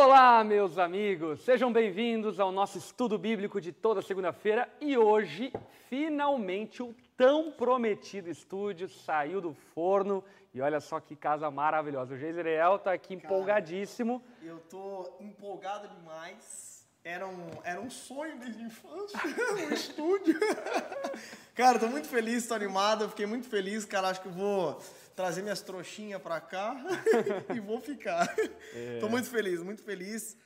Olá, 0.00 0.44
meus 0.44 0.78
amigos! 0.78 1.40
Sejam 1.40 1.72
bem-vindos 1.72 2.38
ao 2.38 2.52
nosso 2.52 2.78
estudo 2.78 3.18
bíblico 3.18 3.60
de 3.60 3.72
toda 3.72 4.00
segunda-feira 4.00 4.72
e 4.80 4.96
hoje, 4.96 5.52
finalmente, 5.88 6.80
o 6.80 6.94
tão 7.16 7.50
prometido 7.50 8.30
estúdio 8.30 8.88
saiu 8.88 9.40
do 9.40 9.52
forno 9.74 10.22
e 10.54 10.60
olha 10.60 10.78
só 10.78 11.00
que 11.00 11.16
casa 11.16 11.50
maravilhosa. 11.50 12.14
O 12.14 12.16
Geisrael 12.16 12.76
está 12.76 12.92
aqui 12.92 13.16
Cara, 13.16 13.26
empolgadíssimo. 13.26 14.22
Eu 14.40 14.60
tô 14.70 15.16
empolgado 15.18 15.88
demais. 15.88 16.86
Era 17.02 17.26
um, 17.26 17.48
era 17.64 17.80
um 17.80 17.90
sonho 17.90 18.38
desde 18.38 18.62
a 18.62 18.66
infância, 18.66 19.18
um 19.68 19.74
estúdio. 19.74 20.38
cara, 21.56 21.76
tô 21.76 21.88
muito 21.88 22.06
feliz, 22.06 22.46
tô 22.46 22.54
animado, 22.54 23.08
fiquei 23.08 23.26
muito 23.26 23.48
feliz, 23.48 23.84
cara. 23.84 24.10
Acho 24.10 24.20
que 24.20 24.28
eu 24.28 24.32
vou 24.32 24.80
trazer 25.18 25.42
minhas 25.42 25.60
trouxinhas 25.60 26.22
pra 26.22 26.40
cá 26.40 26.80
e 27.52 27.58
vou 27.58 27.80
ficar. 27.80 28.32
Tô 29.00 29.08
muito 29.08 29.28
feliz, 29.28 29.60
muito 29.60 29.82
feliz. 29.82 30.36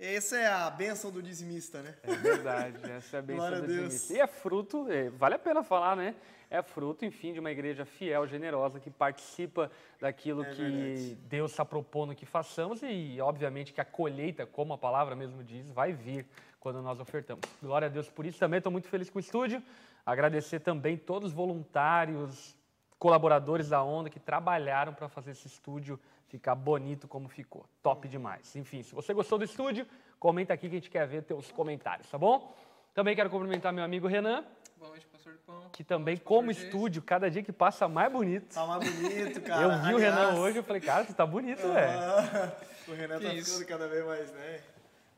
Essa 0.00 0.38
é 0.38 0.46
a 0.46 0.70
benção 0.70 1.10
do 1.10 1.22
dizimista, 1.22 1.82
né? 1.82 1.94
É 2.02 2.14
verdade, 2.14 2.78
essa 2.90 3.18
é 3.18 3.20
a 3.20 3.46
a 3.46 3.60
do 3.60 3.66
dizimista. 3.66 4.14
E 4.14 4.20
é 4.20 4.26
fruto, 4.26 4.90
é, 4.90 5.10
vale 5.10 5.34
a 5.34 5.38
pena 5.38 5.62
falar, 5.62 5.94
né? 5.96 6.14
É 6.48 6.62
fruto, 6.62 7.04
enfim, 7.04 7.34
de 7.34 7.40
uma 7.40 7.50
igreja 7.50 7.84
fiel, 7.84 8.26
generosa, 8.26 8.80
que 8.80 8.90
participa 8.90 9.70
daquilo 10.00 10.42
É 10.44 10.50
que 10.54 10.62
verdade. 10.62 11.14
Deus 11.28 11.50
está 11.50 11.64
propondo 11.64 12.14
que 12.14 12.24
façamos 12.24 12.80
e, 12.82 13.20
obviamente, 13.20 13.70
que 13.74 13.82
a 13.82 13.84
colheita, 13.84 14.46
como 14.46 14.72
a 14.72 14.78
palavra 14.78 15.14
mesmo 15.14 15.44
diz, 15.44 15.70
vai 15.70 15.92
vir 15.92 16.26
quando 16.58 16.80
nós 16.80 16.98
ofertamos. 16.98 17.42
Glória 17.62 17.86
a 17.86 17.90
Deus 17.90 18.08
por 18.08 18.24
isso 18.24 18.38
também, 18.38 18.58
estou 18.58 18.72
muito 18.72 18.88
feliz 18.88 19.10
com 19.10 19.18
o 19.18 19.20
estúdio. 19.20 19.62
Agradecer 20.06 20.60
também 20.60 20.96
todos 20.96 21.30
os 21.30 21.36
voluntários, 21.36 22.56
colaboradores 23.02 23.68
da 23.70 23.82
Onda 23.82 24.08
que 24.08 24.20
trabalharam 24.20 24.94
para 24.94 25.08
fazer 25.08 25.32
esse 25.32 25.48
estúdio 25.48 25.98
ficar 26.28 26.54
bonito 26.54 27.08
como 27.08 27.28
ficou. 27.28 27.66
Top 27.82 28.06
demais. 28.06 28.54
Enfim, 28.54 28.84
se 28.84 28.94
você 28.94 29.12
gostou 29.12 29.38
do 29.38 29.44
estúdio, 29.44 29.84
comenta 30.20 30.54
aqui 30.54 30.68
que 30.68 30.76
a 30.76 30.78
gente 30.78 30.88
quer 30.88 31.04
ver 31.08 31.24
teus 31.24 31.50
comentários, 31.50 32.08
tá 32.08 32.16
bom? 32.16 32.54
Também 32.94 33.16
quero 33.16 33.28
cumprimentar 33.28 33.72
meu 33.72 33.82
amigo 33.82 34.06
Renan, 34.06 34.44
Boa 34.76 34.90
noite, 34.90 35.04
pastor 35.08 35.34
Pão. 35.44 35.68
que 35.72 35.82
também, 35.82 36.14
noite, 36.14 36.24
como 36.24 36.52
estúdio, 36.52 37.02
cada 37.02 37.28
dia 37.28 37.42
que 37.42 37.50
passa 37.50 37.88
mais 37.88 38.12
bonito. 38.12 38.54
Tá 38.54 38.64
mais 38.64 38.88
bonito, 38.88 39.40
cara. 39.42 39.62
Eu 39.62 39.82
vi 39.82 39.94
o 39.94 39.98
Renan 39.98 40.16
Aliás, 40.28 40.38
hoje, 40.38 40.58
eu 40.58 40.62
falei, 40.62 40.80
cara, 40.80 41.04
tu 41.04 41.12
tá 41.12 41.26
bonito, 41.26 41.60
velho. 41.60 41.98
ah, 41.98 42.52
o 42.86 42.92
Renan 42.92 43.18
Que 43.18 43.26
tá 43.26 43.34
isso? 43.34 43.58
ficando 43.58 43.80
cada 43.80 43.88
vez 43.88 44.06
mais, 44.06 44.32
né? 44.32 44.60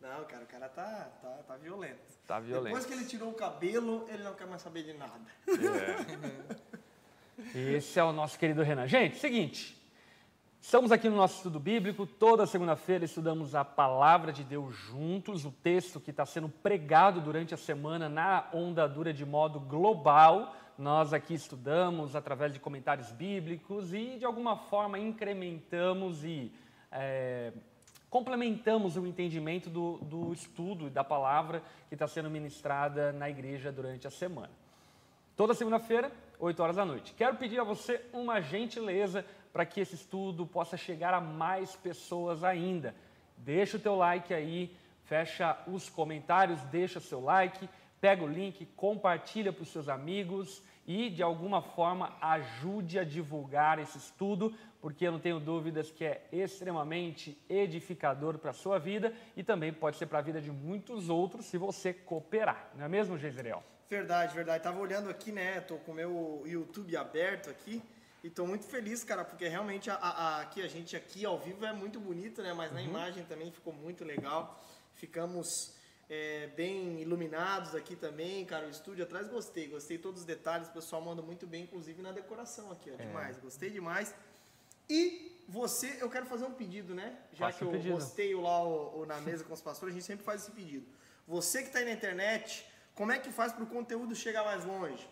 Não, 0.00 0.24
cara, 0.24 0.42
o 0.42 0.46
cara 0.46 0.68
tá, 0.70 1.10
tá, 1.20 1.28
tá 1.46 1.56
violento. 1.58 2.00
Tá 2.26 2.40
violento. 2.40 2.64
Depois 2.64 2.86
que 2.86 2.94
ele 2.94 3.04
tirou 3.04 3.28
o 3.28 3.34
cabelo, 3.34 4.06
ele 4.08 4.22
não 4.22 4.32
quer 4.32 4.46
mais 4.46 4.62
saber 4.62 4.84
de 4.84 4.94
nada. 4.94 5.20
Esse 7.54 7.98
é 7.98 8.04
o 8.04 8.12
nosso 8.12 8.38
querido 8.38 8.62
Renan. 8.62 8.86
Gente, 8.86 9.16
seguinte. 9.16 9.76
Estamos 10.60 10.92
aqui 10.92 11.08
no 11.08 11.16
nosso 11.16 11.36
estudo 11.36 11.58
bíblico. 11.58 12.06
Toda 12.06 12.46
segunda-feira 12.46 13.04
estudamos 13.04 13.54
a 13.54 13.64
palavra 13.64 14.32
de 14.32 14.44
Deus 14.44 14.74
juntos, 14.74 15.44
o 15.44 15.50
texto 15.50 16.00
que 16.00 16.10
está 16.10 16.24
sendo 16.24 16.48
pregado 16.48 17.20
durante 17.20 17.52
a 17.52 17.56
semana 17.56 18.08
na 18.08 18.48
Onda 18.52 18.88
Dura 18.88 19.12
de 19.12 19.26
modo 19.26 19.58
global. 19.60 20.54
Nós 20.78 21.12
aqui 21.12 21.34
estudamos 21.34 22.16
através 22.16 22.52
de 22.52 22.60
comentários 22.60 23.10
bíblicos 23.10 23.92
e, 23.92 24.16
de 24.16 24.24
alguma 24.24 24.56
forma, 24.56 24.98
incrementamos 24.98 26.24
e 26.24 26.52
é, 26.90 27.52
complementamos 28.08 28.96
o 28.96 29.06
entendimento 29.06 29.68
do, 29.68 29.98
do 29.98 30.32
estudo 30.32 30.86
e 30.86 30.90
da 30.90 31.02
palavra 31.02 31.62
que 31.88 31.94
está 31.94 32.06
sendo 32.06 32.30
ministrada 32.30 33.12
na 33.12 33.28
igreja 33.28 33.70
durante 33.72 34.06
a 34.06 34.10
semana. 34.10 34.50
Toda 35.36 35.52
segunda-feira, 35.52 36.12
8 36.38 36.62
horas 36.62 36.76
da 36.76 36.84
noite. 36.84 37.14
Quero 37.14 37.36
pedir 37.36 37.60
a 37.60 37.64
você 37.64 38.04
uma 38.12 38.40
gentileza 38.40 39.24
para 39.52 39.64
que 39.64 39.80
esse 39.80 39.94
estudo 39.94 40.46
possa 40.46 40.76
chegar 40.76 41.14
a 41.14 41.20
mais 41.20 41.76
pessoas 41.76 42.42
ainda. 42.42 42.94
Deixa 43.36 43.76
o 43.76 43.80
teu 43.80 43.94
like 43.94 44.32
aí, 44.32 44.76
fecha 45.04 45.56
os 45.66 45.88
comentários, 45.88 46.60
deixa 46.64 47.00
seu 47.00 47.20
like, 47.20 47.68
pega 48.00 48.24
o 48.24 48.28
link, 48.28 48.66
compartilha 48.76 49.52
para 49.52 49.62
os 49.62 49.68
seus 49.68 49.88
amigos 49.88 50.62
e 50.86 51.08
de 51.08 51.22
alguma 51.22 51.62
forma 51.62 52.12
ajude 52.20 52.98
a 52.98 53.04
divulgar 53.04 53.78
esse 53.78 53.96
estudo, 53.96 54.54
porque 54.80 55.06
eu 55.06 55.12
não 55.12 55.18
tenho 55.18 55.40
dúvidas 55.40 55.90
que 55.90 56.04
é 56.04 56.26
extremamente 56.30 57.38
edificador 57.48 58.38
para 58.38 58.50
a 58.50 58.54
sua 58.54 58.78
vida 58.78 59.14
e 59.36 59.42
também 59.42 59.72
pode 59.72 59.96
ser 59.96 60.06
para 60.06 60.18
a 60.18 60.22
vida 60.22 60.40
de 60.40 60.50
muitos 60.50 61.08
outros 61.08 61.46
se 61.46 61.56
você 61.56 61.92
cooperar. 61.94 62.70
Não 62.76 62.84
é 62.84 62.88
mesmo, 62.88 63.16
Geisrael? 63.16 63.62
Verdade, 63.88 64.34
verdade. 64.34 64.62
Tava 64.62 64.78
olhando 64.78 65.10
aqui, 65.10 65.30
né? 65.30 65.60
Tô 65.60 65.76
com 65.78 65.92
o 65.92 65.94
meu 65.94 66.42
YouTube 66.46 66.96
aberto 66.96 67.50
aqui. 67.50 67.82
E 68.22 68.30
tô 68.30 68.46
muito 68.46 68.64
feliz, 68.64 69.04
cara, 69.04 69.22
porque 69.22 69.46
realmente 69.46 69.90
a, 69.90 69.96
a, 69.96 70.40
aqui, 70.40 70.62
a 70.62 70.68
gente 70.68 70.96
aqui 70.96 71.26
ao 71.26 71.38
vivo 71.38 71.64
é 71.66 71.72
muito 71.74 72.00
bonito, 72.00 72.42
né? 72.42 72.54
Mas 72.54 72.72
na 72.72 72.80
imagem 72.80 73.22
também 73.24 73.52
ficou 73.52 73.72
muito 73.72 74.02
legal. 74.02 74.64
Ficamos 74.94 75.74
é, 76.08 76.46
bem 76.56 77.02
iluminados 77.02 77.74
aqui 77.74 77.94
também, 77.94 78.44
cara. 78.46 78.66
O 78.66 78.70
estúdio 78.70 79.04
atrás 79.04 79.28
gostei, 79.28 79.68
gostei 79.68 79.98
de 79.98 80.02
todos 80.02 80.20
os 80.20 80.26
detalhes. 80.26 80.68
O 80.68 80.72
pessoal 80.72 81.02
manda 81.02 81.20
muito 81.20 81.46
bem, 81.46 81.64
inclusive 81.64 82.00
na 82.00 82.12
decoração 82.12 82.72
aqui, 82.72 82.90
ó. 82.90 82.96
Demais, 82.96 83.36
gostei 83.36 83.68
demais. 83.68 84.14
E 84.88 85.44
você, 85.46 85.98
eu 86.00 86.08
quero 86.08 86.24
fazer 86.24 86.46
um 86.46 86.54
pedido, 86.54 86.94
né? 86.94 87.18
Já 87.32 87.52
que 87.52 87.62
eu 87.62 87.70
rosteio 87.92 88.40
lá 88.40 88.62
o, 88.62 89.02
o 89.02 89.06
na 89.06 89.20
mesa 89.22 89.44
com 89.44 89.52
os 89.52 89.60
pastores, 89.60 89.94
a 89.94 89.98
gente 89.98 90.06
sempre 90.06 90.24
faz 90.24 90.42
esse 90.42 90.50
pedido. 90.50 90.86
Você 91.26 91.60
que 91.60 91.68
está 91.68 91.78
aí 91.78 91.84
na 91.84 91.92
internet, 91.92 92.66
como 92.94 93.12
é 93.12 93.18
que 93.18 93.30
faz 93.30 93.52
para 93.52 93.64
o 93.64 93.66
conteúdo 93.66 94.14
chegar 94.14 94.44
mais 94.44 94.64
longe? 94.64 95.08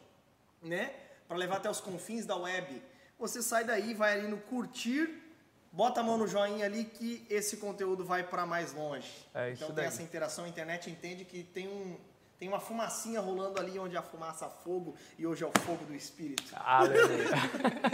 Né? 0.63 0.93
Para 1.27 1.37
levar 1.37 1.57
até 1.57 1.71
os 1.71 1.81
confins 1.81 2.25
da 2.25 2.37
web. 2.37 2.83
Você 3.19 3.43
sai 3.43 3.65
daí, 3.65 3.95
vai 3.95 4.13
ali 4.19 4.29
no 4.29 4.39
curtir, 4.39 5.23
bota 5.71 6.01
a 6.01 6.03
mão 6.03 6.17
no 6.17 6.27
joinha 6.27 6.67
ali 6.67 6.85
que 6.85 7.27
esse 7.29 7.57
conteúdo 7.57 8.05
vai 8.05 8.23
para 8.23 8.47
mais 8.47 8.73
longe. 8.73 9.11
É 9.35 9.51
isso 9.51 9.65
então 9.65 9.75
daí. 9.75 9.85
tem 9.85 9.93
essa 9.93 10.03
interação, 10.03 10.45
a 10.45 10.49
internet 10.49 10.91
entende 10.91 11.25
que 11.25 11.43
tem 11.43 11.69
um 11.69 11.99
tem 12.43 12.49
uma 12.49 12.59
fumacinha 12.59 13.21
rolando 13.21 13.61
ali 13.61 13.79
onde 13.79 13.97
a 13.97 14.03
fumaça 14.03 14.49
fogo 14.49 14.97
e 15.17 15.25
hoje 15.25 15.45
é 15.45 15.47
o 15.47 15.53
fogo 15.61 15.85
do 15.85 15.95
espírito. 15.95 16.43
Aleluia. 16.57 17.29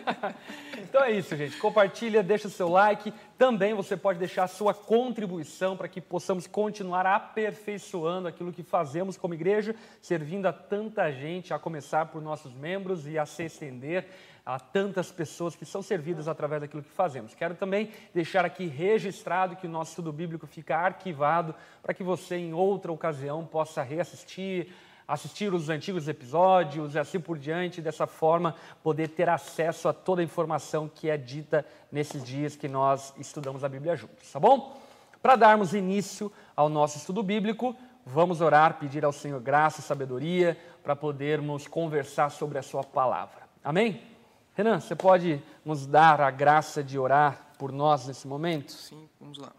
então 0.78 1.04
é 1.04 1.12
isso, 1.12 1.36
gente. 1.36 1.58
Compartilha, 1.58 2.22
deixa 2.22 2.48
o 2.48 2.50
seu 2.50 2.66
like. 2.66 3.12
Também 3.36 3.74
você 3.74 3.94
pode 3.94 4.18
deixar 4.18 4.44
a 4.44 4.48
sua 4.48 4.72
contribuição 4.72 5.76
para 5.76 5.86
que 5.86 6.00
possamos 6.00 6.46
continuar 6.46 7.04
aperfeiçoando 7.04 8.26
aquilo 8.26 8.50
que 8.50 8.62
fazemos 8.62 9.18
como 9.18 9.34
igreja, 9.34 9.76
servindo 10.00 10.46
a 10.46 10.52
tanta 10.54 11.12
gente, 11.12 11.52
a 11.52 11.58
começar 11.58 12.06
por 12.06 12.22
nossos 12.22 12.54
membros 12.54 13.06
e 13.06 13.18
a 13.18 13.26
se 13.26 13.42
estender 13.42 14.08
a 14.48 14.58
tantas 14.58 15.12
pessoas 15.12 15.54
que 15.54 15.66
são 15.66 15.82
servidas 15.82 16.26
através 16.26 16.62
daquilo 16.62 16.82
que 16.82 16.88
fazemos. 16.88 17.34
Quero 17.34 17.54
também 17.54 17.90
deixar 18.14 18.46
aqui 18.46 18.66
registrado 18.66 19.54
que 19.56 19.66
o 19.66 19.70
nosso 19.70 19.90
estudo 19.90 20.10
bíblico 20.10 20.46
fica 20.46 20.74
arquivado 20.74 21.54
para 21.82 21.92
que 21.92 22.02
você, 22.02 22.36
em 22.36 22.54
outra 22.54 22.90
ocasião, 22.90 23.44
possa 23.44 23.82
reassistir, 23.82 24.72
assistir 25.06 25.52
os 25.52 25.68
antigos 25.68 26.08
episódios 26.08 26.94
e 26.94 26.98
assim 26.98 27.20
por 27.20 27.38
diante, 27.38 27.82
dessa 27.82 28.06
forma 28.06 28.54
poder 28.82 29.08
ter 29.08 29.28
acesso 29.28 29.86
a 29.86 29.92
toda 29.92 30.22
a 30.22 30.24
informação 30.24 30.88
que 30.88 31.10
é 31.10 31.18
dita 31.18 31.62
nesses 31.92 32.24
dias 32.24 32.56
que 32.56 32.68
nós 32.68 33.12
estudamos 33.18 33.62
a 33.62 33.68
Bíblia 33.68 33.96
juntos, 33.96 34.32
tá 34.32 34.40
bom? 34.40 34.80
Para 35.20 35.36
darmos 35.36 35.74
início 35.74 36.32
ao 36.56 36.70
nosso 36.70 36.96
estudo 36.96 37.22
bíblico, 37.22 37.76
vamos 38.06 38.40
orar, 38.40 38.78
pedir 38.78 39.04
ao 39.04 39.12
Senhor 39.12 39.42
graça 39.42 39.80
e 39.80 39.84
sabedoria 39.84 40.56
para 40.82 40.96
podermos 40.96 41.66
conversar 41.66 42.30
sobre 42.30 42.56
a 42.56 42.62
sua 42.62 42.82
palavra. 42.82 43.46
Amém? 43.62 44.16
Renan, 44.58 44.80
você 44.80 44.96
pode 44.96 45.40
nos 45.64 45.86
dar 45.86 46.20
a 46.20 46.32
graça 46.32 46.82
de 46.82 46.98
orar 46.98 47.52
por 47.56 47.70
nós 47.70 48.08
nesse 48.08 48.26
momento? 48.26 48.72
Sim, 48.72 49.08
vamos 49.20 49.38
lá. 49.38 49.52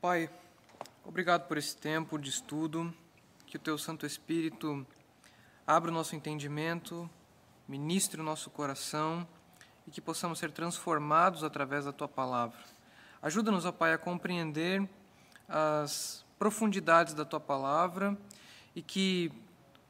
Pai, 0.00 0.30
obrigado 1.04 1.46
por 1.48 1.58
esse 1.58 1.76
tempo 1.76 2.18
de 2.18 2.30
estudo, 2.30 2.94
que 3.46 3.58
o 3.58 3.60
Teu 3.60 3.76
Santo 3.76 4.06
Espírito 4.06 4.86
abra 5.66 5.90
o 5.90 5.92
nosso 5.92 6.16
entendimento, 6.16 7.10
ministre 7.68 8.22
o 8.22 8.24
nosso 8.24 8.48
coração 8.48 9.28
e 9.86 9.90
que 9.90 10.00
possamos 10.00 10.38
ser 10.38 10.50
transformados 10.50 11.44
através 11.44 11.84
da 11.84 11.92
Tua 11.92 12.08
palavra. 12.08 12.56
Ajuda-nos, 13.20 13.66
ó 13.66 13.72
Pai, 13.72 13.92
a 13.92 13.98
compreender 13.98 14.88
as 15.46 16.24
profundidades 16.38 17.12
da 17.12 17.26
Tua 17.26 17.38
palavra 17.38 18.16
e 18.74 18.80
que 18.80 19.30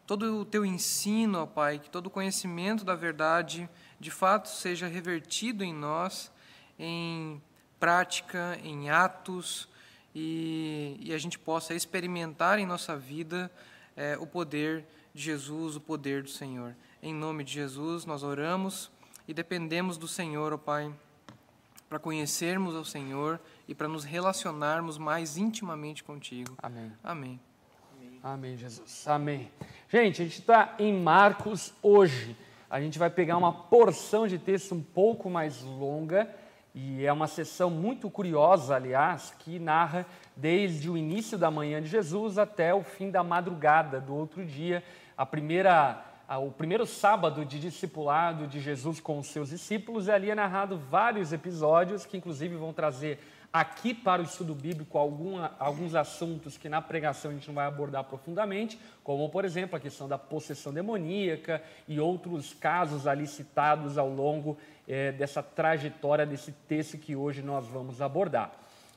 todo 0.06 0.41
o 0.41 0.44
Teu 0.44 0.64
ensino, 0.64 1.43
ó 1.43 1.47
Pai, 1.47 1.79
que 1.79 1.91
todo 1.91 2.06
o 2.06 2.11
conhecimento 2.11 2.85
da 2.85 2.94
verdade 2.94 3.69
de 3.99 4.11
fato 4.11 4.49
seja 4.49 4.87
revertido 4.87 5.64
em 5.64 5.75
nós 5.75 6.31
em 6.79 7.41
prática, 7.79 8.58
em 8.62 8.91
atos, 8.91 9.69
e, 10.14 10.97
e 11.00 11.12
a 11.12 11.19
gente 11.19 11.38
possa 11.38 11.75
experimentar 11.75 12.58
em 12.58 12.67
nossa 12.67 12.97
vida 12.97 13.50
eh, 13.97 14.17
o 14.19 14.26
poder 14.26 14.85
de 15.14 15.23
Jesus, 15.23 15.76
o 15.76 15.81
poder 15.81 16.23
do 16.23 16.31
Senhor. 16.31 16.75
Em 17.03 17.14
nome 17.14 17.44
de 17.44 17.53
Jesus, 17.53 18.05
nós 18.06 18.23
oramos 18.23 18.91
e 19.29 19.35
dependemos 19.35 19.99
do 19.99 20.08
Senhor, 20.08 20.55
ó 20.55 20.58
Pai, 20.58 20.93
para 21.88 21.99
conhecermos 21.99 22.75
ao 22.75 22.85
Senhor 22.85 23.38
e 23.69 23.75
para 23.75 23.88
nos 23.88 24.05
relacionarmos 24.05 24.97
mais 24.97 25.37
intimamente 25.37 26.03
contigo. 26.03 26.55
Amém. 26.62 26.93
Amém. 27.05 27.41
Amém, 28.23 28.57
Jesus. 28.57 29.07
Amém. 29.07 29.51
Gente, 29.89 30.21
a 30.21 30.25
gente 30.25 30.41
está 30.41 30.75
em 30.79 30.93
Marcos 30.93 31.73
hoje. 31.83 32.37
A 32.69 32.81
gente 32.81 32.99
vai 32.99 33.09
pegar 33.09 33.37
uma 33.37 33.53
porção 33.53 34.27
de 34.27 34.39
texto 34.39 34.75
um 34.75 34.83
pouco 34.83 35.31
mais 35.31 35.63
longa 35.63 36.29
E 36.75 37.07
é 37.07 37.13
uma 37.13 37.27
sessão 37.27 37.71
muito 37.71 38.11
curiosa, 38.11 38.75
aliás, 38.75 39.33
que 39.39 39.59
narra 39.59 40.05
desde 40.37 40.91
o 40.91 40.97
início 40.97 41.39
da 41.39 41.51
manhã 41.51 41.81
de 41.81 41.89
Jesus 41.89 42.37
até 42.37 42.75
o 42.75 42.83
fim 42.83 43.11
da 43.11 43.23
madrugada 43.23 43.99
do 43.99 44.15
outro 44.15 44.45
dia, 44.45 44.85
a 45.17 45.25
primeira, 45.25 46.05
o 46.29 46.51
primeiro 46.51 46.85
sábado 46.85 47.47
de 47.47 47.59
discipulado 47.59 48.47
de 48.47 48.61
Jesus 48.61 49.01
com 49.01 49.19
os 49.19 49.29
seus 49.29 49.49
discípulos. 49.49 50.09
E 50.09 50.11
ali 50.11 50.31
é 50.31 50.35
narrado 50.35 50.77
vários 50.77 51.33
episódios 51.33 52.05
que, 52.05 52.17
inclusive, 52.19 52.57
vão 52.57 52.75
trazer 52.75 53.21
aqui 53.61 53.94
para 53.94 54.20
o 54.20 54.25
estudo 54.26 54.55
bíblico 54.55 54.99
alguma, 54.99 55.55
alguns 55.58 55.94
assuntos 55.94 56.58
que 56.58 56.69
na 56.69 56.82
pregação 56.82 57.31
a 57.31 57.35
gente 57.35 57.49
não 57.49 57.55
vai 57.55 57.67
abordar 57.67 58.05
profundamente, 58.05 58.79
como, 59.03 59.31
por 59.31 59.47
exemplo, 59.47 59.76
a 59.76 59.81
questão 59.81 60.06
da 60.06 60.19
possessão 60.19 60.75
demoníaca 60.75 61.62
e 61.88 61.99
outros 61.99 62.53
casos 62.53 63.06
ali 63.06 63.26
citados 63.26 63.97
ao 63.97 64.11
longo 64.11 64.58
é, 64.87 65.11
dessa 65.11 65.43
trajetória 65.43 66.26
desse 66.26 66.53
texto 66.69 66.99
que 66.99 67.17
hoje 67.17 67.41
nós 67.41 67.67
vamos 67.67 68.03
abordar. 68.03 68.53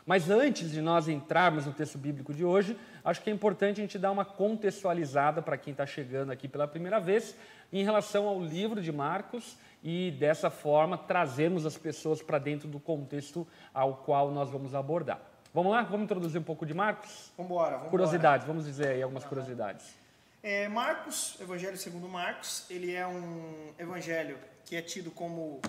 Mas 0.06 0.30
antes 0.30 0.72
de 0.72 0.82
nós 0.82 1.08
entrarmos 1.08 1.66
no 1.66 1.72
texto 1.72 1.98
bíblico 1.98 2.34
de 2.34 2.44
hoje, 2.44 2.78
acho 3.06 3.22
que 3.22 3.30
é 3.30 3.34
importante 3.34 3.80
a 3.80 3.84
gente 3.84 3.98
dar 3.98 4.12
uma 4.12 4.26
contextualizada 4.26 5.42
para 5.42 5.58
quem 5.58 5.72
está 5.72 5.86
chegando 5.86 6.32
aqui 6.32 6.50
pela 6.50 6.68
primeira 6.68 7.00
vez 7.00 7.34
em 7.72 7.86
relação 7.86 8.28
ao 8.28 8.44
livro 8.44 8.82
de 8.82 8.92
Marcos 8.92 9.56
e 9.84 10.12
dessa 10.12 10.50
forma 10.50 10.98
trazermos 10.98 11.66
as 11.66 11.78
pessoas 11.78 12.22
para 12.22 12.38
dentro 12.38 12.68
do 12.68 12.80
contexto 12.80 13.48
ao 13.74 13.96
qual 13.98 14.32
nós 14.32 14.50
vamos 14.50 14.76
abordar. 14.76 15.20
Vamos 15.54 15.72
lá? 15.72 15.82
Vamos 15.84 16.04
introduzir 16.04 16.40
um 16.40 16.44
pouco 16.44 16.66
de 16.66 16.74
Marcos? 16.74 17.32
Vamos 17.36 17.52
embora. 17.52 17.78
Curiosidades, 17.90 18.46
vamos 18.46 18.66
dizer 18.66 18.90
aí 18.90 19.02
algumas 19.02 19.24
curiosidades. 19.24 19.96
É, 20.44 20.68
Marcos, 20.68 21.38
Evangelho 21.42 21.78
segundo 21.78 22.08
Marcos, 22.08 22.66
ele 22.70 22.94
é 22.94 23.06
um 23.06 23.74
evangelho 23.78 24.38
que 24.66 24.76
é 24.76 24.82
tido 24.82 25.12
como 25.12 25.60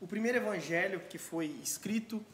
o 0.00 0.06
primeiro 0.06 0.38
evangelho 0.38 1.00
que 1.08 1.18
foi 1.18 1.46
escrito. 1.62 2.24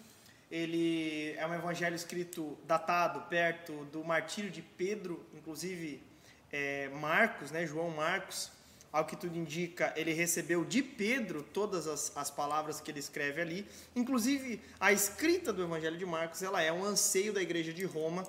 Ele 0.50 1.34
é 1.36 1.46
um 1.46 1.54
evangelho 1.54 1.94
escrito 1.94 2.56
datado 2.66 3.20
perto 3.22 3.72
do 3.92 4.02
martírio 4.02 4.50
de 4.50 4.62
Pedro, 4.62 5.24
inclusive 5.34 6.02
é, 6.50 6.88
Marcos, 6.88 7.50
né, 7.50 7.66
João 7.66 7.90
Marcos, 7.90 8.50
ao 8.94 9.04
que 9.04 9.16
tudo 9.16 9.36
indica, 9.36 9.92
ele 9.96 10.12
recebeu 10.12 10.64
de 10.64 10.80
Pedro 10.80 11.42
todas 11.42 11.88
as, 11.88 12.16
as 12.16 12.30
palavras 12.30 12.80
que 12.80 12.90
ele 12.90 13.00
escreve 13.00 13.40
ali. 13.40 13.66
Inclusive, 13.96 14.60
a 14.78 14.92
escrita 14.92 15.52
do 15.52 15.64
Evangelho 15.64 15.98
de 15.98 16.06
Marcos, 16.06 16.42
ela 16.42 16.62
é 16.62 16.72
um 16.72 16.84
anseio 16.84 17.32
da 17.32 17.42
igreja 17.42 17.72
de 17.72 17.84
Roma 17.84 18.24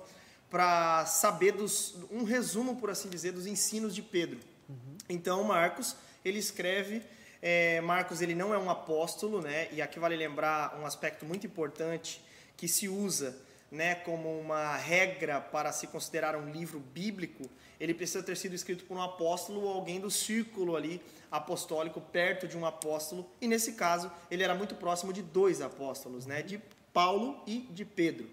para 0.50 1.06
saber 1.06 1.52
dos, 1.52 1.96
um 2.10 2.24
resumo, 2.24 2.76
por 2.76 2.90
assim 2.90 3.08
dizer, 3.08 3.30
dos 3.30 3.46
ensinos 3.46 3.94
de 3.94 4.02
Pedro. 4.02 4.40
Uhum. 4.68 4.98
Então, 5.08 5.44
Marcos, 5.44 5.94
ele 6.24 6.40
escreve 6.40 7.00
é, 7.40 7.80
Marcos 7.80 8.20
ele 8.20 8.34
não 8.34 8.52
é 8.52 8.58
um 8.58 8.68
apóstolo, 8.68 9.40
né? 9.40 9.68
E 9.70 9.80
aqui 9.80 10.00
vale 10.00 10.16
lembrar 10.16 10.76
um 10.80 10.84
aspecto 10.84 11.24
muito 11.24 11.46
importante 11.46 12.20
que 12.56 12.66
se 12.66 12.88
usa, 12.88 13.38
né, 13.70 13.94
como 13.96 14.38
uma 14.38 14.76
regra 14.76 15.40
para 15.40 15.72
se 15.72 15.86
considerar 15.86 16.36
um 16.36 16.50
livro 16.50 16.78
bíblico, 16.78 17.48
ele 17.78 17.92
precisa 17.92 18.22
ter 18.22 18.36
sido 18.36 18.54
escrito 18.54 18.84
por 18.84 18.96
um 18.96 19.02
apóstolo 19.02 19.62
ou 19.62 19.72
alguém 19.72 20.00
do 20.00 20.10
círculo 20.10 20.76
ali 20.76 21.02
apostólico 21.30 22.00
perto 22.00 22.46
de 22.46 22.56
um 22.56 22.64
apóstolo, 22.64 23.28
e 23.40 23.48
nesse 23.48 23.72
caso 23.72 24.10
ele 24.30 24.42
era 24.42 24.54
muito 24.54 24.74
próximo 24.74 25.12
de 25.12 25.22
dois 25.22 25.60
apóstolos, 25.60 26.26
né, 26.26 26.42
de 26.42 26.60
Paulo 26.92 27.42
e 27.46 27.60
de 27.70 27.84
Pedro. 27.84 28.28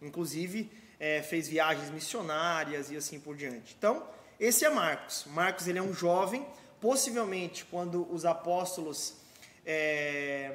Inclusive 0.00 0.70
é, 0.98 1.22
fez 1.22 1.48
viagens 1.48 1.90
missionárias 1.90 2.90
e 2.90 2.96
assim 2.96 3.18
por 3.18 3.36
diante. 3.36 3.74
Então 3.78 4.06
esse 4.38 4.64
é 4.64 4.70
Marcos. 4.70 5.24
Marcos 5.28 5.68
ele 5.68 5.78
é 5.78 5.82
um 5.82 5.94
jovem, 5.94 6.44
possivelmente 6.80 7.64
quando 7.64 8.12
os 8.12 8.24
apóstolos 8.24 9.14
é, 9.64 10.52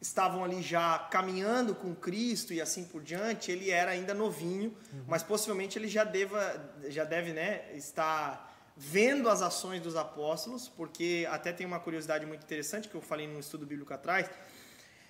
estavam 0.00 0.44
ali 0.44 0.62
já 0.62 0.98
caminhando 1.10 1.74
com 1.74 1.94
Cristo 1.94 2.52
e 2.52 2.60
assim 2.60 2.84
por 2.84 3.02
diante, 3.02 3.50
ele 3.50 3.70
era 3.70 3.90
ainda 3.90 4.12
novinho, 4.12 4.76
uhum. 4.92 5.04
mas 5.06 5.22
possivelmente 5.22 5.78
ele 5.78 5.88
já, 5.88 6.04
deva, 6.04 6.72
já 6.88 7.04
deve 7.04 7.32
né, 7.32 7.64
estar 7.74 8.52
vendo 8.76 9.28
as 9.28 9.40
ações 9.40 9.80
dos 9.80 9.96
apóstolos, 9.96 10.68
porque 10.68 11.26
até 11.30 11.52
tem 11.52 11.66
uma 11.66 11.80
curiosidade 11.80 12.26
muito 12.26 12.42
interessante 12.42 12.88
que 12.88 12.94
eu 12.94 13.00
falei 13.00 13.26
num 13.26 13.38
estudo 13.38 13.64
bíblico 13.64 13.94
atrás, 13.94 14.28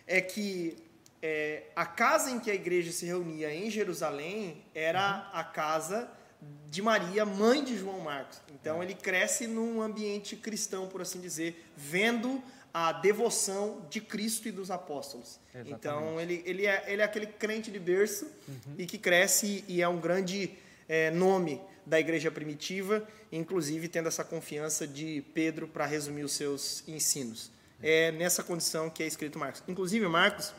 é 0.07 0.21
que 0.21 0.77
é, 1.23 1.65
a 1.75 1.87
casa 1.87 2.31
em 2.31 2.39
que 2.39 2.51
a 2.51 2.55
igreja 2.55 2.93
se 2.93 3.07
reunia 3.07 3.53
em 3.53 3.71
Jerusalém 3.71 4.63
era 4.75 5.31
uhum. 5.33 5.41
a 5.41 5.45
casa 5.45 6.11
de 6.69 6.83
Maria, 6.83 7.25
mãe 7.25 7.65
de 7.65 7.79
João 7.79 8.01
Marcos. 8.01 8.41
Então 8.53 8.83
é. 8.83 8.85
ele 8.85 8.95
cresce 8.95 9.47
num 9.47 9.81
ambiente 9.81 10.37
cristão, 10.37 10.87
por 10.87 11.01
assim 11.01 11.21
dizer, 11.21 11.65
vendo 11.75 12.43
a 12.75 12.91
devoção 12.91 13.87
de 13.89 14.01
Cristo 14.01 14.49
e 14.49 14.51
dos 14.51 14.69
apóstolos. 14.69 15.39
Exatamente. 15.55 15.79
Então, 15.79 16.21
ele, 16.21 16.43
ele, 16.45 16.67
é, 16.67 16.85
ele 16.89 17.03
é 17.03 17.05
aquele 17.05 17.29
crente 17.29 17.71
de 17.71 17.79
berço 17.79 18.27
uhum. 18.49 18.75
e 18.77 18.85
que 18.85 18.99
cresce 18.99 19.65
e 19.69 19.81
é 19.81 19.87
um 19.87 20.01
grande 20.01 20.51
é, 20.89 21.13
nome 21.13 21.61
da 21.87 22.01
igreja 22.01 22.33
primitiva, 22.33 23.07
inclusive 23.31 23.87
tendo 23.87 24.09
essa 24.09 24.25
confiança 24.25 24.89
de 24.89 25.23
Pedro 25.33 25.69
para 25.69 25.87
resumir 25.87 26.25
os 26.25 26.33
seus 26.33 26.83
ensinos. 26.89 27.53
É 27.81 28.11
nessa 28.11 28.43
condição 28.43 28.91
que 28.91 29.05
é 29.05 29.07
escrito 29.07 29.39
Marcos. 29.39 29.63
Inclusive, 29.69 30.09
Marcos, 30.09 30.53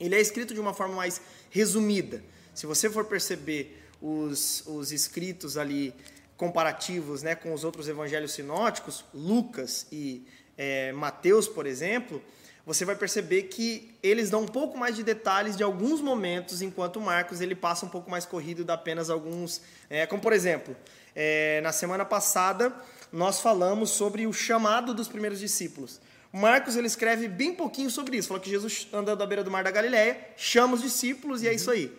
ele 0.00 0.16
é 0.16 0.20
escrito 0.20 0.54
de 0.54 0.60
uma 0.60 0.74
forma 0.74 0.96
mais 0.96 1.20
resumida. 1.50 2.24
Se 2.52 2.66
você 2.66 2.90
for 2.90 3.04
perceber 3.04 3.80
os, 4.02 4.66
os 4.66 4.90
escritos 4.90 5.56
ali 5.56 5.94
comparativos 6.36 7.22
né, 7.22 7.36
com 7.36 7.52
os 7.54 7.62
outros 7.62 7.86
evangelhos 7.86 8.32
sinóticos, 8.32 9.04
Lucas 9.14 9.86
e 9.92 10.26
é, 10.56 10.92
Mateus, 10.92 11.48
por 11.48 11.66
exemplo, 11.66 12.22
você 12.66 12.84
vai 12.84 12.96
perceber 12.96 13.44
que 13.44 13.94
eles 14.02 14.30
dão 14.30 14.42
um 14.42 14.48
pouco 14.48 14.78
mais 14.78 14.96
de 14.96 15.02
detalhes 15.02 15.56
de 15.56 15.62
alguns 15.62 16.00
momentos, 16.00 16.62
enquanto 16.62 17.00
Marcos 17.00 17.40
ele 17.40 17.54
passa 17.54 17.84
um 17.84 17.88
pouco 17.88 18.10
mais 18.10 18.24
corrido 18.24 18.62
e 18.62 18.64
dá 18.64 18.74
apenas 18.74 19.10
alguns. 19.10 19.60
É, 19.90 20.06
como 20.06 20.22
por 20.22 20.32
exemplo, 20.32 20.74
é, 21.14 21.60
na 21.62 21.72
semana 21.72 22.04
passada 22.04 22.74
nós 23.12 23.40
falamos 23.40 23.90
sobre 23.90 24.26
o 24.26 24.32
chamado 24.32 24.94
dos 24.94 25.08
primeiros 25.08 25.38
discípulos. 25.38 26.00
Marcos 26.32 26.74
ele 26.74 26.86
escreve 26.86 27.28
bem 27.28 27.54
pouquinho 27.54 27.88
sobre 27.90 28.16
isso, 28.16 28.28
falou 28.28 28.42
que 28.42 28.50
Jesus 28.50 28.88
andando 28.92 29.22
à 29.22 29.26
beira 29.26 29.44
do 29.44 29.50
mar 29.50 29.62
da 29.62 29.70
Galileia, 29.70 30.18
chama 30.36 30.74
os 30.74 30.82
discípulos 30.82 31.42
e 31.42 31.48
é 31.48 31.54
isso 31.54 31.70
aí. 31.70 31.92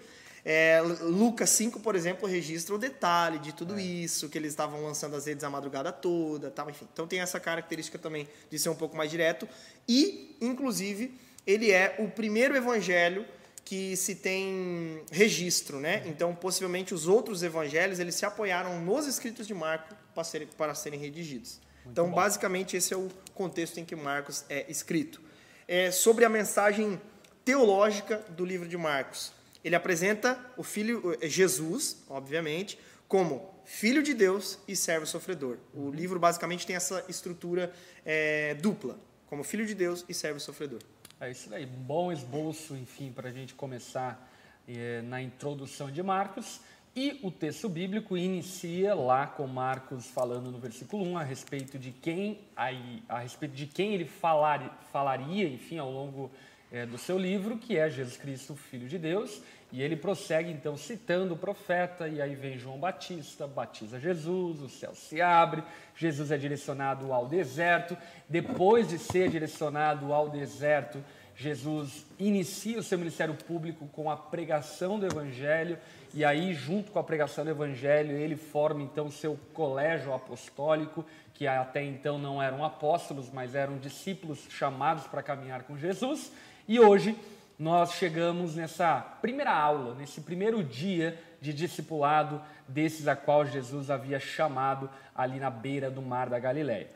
É, 0.47 0.80
Lucas 1.01 1.50
5, 1.50 1.80
por 1.80 1.95
exemplo, 1.95 2.30
registra 2.30 2.75
o 2.75 2.77
detalhe 2.77 3.39
de 3.39 3.51
tudo 3.51 3.80
é. 3.80 3.81
isso, 3.81 4.30
que 4.30 4.38
eles 4.38 4.51
estavam 4.51 4.83
lançando 4.83 5.15
as 5.15 5.25
redes 5.25 5.44
a 5.44 5.50
madrugada 5.50 5.92
toda, 5.92 6.51
tal, 6.51 6.69
enfim. 6.69 6.88
Então 6.94 7.07
tem 7.07 7.19
essa 7.19 7.39
característica 7.39 7.97
também 7.97 8.27
de 8.51 8.59
ser 8.59 8.69
um 8.69 8.75
pouco 8.75 8.95
mais 8.95 9.09
direto. 9.09 9.50
E, 9.89 10.38
inclusive, 10.39 11.19
ele 11.47 11.71
é 11.71 11.95
o 11.97 12.07
primeiro 12.07 12.56
evangelho 12.56 13.25
que 13.65 13.95
se 13.97 14.13
tem 14.13 15.01
registro, 15.12 15.80
né? 15.80 16.04
Então, 16.06 16.35
possivelmente 16.35 16.94
os 16.94 17.07
outros 17.07 17.42
evangelhos 17.42 17.99
eles 17.99 18.14
se 18.14 18.23
apoiaram 18.23 18.80
nos 18.80 19.07
escritos 19.07 19.47
de 19.47 19.56
Marcos 19.56 19.97
para 20.14 20.23
serem, 20.23 20.47
para 20.56 20.75
serem 20.75 20.99
redigidos. 20.99 21.59
Muito 21.78 21.92
então, 21.92 22.09
bom. 22.09 22.16
basicamente, 22.16 22.78
esse 22.78 22.94
é 22.94 22.97
o 22.97 23.09
contexto 23.33 23.80
em 23.80 23.85
que 23.85 23.95
Marcos 23.95 24.45
é 24.47 24.69
escrito. 24.69 25.19
É, 25.68 25.90
sobre 25.90 26.23
a 26.23 26.30
mensagem 26.30 27.02
teológica 27.44 28.23
do 28.30 28.45
livro 28.45 28.68
de 28.68 28.78
Marcos. 28.78 29.33
Ele 29.66 29.76
apresenta 29.76 30.40
o 30.56 30.62
filho 30.62 31.18
eh, 31.19 31.28
Jesus, 31.28 32.06
obviamente, 32.07 32.78
como 33.07 33.52
filho 33.66 34.04
de 34.04 34.14
Deus 34.14 34.60
e 34.68 34.76
servo 34.76 35.07
sofredor. 35.07 35.57
O 35.74 35.90
livro 35.90 36.19
basicamente 36.19 36.68
tem 36.68 36.76
essa 36.76 37.04
estrutura 37.10 37.74
é, 38.06 38.54
dupla, 38.54 38.95
como 39.26 39.44
filho 39.44 39.66
de 39.66 39.74
Deus 39.74 40.06
e 40.07 40.14
servo 40.14 40.40
sofredor. 40.40 40.81
É 41.19 41.31
isso 41.31 41.52
aí, 41.52 41.66
bom 41.66 42.12
esboço, 42.12 42.76
enfim, 42.76 43.12
para 43.12 43.30
a 43.30 43.31
gente 43.31 43.56
começar 43.56 44.31
é, 44.68 45.02
na 45.02 45.19
introdução 45.19 45.90
de 45.90 46.04
Marcos. 46.04 46.62
E 46.95 47.19
o 47.24 47.31
texto 47.31 47.68
bíblico 47.68 48.16
inicia 48.16 48.94
lá 48.94 49.26
com 49.26 49.48
Marcos 49.48 50.06
falando 50.06 50.52
no 50.52 50.60
versículo 50.60 51.04
1 51.06 51.18
a 51.18 51.24
respeito 51.24 51.80
de 51.80 51.92
quem, 51.92 52.40
aí, 52.56 53.02
a 53.10 53.18
respeito 53.18 53.56
de 53.56 53.66
quem 53.66 53.95
ele 53.95 54.06
falar, 54.06 54.80
falaria, 54.92 55.48
enfim, 55.48 55.80
ao 55.80 55.92
longo 55.92 56.30
é, 56.76 56.86
do 56.86 56.98
seu 56.98 57.18
livro, 57.18 57.58
que 57.58 57.78
é 57.78 57.90
Jesus 57.90 58.18
Cristo, 58.18 58.54
Filho 58.54 58.88
de 58.88 58.98
Deus. 58.98 59.42
E 59.72 59.82
ele 59.82 59.96
prossegue 59.96 60.52
então 60.52 60.76
citando 60.76 61.34
o 61.34 61.38
profeta, 61.38 62.08
e 62.08 62.22
aí 62.22 62.36
vem 62.36 62.58
João 62.58 62.78
Batista, 62.78 63.48
batiza 63.48 64.00
Jesus, 64.00 64.62
o 64.62 64.70
céu 64.70 64.94
se 64.94 65.22
abre, 65.22 65.64
Jesus 65.96 66.32
é 66.32 66.38
direcionado 66.38 67.14
ao 67.14 67.28
deserto. 67.28 67.98
Depois 68.28 68.90
de 68.90 69.00
ser 69.00 69.30
direcionado 69.30 70.14
ao 70.14 70.30
deserto, 70.30 71.04
Jesus 71.36 72.06
inicia 72.20 72.80
o 72.80 72.84
seu 72.84 72.98
ministério 72.98 73.34
público 73.34 73.88
com 73.88 74.10
a 74.12 74.16
pregação 74.16 75.00
do 75.00 75.06
Evangelho, 75.06 75.78
e 76.14 76.24
aí, 76.24 76.54
junto 76.54 76.92
com 76.92 77.00
a 77.00 77.04
pregação 77.04 77.44
do 77.44 77.52
Evangelho, 77.52 78.12
ele 78.12 78.38
forma 78.38 78.82
então 78.82 79.08
o 79.08 79.12
seu 79.12 79.38
colégio 79.54 80.14
apostólico, 80.14 81.06
que 81.34 81.46
até 81.48 81.84
então 81.84 82.18
não 82.18 82.42
eram 82.42 82.64
apóstolos, 82.64 83.30
mas 83.30 83.56
eram 83.56 83.78
discípulos 83.78 84.48
chamados 84.50 85.06
para 85.08 85.22
caminhar 85.22 85.64
com 85.64 85.78
Jesus. 85.78 86.32
E 86.68 86.80
hoje 86.80 87.16
nós 87.60 87.94
chegamos 87.94 88.56
nessa 88.56 89.00
primeira 89.22 89.52
aula, 89.52 89.94
nesse 89.95 90.22
primeiro 90.22 90.64
dia 90.64 91.19
de 91.40 91.54
discipulado 91.54 92.42
desses 92.68 93.07
a 93.07 93.16
qual 93.16 93.45
Jesus 93.45 93.90
havia 93.90 94.19
chamado 94.19 94.90
ali 95.16 95.40
na 95.40 95.50
beira 95.50 95.92
do 95.92 96.02
mar 96.02 96.30
da 96.30 96.40
Galileia. 96.40 96.90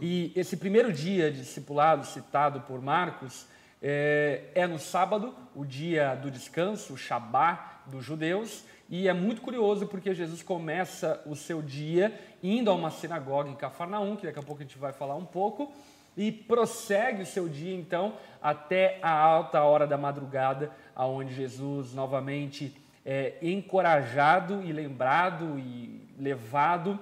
E 0.00 0.32
esse 0.36 0.56
primeiro 0.56 0.92
dia 0.92 1.30
de 1.30 1.40
discipulado 1.40 2.06
citado 2.06 2.60
por 2.60 2.80
Marcos 2.80 3.46
É, 3.82 4.44
é 4.54 4.66
no 4.66 4.78
sábado, 4.78 5.34
o 5.54 5.62
dia 5.62 6.14
do 6.14 6.30
descanso, 6.30 6.94
o 6.94 6.96
Shabá 6.96 7.82
dos 7.86 8.02
judeus, 8.02 8.64
e 8.88 9.06
é 9.06 9.12
muito 9.12 9.42
curioso 9.42 9.86
porque 9.86 10.14
Jesus 10.14 10.42
começa 10.42 11.22
o 11.26 11.36
seu 11.36 11.60
dia 11.60 12.18
indo 12.42 12.70
a 12.70 12.74
uma 12.74 12.90
sinagoga 12.90 13.50
em 13.50 13.54
Cafarnaum, 13.54 14.16
que 14.16 14.26
daqui 14.26 14.38
a 14.38 14.42
pouco 14.42 14.62
a 14.62 14.64
gente 14.64 14.78
vai 14.78 14.94
falar 14.94 15.14
um 15.14 15.26
pouco, 15.26 15.70
e 16.16 16.32
prossegue 16.32 17.22
o 17.22 17.26
seu 17.26 17.48
dia 17.48 17.74
então 17.74 18.14
até 18.42 18.98
a 19.02 19.10
alta 19.10 19.62
hora 19.62 19.86
da 19.86 19.98
madrugada, 19.98 20.70
aonde 20.94 21.34
Jesus 21.34 21.92
novamente 21.92 22.74
é 23.04 23.34
encorajado 23.42 24.62
e 24.62 24.72
lembrado 24.72 25.58
e 25.58 26.00
levado 26.18 26.98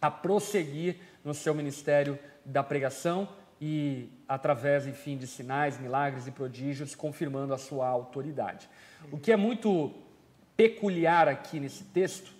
a 0.00 0.10
prosseguir 0.10 0.96
no 1.24 1.34
seu 1.34 1.54
ministério 1.54 2.18
da 2.44 2.62
pregação 2.62 3.28
e 3.60 4.10
através, 4.28 4.86
enfim, 4.86 5.16
de 5.16 5.26
sinais, 5.26 5.78
milagres 5.78 6.26
e 6.26 6.30
prodígios, 6.30 6.94
confirmando 6.94 7.54
a 7.54 7.58
sua 7.58 7.88
autoridade. 7.88 8.68
O 9.10 9.18
que 9.18 9.32
é 9.32 9.36
muito 9.36 9.92
peculiar 10.56 11.28
aqui 11.28 11.58
nesse 11.58 11.84
texto, 11.84 12.32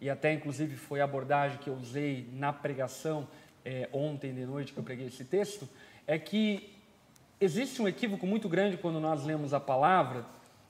e 0.00 0.08
até 0.08 0.32
inclusive 0.32 0.76
foi 0.76 1.00
a 1.00 1.04
abordagem 1.04 1.58
que 1.58 1.68
eu 1.68 1.74
usei 1.74 2.28
na 2.32 2.52
pregação 2.52 3.28
é, 3.64 3.88
ontem 3.92 4.32
de 4.32 4.44
noite 4.44 4.72
que 4.72 4.78
eu 4.78 4.84
preguei 4.84 5.06
esse 5.06 5.24
texto, 5.24 5.68
é 6.06 6.18
que 6.18 6.72
existe 7.40 7.80
um 7.80 7.88
equívoco 7.88 8.26
muito 8.26 8.48
grande 8.48 8.76
quando 8.76 9.00
nós 9.00 9.24
lemos 9.24 9.52
a 9.52 9.60
palavra 9.60 10.24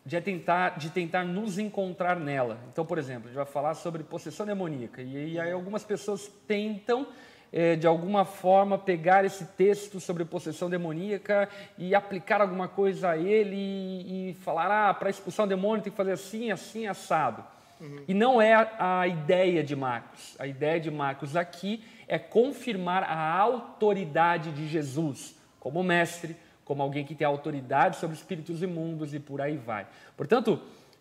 de 0.04 0.20
tentar, 0.20 0.78
de 0.78 0.90
tentar 0.90 1.24
nos 1.24 1.58
encontrar 1.58 2.18
nela. 2.18 2.58
Então, 2.72 2.84
por 2.84 2.98
exemplo, 2.98 3.24
a 3.24 3.28
gente 3.28 3.36
vai 3.36 3.46
falar 3.46 3.74
sobre 3.74 4.02
possessão 4.02 4.44
demoníaca, 4.44 5.00
e, 5.00 5.34
e 5.34 5.40
aí 5.40 5.52
algumas 5.52 5.84
pessoas 5.84 6.30
tentam 6.46 7.06
é, 7.52 7.76
de 7.76 7.86
alguma 7.86 8.24
forma 8.24 8.78
pegar 8.78 9.24
esse 9.24 9.44
texto 9.44 10.00
sobre 10.00 10.24
possessão 10.24 10.70
demoníaca 10.70 11.48
e 11.76 11.94
aplicar 11.94 12.40
alguma 12.40 12.66
coisa 12.66 13.10
a 13.10 13.16
ele 13.16 13.54
e, 13.54 14.30
e 14.30 14.34
falar, 14.34 14.88
ah, 14.88 14.94
para 14.94 15.10
expulsar 15.10 15.44
um 15.44 15.48
demônio 15.48 15.82
tem 15.82 15.90
que 15.90 15.96
fazer 15.96 16.12
assim, 16.12 16.50
assim, 16.50 16.86
assado. 16.86 17.44
Uhum. 17.82 18.04
E 18.06 18.14
não 18.14 18.40
é 18.40 18.54
a, 18.54 19.00
a 19.00 19.08
ideia 19.08 19.64
de 19.64 19.74
Marcos. 19.74 20.36
A 20.38 20.46
ideia 20.46 20.78
de 20.78 20.90
Marcos 20.90 21.34
aqui 21.34 21.82
é 22.06 22.16
confirmar 22.16 23.02
a 23.02 23.36
autoridade 23.36 24.52
de 24.52 24.68
Jesus 24.68 25.34
como 25.58 25.82
mestre, 25.82 26.36
como 26.64 26.80
alguém 26.80 27.04
que 27.04 27.14
tem 27.14 27.26
autoridade 27.26 27.96
sobre 27.96 28.16
espíritos 28.16 28.62
imundos 28.62 29.12
e 29.12 29.18
por 29.18 29.40
aí 29.40 29.56
vai. 29.56 29.86
Portanto, 30.16 30.60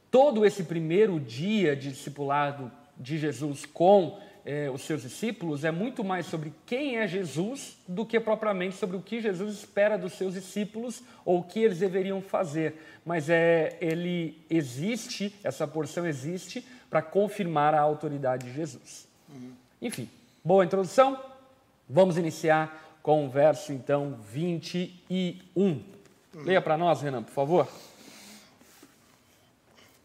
todo 0.09 0.43
esse 0.43 0.63
primeiro 0.63 1.19
dia 1.19 1.75
de 1.75 1.89
discipulado 1.89 2.71
de 2.97 3.17
Jesus 3.17 3.65
com 3.65 4.19
é, 4.45 4.69
os 4.69 4.81
seus 4.81 5.03
discípulos 5.03 5.63
é 5.63 5.71
muito 5.71 6.03
mais 6.03 6.25
sobre 6.25 6.51
quem 6.65 6.98
é 6.98 7.07
Jesus 7.07 7.77
do 7.88 8.05
que 8.05 8.19
propriamente 8.19 8.75
sobre 8.75 8.98
o 8.98 9.01
que 9.01 9.21
Jesus 9.21 9.60
espera 9.60 9.98
dos 9.98 10.13
seus 10.13 10.33
discípulos 10.33 11.03
ou 11.24 11.39
o 11.39 11.43
que 11.43 11.60
eles 11.60 11.79
deveriam 11.79 12.21
fazer. 12.21 12.75
Mas 13.05 13.29
é, 13.29 13.77
ele 13.79 14.38
existe, 14.50 15.33
essa 15.43 15.67
porção 15.67 16.05
existe 16.07 16.65
para 16.89 17.01
confirmar 17.01 17.74
a 17.74 17.81
autoridade 17.81 18.45
de 18.45 18.53
Jesus. 18.53 19.07
Uhum. 19.29 19.51
Enfim, 19.81 20.10
boa 20.43 20.65
introdução. 20.65 21.19
Vamos 21.88 22.17
iniciar 22.17 22.98
com 23.03 23.25
o 23.25 23.29
verso 23.29 23.71
então 23.71 24.17
21. 24.31 24.91
Uhum. 25.55 25.83
Leia 26.43 26.62
para 26.62 26.77
nós, 26.77 27.01
Renan, 27.01 27.24
por 27.24 27.33
favor. 27.33 27.67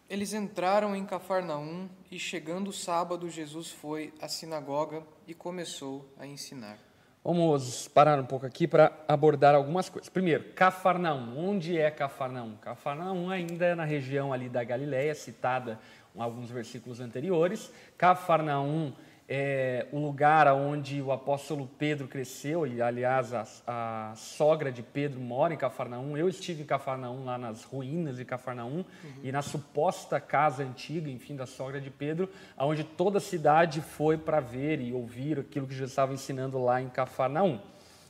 Eles 0.09 0.33
entraram 0.33 0.95
em 0.95 1.05
Cafarnaum 1.05 1.89
e, 2.13 2.19
chegando 2.19 2.69
o 2.69 2.73
sábado, 2.73 3.29
Jesus 3.29 3.73
foi 3.73 4.15
à 4.23 4.29
sinagoga 4.29 5.03
e 5.27 5.35
começou 5.35 6.09
a 6.17 6.25
ensinar. 6.25 6.79
Vamos 7.25 7.89
parar 7.89 8.21
um 8.21 8.25
pouco 8.25 8.47
aqui 8.47 8.69
para 8.69 8.97
abordar 9.09 9.53
algumas 9.53 9.89
coisas. 9.89 10.09
Primeiro, 10.09 10.53
Cafarnaum. 10.55 11.37
Onde 11.37 11.77
é 11.77 11.91
Cafarnaum? 11.91 12.55
Cafarnaum 12.59 13.31
ainda 13.31 13.67
é 13.67 13.75
na 13.75 13.85
região 13.85 14.33
ali 14.33 14.49
da 14.49 14.63
Galileia, 14.63 15.13
citada 15.13 15.81
em 16.15 16.21
alguns 16.21 16.51
versículos 16.51 17.01
anteriores. 17.01 17.73
Cafarnaum 17.99 18.93
é, 19.28 19.87
o 19.90 19.99
lugar 19.99 20.47
onde 20.52 21.02
o 21.02 21.11
apóstolo 21.11 21.68
Pedro 21.78 22.06
cresceu, 22.06 22.66
e 22.66 22.80
aliás 22.80 23.35
a, 23.35 23.45
a, 23.66 24.14
sogra 24.14 24.71
de 24.71 24.83
Pedro 24.83 25.21
mora 25.21 25.52
em 25.52 25.56
Cafarnaum. 25.56 26.16
Eu 26.16 26.28
estive 26.28 26.62
em 26.62 26.66
Cafarnaum, 26.66 27.25
lá 27.25 27.37
nas 27.37 27.64
ruínas 27.64 28.16
de 28.16 28.25
Cafarnaum, 28.25 28.78
uhum. 28.78 28.85
e 29.25 29.33
na 29.33 29.42
suposta 29.42 30.21
casa 30.21 30.62
antiga, 30.62 31.11
enfim, 31.11 31.35
da 31.35 31.47
sogra 31.47 31.80
de 31.80 31.90
Pedro, 31.90 32.28
onde 32.56 32.85
toda 32.85 33.18
a 33.18 33.21
cidade 33.21 33.80
foi 33.80 34.16
para 34.16 34.38
ver 34.38 34.80
e 34.80 34.92
ouvir 34.92 35.40
aquilo 35.40 35.66
que 35.66 35.75
Jesus 35.75 35.90
estava 35.90 36.14
ensinando 36.14 36.62
lá 36.62 36.80
em 36.80 36.88
Cafarnaum. 36.88 37.59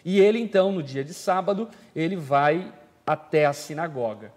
E 0.04 0.20
ele 0.20 0.38
então, 0.38 0.70
no 0.70 0.82
dia 0.82 1.02
de 1.02 1.14
sábado, 1.14 1.68
ele 1.94 2.14
vai 2.14 2.73
até 3.06 3.46
a 3.46 3.52
sinagoga. 3.54 4.32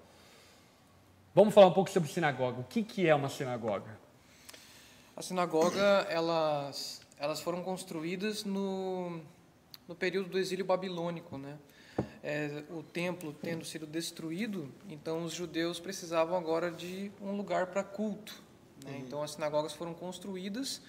Vamos 1.36 1.54
falar 1.54 1.68
um 1.68 1.74
pouco 1.74 1.90
sobre 1.90 2.10
sinagoga. 2.10 2.62
O 2.62 2.64
que, 2.64 2.84
que 2.84 3.08
é 3.08 3.14
uma 3.14 3.30
sinagoga? 3.30 3.99
A 5.20 5.22
sinagoga, 5.22 6.08
elas, 6.10 7.02
elas 7.18 7.42
foram 7.42 7.62
construídas 7.62 8.46
no, 8.46 9.20
no 9.86 9.94
período 9.94 10.30
do 10.30 10.40
exílio 10.40 10.64
babilônico, 10.64 11.38
né? 11.38 11.58
É, 12.24 12.64
o 12.70 12.82
templo 12.82 13.34
tendo 13.34 13.66
sido 13.66 13.86
destruído, 13.86 14.72
então 14.88 15.26
os 15.26 15.34
judeus 15.34 15.78
precisavam 15.78 16.38
agora 16.38 16.72
de 16.72 17.12
um 17.22 17.36
lugar 17.36 17.68
para 17.68 17.84
culto. 17.84 18.42
Né? 18.86 18.92
Uhum. 18.94 19.00
Então 19.00 19.22
as 19.22 19.32
sinagogas 19.32 19.74
foram 19.74 19.94
construídas. 19.94 20.82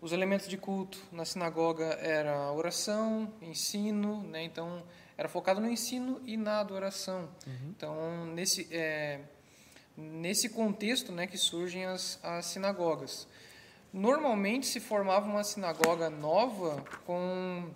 Os 0.00 0.12
elementos 0.12 0.46
de 0.46 0.56
culto 0.56 1.02
na 1.10 1.24
sinagoga 1.24 1.98
era 2.00 2.52
oração, 2.52 3.28
ensino, 3.42 4.22
né? 4.22 4.44
então 4.44 4.84
era 5.18 5.28
focado 5.28 5.60
no 5.60 5.68
ensino 5.68 6.22
e 6.24 6.36
na 6.36 6.60
adoração. 6.60 7.28
Uhum. 7.44 7.70
Então 7.76 8.26
nesse 8.26 8.68
é, 8.70 9.20
nesse 9.96 10.48
contexto, 10.48 11.10
né, 11.10 11.26
que 11.26 11.36
surgem 11.36 11.86
as, 11.86 12.20
as 12.22 12.46
sinagogas. 12.46 13.26
Normalmente 13.94 14.66
se 14.66 14.80
formava 14.80 15.24
uma 15.24 15.44
sinagoga 15.44 16.10
nova 16.10 16.84
com 17.06 17.70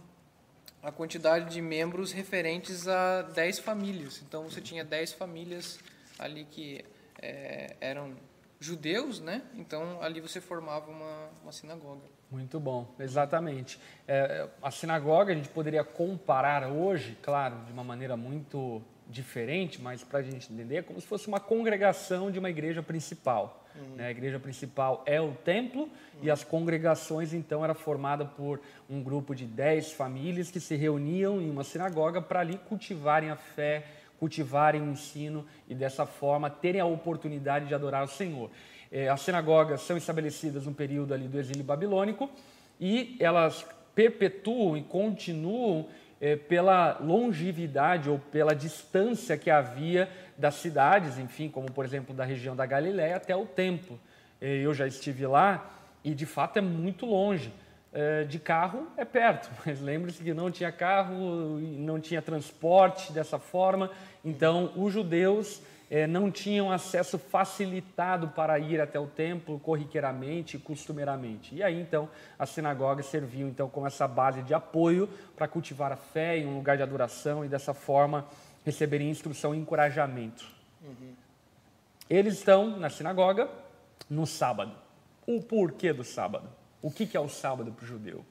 a 0.83 0.91
quantidade 0.91 1.49
de 1.49 1.63
membros 1.63 2.11
referentes 2.11 2.89
a 2.89 3.23
10 3.23 3.61
famílias. 3.61 4.21
Então 4.27 4.43
você 4.43 4.61
tinha 4.61 4.85
10 4.85 5.13
famílias 5.13 5.79
ali 6.19 6.45
que 6.45 6.85
é, 7.23 7.77
eram 7.81 8.17
judeus, 8.59 9.21
né? 9.21 9.43
Então 9.55 10.03
ali 10.03 10.21
você 10.21 10.41
formava 10.41 10.91
uma, 10.91 11.29
uma 11.41 11.53
sinagoga. 11.53 12.03
Muito 12.29 12.59
bom, 12.59 12.93
exatamente. 12.99 13.79
É, 14.09 14.49
a 14.61 14.73
sinagoga 14.73 15.33
a 15.33 15.37
gente 15.37 15.51
poderia 15.51 15.85
comparar 15.85 16.67
hoje, 16.67 17.17
claro, 17.23 17.65
de 17.65 17.73
uma 17.73 17.85
maneira 17.85 18.17
muito 18.17 18.83
diferente, 19.09 19.81
mas 19.81 20.03
para 20.03 20.19
a 20.19 20.23
gente 20.23 20.53
entender, 20.53 20.79
é 20.79 20.83
como 20.83 21.01
se 21.01 21.07
fosse 21.07 21.29
uma 21.29 21.39
congregação 21.39 22.29
de 22.29 22.41
uma 22.41 22.51
igreja 22.51 22.83
principal. 22.83 23.68
Uhum. 23.79 23.97
Né? 23.97 24.07
A 24.09 24.11
igreja 24.11 24.39
principal 24.39 25.03
é 25.07 25.21
o 25.21 25.33
templo 25.33 25.83
uhum. 25.83 25.91
e 26.23 26.31
as 26.31 26.45
congregações, 26.45 27.33
então, 27.33 27.65
era 27.65 27.75
formada 27.75 28.25
por 28.25 28.61
um 28.89 29.03
grupo 29.03 29.35
de 29.35 29.45
dez 29.45 29.93
famílias 29.93 30.51
que 30.51 30.61
se 30.61 30.77
reuniam 30.77 31.41
em 31.41 31.51
uma 31.51 31.65
sinagoga 31.65 32.21
para 32.21 32.41
ali 32.41 32.59
cultivarem 32.69 33.31
a 33.31 33.37
fé, 33.37 33.85
cultivarem 34.19 34.83
o 34.83 34.91
ensino 34.91 35.47
e, 35.69 35.75
dessa 35.75 36.05
forma, 36.05 36.51
terem 36.51 36.81
a 36.81 36.87
oportunidade 36.87 37.67
de 37.67 37.75
adorar 37.75 38.05
o 38.05 38.09
Senhor. 38.09 38.51
É, 38.91 39.09
as 39.09 39.21
sinagogas 39.21 39.83
são 39.83 39.97
estabelecidas 39.97 40.67
no 40.67 40.75
período 40.75 41.13
ali 41.15 41.29
do 41.29 41.39
exílio 41.39 41.63
babilônico 41.63 42.31
e 42.81 43.17
elas 43.21 43.67
perpetuam 43.95 44.77
e 44.77 44.83
continuam 44.83 45.89
é, 46.21 46.37
pela 46.37 46.99
longevidade 47.01 48.11
ou 48.11 48.19
pela 48.19 48.55
distância 48.55 49.37
que 49.37 49.51
havia 49.51 50.09
das 50.37 50.55
cidades, 50.55 51.19
enfim, 51.19 51.49
como 51.49 51.71
por 51.71 51.85
exemplo 51.85 52.15
da 52.15 52.25
região 52.25 52.55
da 52.55 52.67
Galiléia 52.67 53.17
até 53.17 53.35
o 53.35 53.47
templo. 53.47 53.99
É, 54.41 54.57
eu 54.59 54.73
já 54.75 54.87
estive 54.87 55.27
lá 55.27 55.71
e 56.05 56.15
de 56.15 56.27
fato 56.27 56.59
é 56.59 56.63
muito 56.63 57.07
longe. 57.07 57.53
É, 57.91 58.25
de 58.25 58.39
carro 58.39 58.87
é 58.99 59.05
perto, 59.05 59.51
mas 59.65 59.81
lembre-se 59.81 60.23
que 60.23 60.35
não 60.35 60.51
tinha 60.51 60.71
carro, 60.71 61.59
não 61.59 61.99
tinha 61.99 62.21
transporte 62.21 63.11
dessa 63.15 63.39
forma, 63.39 63.91
então 64.23 64.73
os 64.77 64.93
judeus 64.93 65.63
é, 65.91 66.07
não 66.07 66.31
tinham 66.31 66.71
acesso 66.71 67.19
facilitado 67.19 68.29
para 68.29 68.59
ir 68.59 68.81
até 68.81 69.01
o 69.01 69.07
templo 69.07 69.59
corriqueiramente 69.59 70.57
e 70.57 70.61
costumeiramente. 70.61 71.55
E 71.55 71.63
aí 71.63 71.81
então 71.81 72.09
as 72.39 72.51
sinagogas 72.51 73.07
serviam 73.07 73.49
então 73.49 73.69
como 73.69 73.87
essa 73.87 74.07
base 74.07 74.43
de 74.43 74.53
apoio 74.53 75.09
para 75.35 75.49
cultivar 75.49 75.93
a 75.93 75.97
fé 75.97 76.39
em 76.39 76.47
um 76.47 76.57
lugar 76.57 76.77
de 76.77 76.83
adoração 76.83 77.45
e 77.45 77.49
dessa 77.49 77.73
forma 77.73 78.27
receberem 78.65 79.11
instrução 79.11 79.55
e 79.55 79.59
encorajamento. 79.59 80.45
Uhum. 80.83 81.15
Eles 82.09 82.35
estão 82.35 82.79
na 82.79 82.91
sinagoga 82.91 83.49
no 84.11 84.27
sábado. 84.27 84.73
O 85.27 85.43
porquê 85.43 85.93
do 85.93 86.05
sábado? 86.05 86.49
O 86.83 86.91
que, 86.91 87.07
que 87.07 87.17
é 87.17 87.21
o 87.21 87.29
sábado 87.29 87.73
para 87.73 87.85
o 87.85 87.87
judeu? 87.87 88.25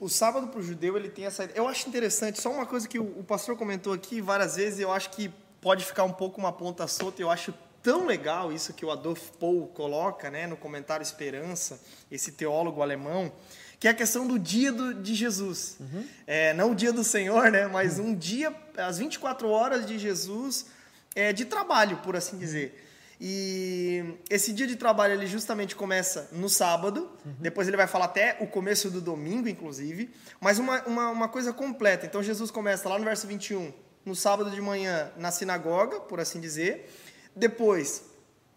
O 0.00 0.08
sábado 0.08 0.48
para 0.48 0.60
o 0.60 0.62
judeu 0.62 0.96
ele 0.96 1.08
tem 1.08 1.24
essa. 1.24 1.44
Eu 1.54 1.66
acho 1.66 1.88
interessante. 1.88 2.40
Só 2.40 2.50
uma 2.50 2.64
coisa 2.64 2.86
que 2.86 2.98
o 2.98 3.24
pastor 3.24 3.56
comentou 3.56 3.92
aqui 3.92 4.20
várias 4.20 4.56
vezes. 4.56 4.78
Eu 4.78 4.92
acho 4.92 5.10
que 5.10 5.30
pode 5.60 5.84
ficar 5.84 6.04
um 6.04 6.12
pouco 6.12 6.40
uma 6.40 6.52
ponta 6.52 6.86
solta. 6.86 7.20
Eu 7.20 7.30
acho 7.30 7.52
tão 7.82 8.06
legal 8.06 8.52
isso 8.52 8.72
que 8.72 8.84
o 8.84 8.90
Adolf 8.90 9.30
Paul 9.38 9.68
coloca, 9.68 10.30
né, 10.30 10.46
no 10.46 10.56
comentário 10.56 11.02
Esperança, 11.02 11.80
esse 12.10 12.32
teólogo 12.32 12.82
alemão, 12.82 13.32
que 13.78 13.86
é 13.86 13.90
a 13.90 13.94
questão 13.94 14.26
do 14.26 14.38
dia 14.38 14.72
do, 14.72 14.92
de 14.92 15.14
Jesus. 15.14 15.78
É, 16.26 16.52
não 16.54 16.72
o 16.72 16.74
dia 16.74 16.92
do 16.92 17.04
Senhor, 17.04 17.50
né? 17.50 17.66
Mas 17.68 17.98
um 17.98 18.14
dia, 18.14 18.54
as 18.76 18.98
24 18.98 19.48
horas 19.48 19.86
de 19.86 19.98
Jesus 19.98 20.66
é, 21.14 21.32
de 21.32 21.44
trabalho, 21.44 21.98
por 21.98 22.16
assim 22.16 22.36
dizer. 22.36 22.84
E 23.20 24.14
esse 24.30 24.52
dia 24.52 24.66
de 24.66 24.76
trabalho 24.76 25.14
ele 25.14 25.26
justamente 25.26 25.74
começa 25.74 26.28
no 26.30 26.48
sábado, 26.48 27.10
depois 27.40 27.66
ele 27.66 27.76
vai 27.76 27.88
falar 27.88 28.04
até 28.04 28.36
o 28.40 28.46
começo 28.46 28.90
do 28.90 29.00
domingo, 29.00 29.48
inclusive, 29.48 30.10
mas 30.40 30.60
uma, 30.60 30.82
uma, 30.84 31.10
uma 31.10 31.28
coisa 31.28 31.52
completa. 31.52 32.06
Então 32.06 32.22
Jesus 32.22 32.50
começa 32.50 32.88
lá 32.88 32.96
no 32.96 33.04
verso 33.04 33.26
21, 33.26 33.72
no 34.04 34.14
sábado 34.14 34.50
de 34.50 34.60
manhã, 34.60 35.10
na 35.16 35.30
sinagoga, 35.30 36.00
por 36.00 36.20
assim 36.20 36.40
dizer. 36.40 36.90
Depois, 37.34 38.04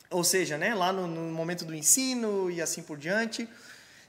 ou 0.10 0.24
seja, 0.24 0.58
né, 0.58 0.74
lá 0.74 0.92
no, 0.92 1.08
no 1.08 1.34
momento 1.34 1.66
do 1.66 1.76
ensino 1.76 2.50
e 2.50 2.62
assim 2.62 2.82
por 2.82 2.98
diante, 2.98 3.48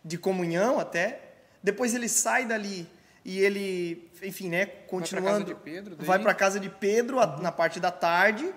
de 0.04 0.18
comunhão 0.18 0.78
até. 0.78 1.20
Depois 1.62 1.94
ele 1.94 2.08
sai 2.08 2.44
dali 2.44 2.88
e 3.24 3.38
ele, 3.38 4.10
enfim, 4.22 4.48
né, 4.48 4.66
continuando. 4.66 5.56
Vai 5.98 6.18
para 6.18 6.34
casa 6.34 6.58
de 6.58 6.68
Pedro, 6.68 7.18
uhum. 7.18 7.40
na 7.40 7.52
parte 7.52 7.78
da 7.78 7.90
tarde 7.90 8.52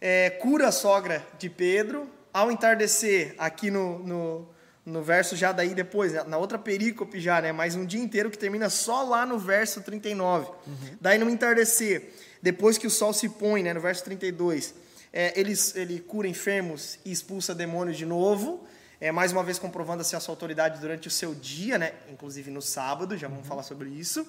é, 0.00 0.30
cura 0.30 0.68
a 0.68 0.72
sogra 0.72 1.24
de 1.38 1.48
Pedro. 1.48 2.08
Ao 2.32 2.52
entardecer, 2.52 3.34
aqui 3.38 3.70
no, 3.70 3.98
no, 4.00 4.48
no 4.88 5.02
verso 5.02 5.36
já 5.36 5.52
daí 5.52 5.74
depois, 5.74 6.12
na 6.26 6.38
outra 6.38 6.58
perícope 6.58 7.20
já, 7.20 7.40
né? 7.42 7.52
Mais 7.52 7.74
um 7.74 7.84
dia 7.84 8.00
inteiro 8.00 8.30
que 8.30 8.38
termina 8.38 8.70
só 8.70 9.02
lá 9.02 9.26
no 9.26 9.38
verso 9.38 9.82
39. 9.82 10.46
Uhum. 10.48 10.76
Daí 11.00 11.18
no 11.18 11.28
entardecer, 11.28 12.10
depois 12.42 12.78
que 12.78 12.86
o 12.86 12.90
sol 12.90 13.12
se 13.12 13.28
põe, 13.28 13.62
né? 13.62 13.74
No 13.74 13.80
verso 13.80 14.02
32, 14.04 14.74
é, 15.12 15.38
ele, 15.38 15.52
ele 15.74 16.00
cura 16.00 16.26
enfermos 16.26 16.98
e 17.04 17.12
expulsa 17.12 17.54
demônios 17.54 17.98
de 17.98 18.06
novo. 18.06 18.66
É, 19.00 19.12
mais 19.12 19.30
uma 19.30 19.44
vez 19.44 19.58
comprovando 19.58 20.00
assim, 20.00 20.16
a 20.16 20.20
sua 20.20 20.32
autoridade 20.32 20.80
durante 20.80 21.06
o 21.06 21.10
seu 21.10 21.34
dia, 21.34 21.76
né? 21.78 21.92
Inclusive 22.10 22.50
no 22.50 22.62
sábado, 22.62 23.16
já 23.16 23.28
vamos 23.28 23.42
uhum. 23.42 23.48
falar 23.48 23.62
sobre 23.64 23.90
isso. 23.90 24.26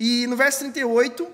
E 0.00 0.26
no 0.26 0.34
verso 0.34 0.60
38, 0.60 1.28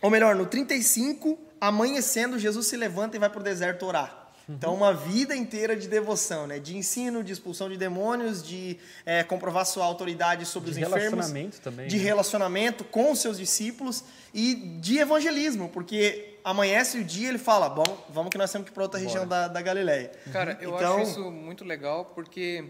ou 0.00 0.10
melhor, 0.10 0.36
no 0.36 0.46
35, 0.46 1.36
amanhecendo, 1.60 2.38
Jesus 2.38 2.68
se 2.68 2.76
levanta 2.76 3.16
e 3.16 3.18
vai 3.20 3.28
para 3.28 3.40
o 3.40 3.42
deserto 3.42 3.84
orar. 3.84 4.21
Então, 4.54 4.74
uma 4.74 4.92
vida 4.92 5.34
inteira 5.34 5.76
de 5.76 5.88
devoção, 5.88 6.46
né? 6.46 6.58
de 6.58 6.76
ensino, 6.76 7.24
de 7.24 7.32
expulsão 7.32 7.68
de 7.68 7.76
demônios, 7.76 8.42
de 8.42 8.78
é, 9.06 9.22
comprovar 9.22 9.64
sua 9.66 9.84
autoridade 9.84 10.44
sobre 10.46 10.70
de 10.70 10.80
os 10.80 10.88
enfermos. 10.88 11.00
De 11.00 11.10
relacionamento 11.10 11.60
também. 11.60 11.88
De 11.88 11.96
né? 11.96 12.02
relacionamento 12.02 12.84
com 12.84 13.12
os 13.12 13.18
seus 13.18 13.38
discípulos 13.38 14.04
e 14.34 14.54
de 14.80 14.98
evangelismo, 14.98 15.68
porque 15.68 16.36
amanhece 16.44 16.98
o 16.98 17.04
dia 17.04 17.28
ele 17.28 17.38
fala: 17.38 17.68
Bom, 17.68 18.06
vamos 18.10 18.30
que 18.30 18.38
nós 18.38 18.50
temos 18.50 18.66
que 18.66 18.72
ir 18.72 18.74
para 18.74 18.82
outra 18.82 18.98
Bora. 18.98 19.08
região 19.08 19.26
da, 19.26 19.48
da 19.48 19.62
Galileia. 19.62 20.12
Cara, 20.32 20.58
eu 20.60 20.74
então, 20.74 20.98
acho 20.98 21.10
isso 21.10 21.30
muito 21.30 21.64
legal 21.64 22.06
porque 22.14 22.64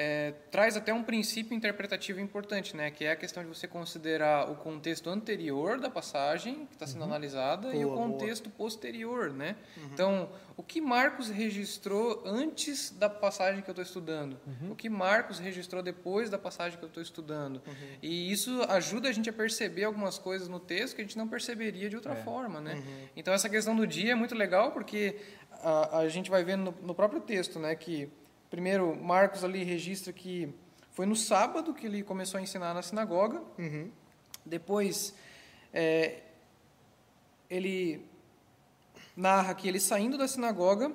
é, 0.00 0.32
traz 0.52 0.76
até 0.76 0.94
um 0.94 1.02
princípio 1.02 1.56
interpretativo 1.56 2.20
importante, 2.20 2.76
né? 2.76 2.88
Que 2.88 3.04
é 3.04 3.10
a 3.10 3.16
questão 3.16 3.42
de 3.42 3.48
você 3.48 3.66
considerar 3.66 4.48
o 4.48 4.54
contexto 4.54 5.10
anterior 5.10 5.80
da 5.80 5.90
passagem 5.90 6.66
que 6.66 6.74
está 6.74 6.86
sendo 6.86 7.00
uhum. 7.00 7.08
analisada 7.08 7.72
boa, 7.72 7.74
e 7.74 7.84
o 7.84 7.94
contexto 7.94 8.44
boa. 8.44 8.56
posterior, 8.58 9.32
né? 9.32 9.56
Uhum. 9.76 9.88
Então, 9.92 10.30
o 10.56 10.62
que 10.62 10.80
Marcos 10.80 11.28
registrou 11.28 12.22
antes 12.24 12.92
da 12.92 13.10
passagem 13.10 13.60
que 13.60 13.68
eu 13.68 13.72
estou 13.72 13.82
estudando? 13.82 14.38
Uhum. 14.46 14.70
O 14.70 14.76
que 14.76 14.88
Marcos 14.88 15.40
registrou 15.40 15.82
depois 15.82 16.30
da 16.30 16.38
passagem 16.38 16.78
que 16.78 16.84
eu 16.84 16.88
estou 16.88 17.02
estudando? 17.02 17.56
Uhum. 17.66 17.74
E 18.00 18.30
isso 18.30 18.62
ajuda 18.68 19.08
a 19.08 19.12
gente 19.12 19.28
a 19.28 19.32
perceber 19.32 19.82
algumas 19.82 20.16
coisas 20.16 20.46
no 20.46 20.60
texto 20.60 20.94
que 20.94 21.00
a 21.00 21.04
gente 21.04 21.18
não 21.18 21.26
perceberia 21.26 21.90
de 21.90 21.96
outra 21.96 22.12
é. 22.12 22.22
forma, 22.22 22.60
né? 22.60 22.74
Uhum. 22.74 23.08
Então, 23.16 23.34
essa 23.34 23.48
questão 23.48 23.74
do 23.74 23.84
dia 23.84 24.12
é 24.12 24.14
muito 24.14 24.36
legal 24.36 24.70
porque 24.70 25.16
a, 25.60 25.98
a 25.98 26.08
gente 26.08 26.30
vai 26.30 26.44
vendo 26.44 26.66
no, 26.66 26.86
no 26.86 26.94
próprio 26.94 27.20
texto, 27.20 27.58
né? 27.58 27.74
Que 27.74 28.08
Primeiro, 28.50 28.96
Marcos 28.96 29.44
ali 29.44 29.62
registra 29.62 30.12
que 30.12 30.52
foi 30.92 31.06
no 31.06 31.14
sábado 31.14 31.74
que 31.74 31.86
ele 31.86 32.02
começou 32.02 32.38
a 32.38 32.42
ensinar 32.42 32.74
na 32.74 32.82
sinagoga. 32.82 33.42
Uhum. 33.58 33.90
Depois, 34.44 35.14
é, 35.72 36.22
ele 37.48 38.04
narra 39.16 39.54
que 39.54 39.68
ele 39.68 39.78
saindo 39.78 40.16
da 40.16 40.26
sinagoga, 40.26 40.92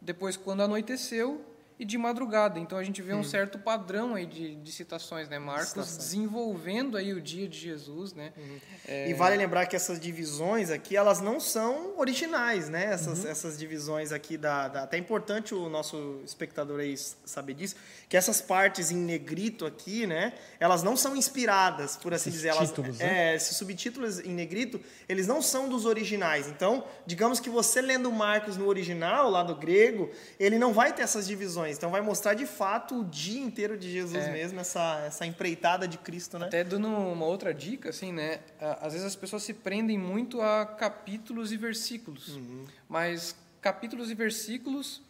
depois, 0.00 0.36
quando 0.36 0.62
anoiteceu, 0.62 1.44
e 1.80 1.84
de 1.86 1.96
madrugada. 1.96 2.60
Então 2.60 2.76
a 2.76 2.84
gente 2.84 3.00
vê 3.00 3.14
um 3.14 3.24
certo 3.24 3.58
padrão 3.58 4.14
aí 4.14 4.26
de, 4.26 4.54
de 4.56 4.70
citações, 4.70 5.30
né? 5.30 5.38
Marcos 5.38 5.96
desenvolvendo 5.96 6.94
aí 6.94 7.14
o 7.14 7.22
dia 7.22 7.48
de 7.48 7.58
Jesus, 7.58 8.12
né? 8.12 8.34
Uhum. 8.36 8.58
É... 8.86 9.08
E 9.08 9.14
vale 9.14 9.34
lembrar 9.34 9.64
que 9.64 9.74
essas 9.74 9.98
divisões 9.98 10.70
aqui, 10.70 10.94
elas 10.94 11.22
não 11.22 11.40
são 11.40 11.98
originais, 11.98 12.68
né? 12.68 12.84
Essas, 12.84 13.24
uhum. 13.24 13.30
essas 13.30 13.58
divisões 13.58 14.12
aqui 14.12 14.36
da, 14.36 14.68
da, 14.68 14.82
Até 14.82 14.98
é 14.98 15.00
importante 15.00 15.54
o 15.54 15.70
nosso 15.70 16.20
espectador 16.22 16.80
aí 16.80 16.94
saber 17.24 17.54
disso, 17.54 17.76
que 18.10 18.16
essas 18.16 18.42
partes 18.42 18.90
em 18.90 18.96
negrito 18.96 19.64
aqui, 19.64 20.06
né? 20.06 20.34
Elas 20.58 20.82
não 20.82 20.98
são 20.98 21.16
inspiradas, 21.16 21.96
por 21.96 22.12
assim 22.12 22.28
esses 22.28 22.42
dizer. 22.42 22.48
Elas, 22.48 22.68
títulos, 22.68 22.98
né? 22.98 23.32
É, 23.32 23.36
esses 23.36 23.56
subtítulos 23.56 24.18
em 24.18 24.34
negrito, 24.34 24.78
eles 25.08 25.26
não 25.26 25.40
são 25.40 25.66
dos 25.66 25.86
originais. 25.86 26.46
Então, 26.46 26.84
digamos 27.06 27.40
que 27.40 27.48
você 27.48 27.80
lendo 27.80 28.12
Marcos 28.12 28.58
no 28.58 28.66
original, 28.66 29.30
lá 29.30 29.42
no 29.42 29.54
grego, 29.54 30.10
ele 30.38 30.58
não 30.58 30.74
vai 30.74 30.92
ter 30.92 31.00
essas 31.00 31.26
divisões 31.26 31.69
então 31.72 31.90
vai 31.90 32.00
mostrar 32.00 32.34
de 32.34 32.46
fato 32.46 33.00
o 33.00 33.04
dia 33.04 33.40
inteiro 33.40 33.76
de 33.76 33.90
Jesus 33.90 34.24
é. 34.24 34.32
mesmo, 34.32 34.60
essa, 34.60 35.02
essa 35.06 35.26
empreitada 35.26 35.86
de 35.86 35.98
Cristo, 35.98 36.38
né? 36.38 36.46
Até 36.46 36.64
dando 36.64 36.88
uma 36.88 37.26
outra 37.26 37.52
dica, 37.52 37.90
assim, 37.90 38.12
né? 38.12 38.40
Às 38.80 38.92
vezes 38.92 39.06
as 39.06 39.16
pessoas 39.16 39.42
se 39.42 39.54
prendem 39.54 39.98
muito 39.98 40.40
a 40.40 40.66
capítulos 40.66 41.52
e 41.52 41.56
versículos, 41.56 42.36
uhum. 42.36 42.64
mas 42.88 43.36
capítulos 43.60 44.10
e 44.10 44.14
versículos 44.14 45.02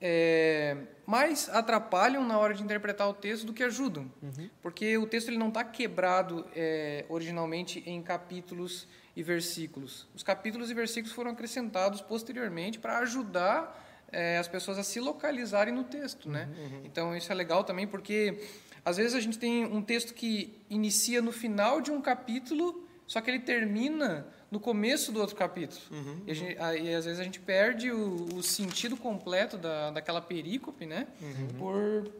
é, 0.00 0.76
mais 1.06 1.48
atrapalham 1.48 2.26
na 2.26 2.38
hora 2.38 2.52
de 2.52 2.62
interpretar 2.62 3.08
o 3.08 3.14
texto 3.14 3.46
do 3.46 3.52
que 3.52 3.62
ajudam, 3.62 4.10
uhum. 4.22 4.50
porque 4.60 4.98
o 4.98 5.06
texto 5.06 5.28
ele 5.28 5.38
não 5.38 5.48
está 5.48 5.64
quebrado 5.64 6.46
é, 6.54 7.06
originalmente 7.08 7.82
em 7.86 8.02
capítulos 8.02 8.86
e 9.16 9.22
versículos. 9.22 10.06
Os 10.14 10.22
capítulos 10.22 10.70
e 10.70 10.74
versículos 10.74 11.14
foram 11.14 11.30
acrescentados 11.30 12.00
posteriormente 12.00 12.78
para 12.78 12.98
ajudar 12.98 13.83
é, 14.14 14.38
as 14.38 14.48
pessoas 14.48 14.78
a 14.78 14.82
se 14.82 15.00
localizarem 15.00 15.74
no 15.74 15.84
texto, 15.84 16.28
né? 16.28 16.48
Uhum, 16.56 16.64
uhum. 16.64 16.80
Então 16.84 17.16
isso 17.16 17.30
é 17.30 17.34
legal 17.34 17.64
também 17.64 17.86
porque 17.86 18.40
às 18.84 18.96
vezes 18.96 19.14
a 19.14 19.20
gente 19.20 19.38
tem 19.38 19.64
um 19.64 19.82
texto 19.82 20.14
que 20.14 20.60
inicia 20.70 21.20
no 21.20 21.32
final 21.32 21.80
de 21.80 21.90
um 21.90 22.00
capítulo, 22.00 22.86
só 23.06 23.20
que 23.20 23.30
ele 23.30 23.40
termina 23.40 24.26
no 24.50 24.60
começo 24.60 25.10
do 25.10 25.20
outro 25.20 25.34
capítulo. 25.34 25.80
Uhum, 25.90 26.22
e, 26.26 26.34
gente, 26.34 26.56
e, 26.56 26.94
às 26.94 27.04
vezes 27.04 27.18
a 27.18 27.24
gente 27.24 27.40
perde 27.40 27.90
o, 27.90 28.36
o 28.36 28.42
sentido 28.42 28.96
completo 28.96 29.56
da, 29.56 29.90
daquela 29.90 30.20
perícope, 30.20 30.86
né? 30.86 31.08
Uhum. 31.20 31.48
Por 31.58 32.12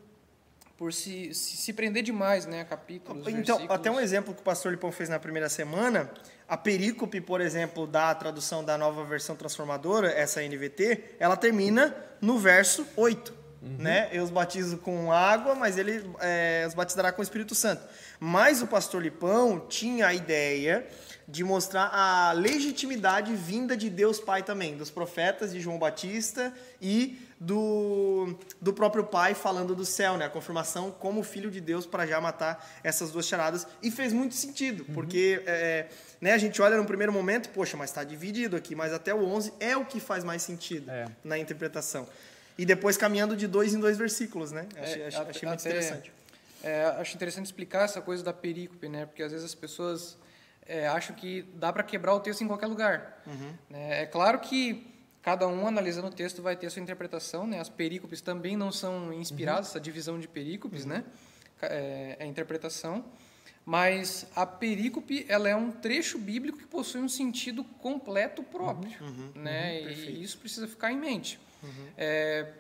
por 0.77 0.93
se, 0.93 1.33
se, 1.33 1.57
se, 1.57 1.73
prender 1.73 2.03
demais, 2.03 2.47
né, 2.47 2.63
a 2.63 2.65
capítulos, 2.65 3.23
Então, 3.29 3.37
versículos. 3.37 3.71
até 3.71 3.91
um 3.91 4.01
exemplo 4.01 4.35
que 4.35 4.41
o 4.41 4.45
pastor 4.45 4.73
Lipão 4.73 4.91
fez 4.91 5.09
na 5.09 5.21
primeira 5.21 5.49
semana, 5.49 6.11
a 6.49 6.57
perícope, 6.57 7.21
por 7.21 7.41
exemplo, 7.41 7.87
da 7.87 8.15
tradução 8.15 8.63
da 8.63 8.77
nova 8.77 9.05
versão 9.05 9.35
transformadora, 9.35 10.11
essa 10.11 10.43
NVT, 10.43 11.17
ela 11.19 11.37
termina 11.37 11.95
no 12.21 12.39
verso 12.39 12.87
8. 12.97 13.45
Uhum. 13.63 13.77
Né? 13.79 14.11
Eu 14.13 14.25
os 14.25 14.31
batizo 14.31 14.77
com 14.77 15.11
água, 15.11 15.55
mas 15.55 15.79
ele 15.79 16.05
é, 16.21 16.65
os 16.69 16.75
batizará 16.75 17.11
com 17.13 17.21
o 17.21 17.23
Espírito 17.23 17.55
Santo. 17.55 17.83
Mas 18.21 18.61
o 18.61 18.67
pastor 18.67 19.03
Lipão 19.03 19.59
tinha 19.69 20.09
a 20.09 20.15
ideia 20.15 20.87
de 21.27 21.43
mostrar 21.43 21.91
a 21.91 22.33
legitimidade 22.33 23.35
vinda 23.35 23.75
de 23.75 23.89
Deus 23.89 24.21
Pai 24.21 24.43
também, 24.43 24.77
dos 24.77 24.91
profetas 24.91 25.53
de 25.53 25.61
João 25.61 25.79
Batista 25.79 26.53
e 26.81 27.24
do, 27.39 28.39
do 28.61 28.73
próprio 28.73 29.05
pai 29.05 29.35
falando 29.35 29.75
do 29.75 29.85
céu, 29.85 30.17
né? 30.17 30.27
A 30.27 30.31
confirmação 30.31 30.91
como 30.91 31.23
filho 31.23 31.51
de 31.51 31.61
Deus 31.61 31.87
para 31.87 32.07
já 32.07 32.21
matar 32.21 32.81
essas 32.83 33.11
duas 33.11 33.27
charadas. 33.27 33.67
E 33.83 33.91
fez 33.91 34.13
muito 34.13 34.35
sentido, 34.35 34.85
uhum. 34.89 34.95
porque 34.95 35.43
é, 35.47 35.89
né, 36.21 36.33
a 36.33 36.39
gente 36.39 36.61
olha 36.63 36.77
no 36.77 36.85
primeiro 36.85 37.13
momento, 37.13 37.49
poxa, 37.51 37.77
mas 37.77 37.91
está 37.91 38.05
dividido 38.05 38.57
aqui, 38.57 38.75
mas 38.75 38.93
até 38.93 39.15
o 39.15 39.25
11 39.25 39.53
é 39.61 39.77
o 39.77 39.85
que 39.85 40.01
faz 40.01 40.25
mais 40.25 40.43
sentido 40.43 40.91
é. 40.91 41.07
na 41.23 41.39
interpretação. 41.39 42.07
E 42.57 42.65
depois 42.65 42.97
caminhando 42.97 43.37
de 43.37 43.47
dois 43.47 43.75
em 43.75 43.81
dois 43.81 43.99
versículos, 43.99 44.53
né? 44.53 44.67
Achei, 44.77 45.03
é, 45.03 45.07
achei, 45.09 45.21
achei 45.21 45.49
muito 45.49 45.61
interessante. 45.61 46.13
É, 46.63 46.85
acho 46.85 47.15
interessante 47.15 47.47
explicar 47.47 47.85
essa 47.85 48.01
coisa 48.01 48.23
da 48.23 48.33
perícope, 48.33 48.89
né? 48.89 49.05
Porque 49.07 49.23
às 49.23 49.33
vezes 49.33 49.45
as 49.45 49.55
pessoas 49.55 50.17
é, 50.67 50.87
acham 50.87 51.15
que 51.15 51.43
dá 51.55 51.73
para 51.73 51.83
quebrar 51.83 52.15
o 52.15 52.21
texto 52.21 52.43
em 52.43 52.47
qualquer 52.47 52.67
lugar. 52.67 53.23
Uhum. 53.27 53.53
Né? 53.69 54.03
É 54.03 54.07
claro 54.07 54.39
que 54.39 54.94
Cada 55.25 55.49
um 55.49 55.67
analisando 55.67 56.09
o 56.09 56.11
texto 56.11 56.43
vai 56.43 56.55
ter 56.55 56.67
a 56.67 56.71
sua 56.71 56.83
interpretação, 56.83 57.47
né? 57.47 57.59
As 57.59 57.71
perícopes 57.71 58.21
também 58.21 58.59
não 58.59 58.71
são 58.71 59.11
inspiradas, 59.11 59.69
uhum. 59.69 59.71
essa 59.71 59.81
divisão 59.81 60.21
de 60.21 60.29
perícopes, 60.29 60.83
uhum. 60.83 60.91
né? 60.91 61.05
É, 61.63 62.17
é, 62.19 62.25
a 62.25 62.27
interpretação. 62.27 63.03
Mas 63.65 64.27
a 64.37 64.45
perícope, 64.45 65.25
ela 65.27 65.49
é 65.49 65.57
um 65.57 65.71
trecho 65.73 66.19
bíblico 66.19 66.59
que 66.59 66.67
possui 66.67 67.01
um 67.01 67.09
sentido 67.09 67.65
completo 67.65 68.43
próprio, 68.43 68.93
uhum. 69.01 69.09
uhum 69.09 69.33
né? 69.35 69.81
Uhum. 69.81 69.89
e 69.89 70.23
isso 70.23 70.37
precisa 70.37 70.69
ficar 70.69 70.93
em 70.93 70.99
mente. 70.99 71.41
Uhum. 71.63 71.87
É, 71.97 72.53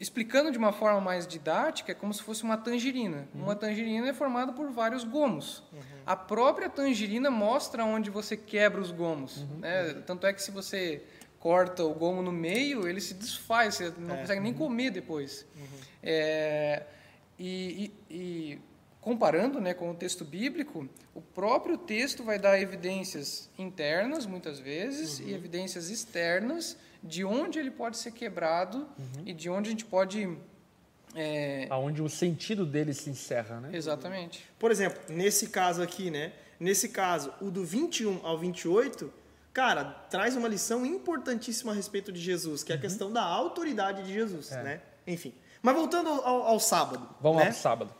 explicando 0.00 0.50
de 0.50 0.56
uma 0.56 0.72
forma 0.72 0.98
mais 0.98 1.26
didática, 1.26 1.92
é 1.92 1.94
como 1.94 2.14
se 2.14 2.22
fosse 2.22 2.42
uma 2.42 2.56
tangerina. 2.56 3.28
Uma 3.34 3.54
tangerina 3.54 4.08
é 4.08 4.14
formada 4.14 4.50
por 4.50 4.70
vários 4.70 5.04
gomos. 5.04 5.62
A 6.06 6.16
própria 6.16 6.70
tangerina 6.70 7.30
mostra 7.30 7.84
onde 7.84 8.08
você 8.08 8.34
quebra 8.34 8.80
os 8.80 8.90
gomos. 8.90 9.46
Né? 9.58 9.92
Tanto 10.06 10.26
é 10.26 10.32
que 10.32 10.42
se 10.42 10.50
você 10.50 11.04
corta 11.40 11.82
o 11.82 11.94
gomo 11.94 12.22
no 12.22 12.30
meio, 12.30 12.86
ele 12.86 13.00
se 13.00 13.14
desfaz, 13.14 13.74
você 13.76 13.92
não 13.98 14.14
é. 14.14 14.20
consegue 14.20 14.40
nem 14.40 14.54
comer 14.54 14.90
depois. 14.90 15.46
Uhum. 15.56 15.78
É, 16.02 16.84
E, 17.38 17.90
e, 18.10 18.14
e 18.14 18.58
comparando 19.00 19.60
né, 19.60 19.72
com 19.72 19.90
o 19.90 19.94
texto 19.94 20.24
bíblico, 20.24 20.86
o 21.14 21.22
próprio 21.22 21.78
texto 21.78 22.22
vai 22.22 22.38
dar 22.38 22.60
evidências 22.60 23.48
internas, 23.58 24.26
muitas 24.26 24.60
vezes, 24.60 25.18
uhum. 25.18 25.28
e 25.28 25.34
evidências 25.34 25.88
externas 25.88 26.76
de 27.02 27.24
onde 27.24 27.58
ele 27.58 27.70
pode 27.70 27.96
ser 27.96 28.12
quebrado 28.12 28.86
uhum. 28.98 29.22
e 29.24 29.32
de 29.32 29.48
onde 29.48 29.68
a 29.68 29.70
gente 29.70 29.86
pode. 29.86 30.36
É... 31.14 31.66
Aonde 31.70 32.02
o 32.02 32.08
sentido 32.10 32.66
dele 32.66 32.92
se 32.92 33.08
encerra, 33.08 33.58
né? 33.60 33.70
Exatamente. 33.72 34.44
Por 34.58 34.70
exemplo, 34.70 35.00
nesse 35.08 35.48
caso 35.48 35.82
aqui, 35.82 36.10
né? 36.10 36.32
Nesse 36.60 36.90
caso, 36.90 37.32
o 37.40 37.50
do 37.50 37.64
21 37.64 38.20
ao 38.22 38.38
28, 38.38 39.10
cara, 39.52 39.84
traz 40.10 40.36
uma 40.36 40.48
lição 40.48 40.84
importantíssima 40.86 41.72
a 41.72 41.74
respeito 41.74 42.12
de 42.12 42.20
Jesus, 42.20 42.62
que 42.62 42.72
é 42.72 42.74
a 42.74 42.76
uhum. 42.76 42.82
questão 42.82 43.12
da 43.12 43.22
autoridade 43.22 44.02
de 44.02 44.12
Jesus, 44.12 44.52
é. 44.52 44.62
né? 44.62 44.80
Enfim. 45.06 45.34
Mas 45.62 45.74
voltando 45.74 46.08
ao, 46.08 46.42
ao 46.42 46.60
sábado. 46.60 47.08
Vamos 47.20 47.38
né? 47.38 47.44
lá 47.44 47.50
pro 47.50 47.60
sábado. 47.60 47.94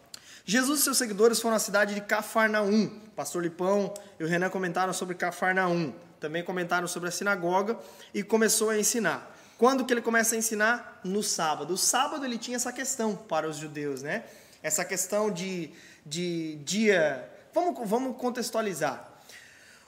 Jesus 0.44 0.80
e 0.80 0.82
seus 0.82 0.98
seguidores 0.98 1.40
foram 1.40 1.56
à 1.56 1.58
cidade 1.58 1.94
de 1.94 2.00
Cafarnaum. 2.00 2.88
Pastor 3.14 3.42
Lipão 3.42 3.92
e 4.18 4.24
o 4.24 4.26
Renan 4.26 4.48
comentaram 4.50 4.92
sobre 4.92 5.14
Cafarnaum. 5.14 5.92
Também 6.18 6.42
comentaram 6.42 6.88
sobre 6.88 7.08
a 7.08 7.12
sinagoga 7.12 7.78
e 8.12 8.22
começou 8.22 8.70
a 8.70 8.78
ensinar. 8.78 9.36
Quando 9.58 9.84
que 9.84 9.92
ele 9.92 10.00
começa 10.00 10.34
a 10.34 10.38
ensinar? 10.38 11.00
No 11.04 11.22
sábado. 11.22 11.74
O 11.74 11.76
sábado 11.76 12.24
ele 12.24 12.38
tinha 12.38 12.56
essa 12.56 12.72
questão 12.72 13.14
para 13.14 13.48
os 13.48 13.56
judeus, 13.56 14.02
né? 14.02 14.24
Essa 14.62 14.84
questão 14.84 15.30
de, 15.30 15.70
de 16.04 16.56
dia. 16.64 17.30
Vamos, 17.52 17.88
vamos 17.88 18.16
contextualizar. 18.16 19.06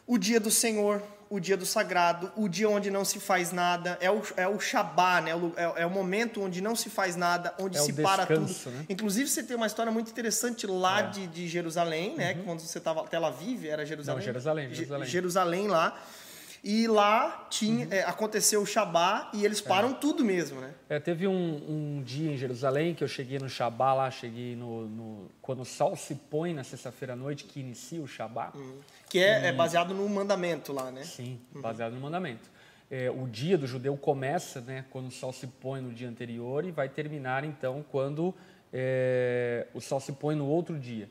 O 0.06 0.18
dia 0.18 0.38
do 0.38 0.50
Senhor, 0.50 1.02
o 1.32 1.40
dia 1.40 1.56
do 1.56 1.64
sagrado, 1.64 2.30
o 2.36 2.46
dia 2.46 2.68
onde 2.68 2.90
não 2.90 3.06
se 3.06 3.18
faz 3.18 3.52
nada, 3.52 3.96
é 4.02 4.10
o, 4.10 4.22
é 4.36 4.46
o 4.46 4.60
Shabá, 4.60 5.18
né? 5.22 5.30
É, 5.56 5.82
é 5.82 5.86
o 5.86 5.90
momento 5.90 6.42
onde 6.42 6.60
não 6.60 6.76
se 6.76 6.90
faz 6.90 7.16
nada, 7.16 7.54
onde 7.58 7.78
é 7.78 7.80
se 7.80 7.90
para 7.94 8.26
tudo. 8.26 8.54
Né? 8.66 8.84
Inclusive, 8.86 9.30
você 9.30 9.42
tem 9.42 9.56
uma 9.56 9.66
história 9.66 9.90
muito 9.90 10.10
interessante 10.10 10.66
lá 10.66 11.00
é. 11.00 11.06
de, 11.08 11.26
de 11.26 11.48
Jerusalém, 11.48 12.14
né? 12.16 12.34
Uhum. 12.34 12.42
Quando 12.44 12.60
você 12.60 12.76
estava 12.76 13.02
Tel 13.04 13.24
Aviv, 13.24 13.64
era 13.64 13.86
Jerusalém? 13.86 14.18
Não, 14.18 14.26
Jerusalém, 14.26 14.74
Jerusalém. 14.74 15.08
Jerusalém 15.08 15.68
lá. 15.68 15.98
E 16.64 16.86
lá 16.86 17.48
tinha, 17.50 17.86
uhum. 17.86 17.92
é, 17.92 18.04
aconteceu 18.04 18.62
o 18.62 18.66
Shabá 18.66 19.28
e 19.34 19.44
eles 19.44 19.60
param 19.60 19.90
é. 19.90 19.94
tudo 19.94 20.24
mesmo, 20.24 20.60
né? 20.60 20.72
É, 20.88 21.00
teve 21.00 21.26
um, 21.26 21.32
um, 21.98 22.02
dia 22.04 22.30
em 22.30 22.36
Jerusalém 22.36 22.94
que 22.94 23.02
eu 23.02 23.08
cheguei 23.08 23.40
no 23.40 23.48
Shabá 23.48 23.92
lá, 23.92 24.10
cheguei 24.12 24.54
no, 24.54 24.86
no 24.86 25.30
quando 25.40 25.62
o 25.62 25.64
sol 25.64 25.96
se 25.96 26.14
põe 26.14 26.54
na 26.54 26.62
sexta-feira 26.62 27.14
à 27.14 27.16
noite, 27.16 27.44
que 27.44 27.58
inicia 27.58 28.00
o 28.00 28.06
Shabá. 28.06 28.52
Uhum. 28.54 28.78
Que 29.08 29.18
é, 29.18 29.42
e... 29.42 29.46
é, 29.46 29.52
baseado 29.52 29.92
no 29.92 30.08
mandamento 30.08 30.72
lá, 30.72 30.92
né? 30.92 31.02
Sim, 31.02 31.40
uhum. 31.52 31.60
baseado 31.60 31.94
no 31.94 32.00
mandamento. 32.00 32.48
É, 32.88 33.10
o 33.10 33.26
dia 33.26 33.58
do 33.58 33.66
judeu 33.66 33.96
começa 33.96 34.60
né, 34.60 34.84
quando 34.90 35.08
o 35.08 35.10
sol 35.10 35.32
se 35.32 35.48
põe 35.48 35.80
no 35.80 35.92
dia 35.92 36.08
anterior 36.08 36.64
e 36.64 36.70
vai 36.70 36.88
terminar 36.88 37.42
então 37.42 37.84
quando 37.90 38.32
é, 38.72 39.66
o 39.74 39.80
sol 39.80 39.98
se 39.98 40.12
põe 40.12 40.36
no 40.36 40.46
outro 40.46 40.78
dia. 40.78 41.08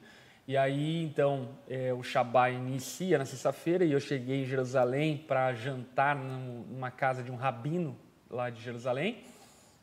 E 0.52 0.58
aí, 0.58 1.02
então, 1.02 1.48
é, 1.70 1.94
o 1.94 2.04
Shabá 2.04 2.50
inicia 2.50 3.18
na 3.18 3.24
sexta-feira 3.24 3.86
e 3.86 3.94
eu 3.94 4.02
cheguei 4.02 4.42
em 4.42 4.46
Jerusalém 4.46 5.18
para 5.18 5.54
jantar 5.54 6.14
numa 6.14 6.92
casa 6.92 7.24
de 7.24 7.32
um 7.32 7.38
rabino 7.38 7.96
lá 8.30 8.50
de 8.50 8.62
Jerusalém. 8.62 9.24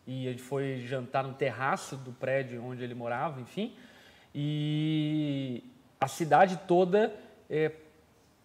E 0.07 0.25
gente 0.25 0.43
foi 0.43 0.85
jantar 0.87 1.25
no 1.25 1.33
terraço 1.33 1.97
do 1.97 2.13
prédio 2.13 2.63
onde 2.63 2.85
ele 2.85 2.95
morava, 2.95 3.41
enfim. 3.41 3.75
E 4.35 5.65
a 5.99 6.07
cidade 6.07 6.61
toda, 6.69 7.15
é, 7.49 7.73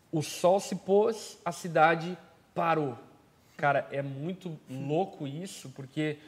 o 0.10 0.22
sol 0.22 0.62
se 0.62 0.78
pôs, 0.78 1.38
a 1.44 1.52
cidade 1.52 2.18
parou. 2.56 2.98
Cara, 3.58 3.86
é 3.92 4.02
muito 4.02 4.58
louco 4.70 5.28
isso, 5.28 5.70
porque 5.72 6.20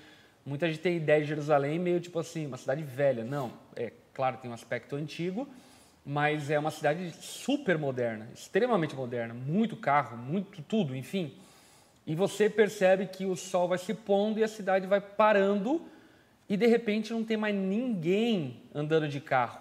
muita 0.46 0.68
gente 0.68 0.80
tem 0.80 0.98
ideia 0.98 1.22
de 1.22 1.28
Jerusalém 1.30 1.80
meio 1.80 2.02
tipo 2.02 2.20
assim, 2.20 2.48
uma 2.48 2.58
cidade 2.58 2.84
velha. 2.84 3.24
Não, 3.24 3.54
é 3.78 3.94
claro, 4.14 4.36
tem 4.36 4.52
um 4.52 4.54
aspecto 4.54 4.98
antigo, 4.98 5.48
mas 6.06 6.52
é 6.52 6.60
uma 6.60 6.70
cidade 6.70 7.12
super 7.20 7.78
moderna, 7.80 8.28
extremamente 8.34 8.96
moderna, 8.96 9.34
muito 9.34 9.76
carro, 9.76 10.16
muito 10.16 10.62
tudo, 10.62 10.96
enfim. 10.96 11.34
E 12.06 12.14
você 12.14 12.48
percebe 12.48 13.08
que 13.08 13.26
o 13.26 13.36
sol 13.36 13.68
vai 13.68 13.80
se 13.80 13.94
pondo 13.94 14.40
e 14.40 14.44
a 14.44 14.48
cidade 14.48 14.86
vai 14.86 15.02
parando 15.02 15.82
e 16.48 16.56
de 16.56 16.68
repente 16.68 17.12
não 17.12 17.24
tem 17.24 17.36
mais 17.36 17.56
ninguém 17.56 18.62
andando 18.74 19.08
de 19.08 19.20
carro. 19.20 19.60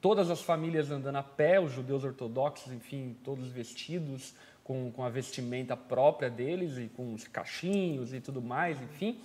Todas 0.00 0.28
as 0.28 0.42
famílias 0.42 0.90
andando 0.90 1.16
a 1.16 1.22
pé, 1.22 1.60
os 1.60 1.72
judeus 1.72 2.02
ortodoxos, 2.02 2.72
enfim, 2.72 3.16
todos 3.22 3.46
vestidos 3.46 4.34
com, 4.64 4.90
com 4.90 5.04
a 5.04 5.08
vestimenta 5.08 5.76
própria 5.76 6.28
deles 6.28 6.76
e 6.76 6.88
com 6.88 7.14
os 7.14 7.28
cachinhos 7.28 8.12
e 8.12 8.20
tudo 8.20 8.42
mais, 8.42 8.82
enfim. 8.82 9.18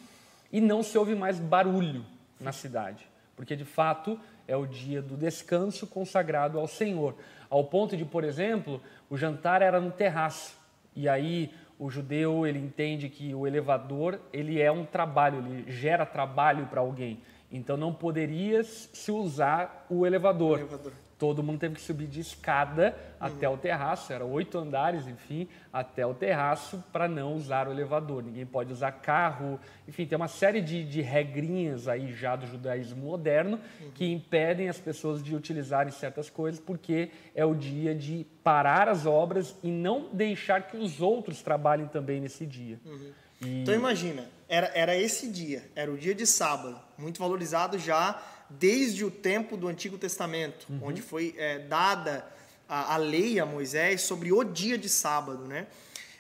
E 0.52 0.62
não 0.62 0.84
se 0.84 0.98
ouve 0.98 1.16
mais 1.16 1.40
barulho 1.40 2.06
na 2.40 2.52
cidade, 2.52 3.06
porque 3.36 3.56
de 3.56 3.66
fato 3.66 4.20
é 4.50 4.58
o 4.58 4.66
dia 4.66 5.00
do 5.00 5.16
descanso 5.16 5.86
consagrado 5.86 6.60
ao 6.60 6.68
Senhor. 6.68 7.16
Ao 7.50 7.64
ponto 7.64 7.96
de, 7.96 8.04
por 8.04 8.24
exemplo, 8.24 8.82
o 9.10 9.16
jantar 9.16 9.62
era 9.62 9.80
no 9.80 9.92
terraço. 9.92 10.58
E 10.96 11.08
aí 11.08 11.54
o 11.78 11.90
judeu 11.90 12.48
ele 12.48 12.58
entende 12.58 13.10
que 13.10 13.34
o 13.34 13.46
elevador 13.46 14.20
ele 14.34 14.60
é 14.60 14.72
um 14.72 14.84
trabalho, 14.84 15.38
ele 15.38 15.72
gera 15.72 16.06
trabalho 16.06 16.66
para 16.66 16.82
alguém. 16.82 17.22
Então 17.52 17.78
não 17.78 17.94
poderia 17.94 18.64
se 18.64 19.12
usar 19.12 19.86
o 19.90 20.06
elevador. 20.06 20.58
O 20.58 20.62
elevador 20.62 20.94
todo 21.20 21.44
mundo 21.44 21.60
teve 21.60 21.76
que 21.76 21.82
subir 21.82 22.08
de 22.08 22.22
escada 22.22 22.96
uhum. 23.20 23.28
até 23.28 23.50
o 23.50 23.58
terraço, 23.58 24.12
eram 24.14 24.32
oito 24.32 24.58
andares, 24.58 25.06
enfim, 25.06 25.50
até 25.72 26.06
o 26.06 26.14
terraço 26.14 26.82
para 26.94 27.10
não 27.10 27.36
usar 27.36 27.68
o 27.68 27.72
elevador. 27.72 28.24
Ninguém 28.24 28.46
pode 28.46 28.72
usar 28.72 28.94
carro, 28.94 29.60
enfim, 29.86 30.06
tem 30.06 30.16
uma 30.16 30.30
série 30.30 30.62
de, 30.62 30.84
de 30.86 31.02
regrinhas 31.02 31.90
aí 31.90 32.14
já 32.14 32.38
do 32.38 32.48
judaísmo 32.48 33.06
moderno 33.06 33.60
uhum. 33.82 33.92
que 33.92 34.10
impedem 34.10 34.70
as 34.70 34.80
pessoas 34.80 35.22
de 35.22 35.36
utilizarem 35.36 35.92
certas 35.92 36.30
coisas 36.30 36.60
porque 36.60 37.12
é 37.36 37.44
o 37.44 37.54
dia 37.54 37.94
de 37.94 38.26
parar 38.42 38.88
as 38.88 39.06
obras 39.06 39.54
e 39.62 39.70
não 39.70 40.08
deixar 40.14 40.68
que 40.68 40.78
os 40.78 41.02
outros 41.02 41.42
trabalhem 41.42 41.88
também 41.88 42.22
nesse 42.22 42.46
dia. 42.46 42.80
Uhum. 42.86 43.12
E... 43.42 43.62
Então 43.62 43.74
imagina, 43.74 44.26
era, 44.48 44.72
era 44.74 44.96
esse 44.96 45.30
dia, 45.30 45.64
era 45.76 45.92
o 45.92 45.98
dia 45.98 46.16
de 46.16 46.26
sábado, 46.26 46.80
muito 46.98 47.20
valorizado 47.20 47.78
já 47.78 48.22
desde 48.50 49.06
o 49.06 49.12
tempo 49.12 49.56
do 49.56 49.68
Antigo 49.68 49.98
Testamento, 49.98 50.66
uhum. 50.70 50.80
onde 50.84 51.02
foi 51.02 51.36
é, 51.38 51.60
dada 51.60 52.26
a, 52.68 52.96
a, 52.96 52.98
lei 52.98 53.40
a 53.40 53.46
Moisés 53.46 54.02
sobre 54.02 54.32
o 54.32 54.44
dia 54.44 54.78
de 54.78 54.90
sábado, 54.90 55.46
né? 55.46 55.68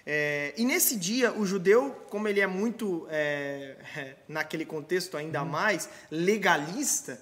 É, 0.05 0.53
e 0.57 0.65
nesse 0.65 0.95
dia, 0.95 1.31
o 1.33 1.45
judeu, 1.45 1.91
como 2.09 2.27
ele 2.27 2.39
é 2.39 2.47
muito, 2.47 3.05
é, 3.11 3.75
naquele 4.27 4.65
contexto 4.65 5.15
ainda 5.15 5.43
uhum. 5.43 5.49
mais, 5.49 5.89
legalista, 6.09 7.21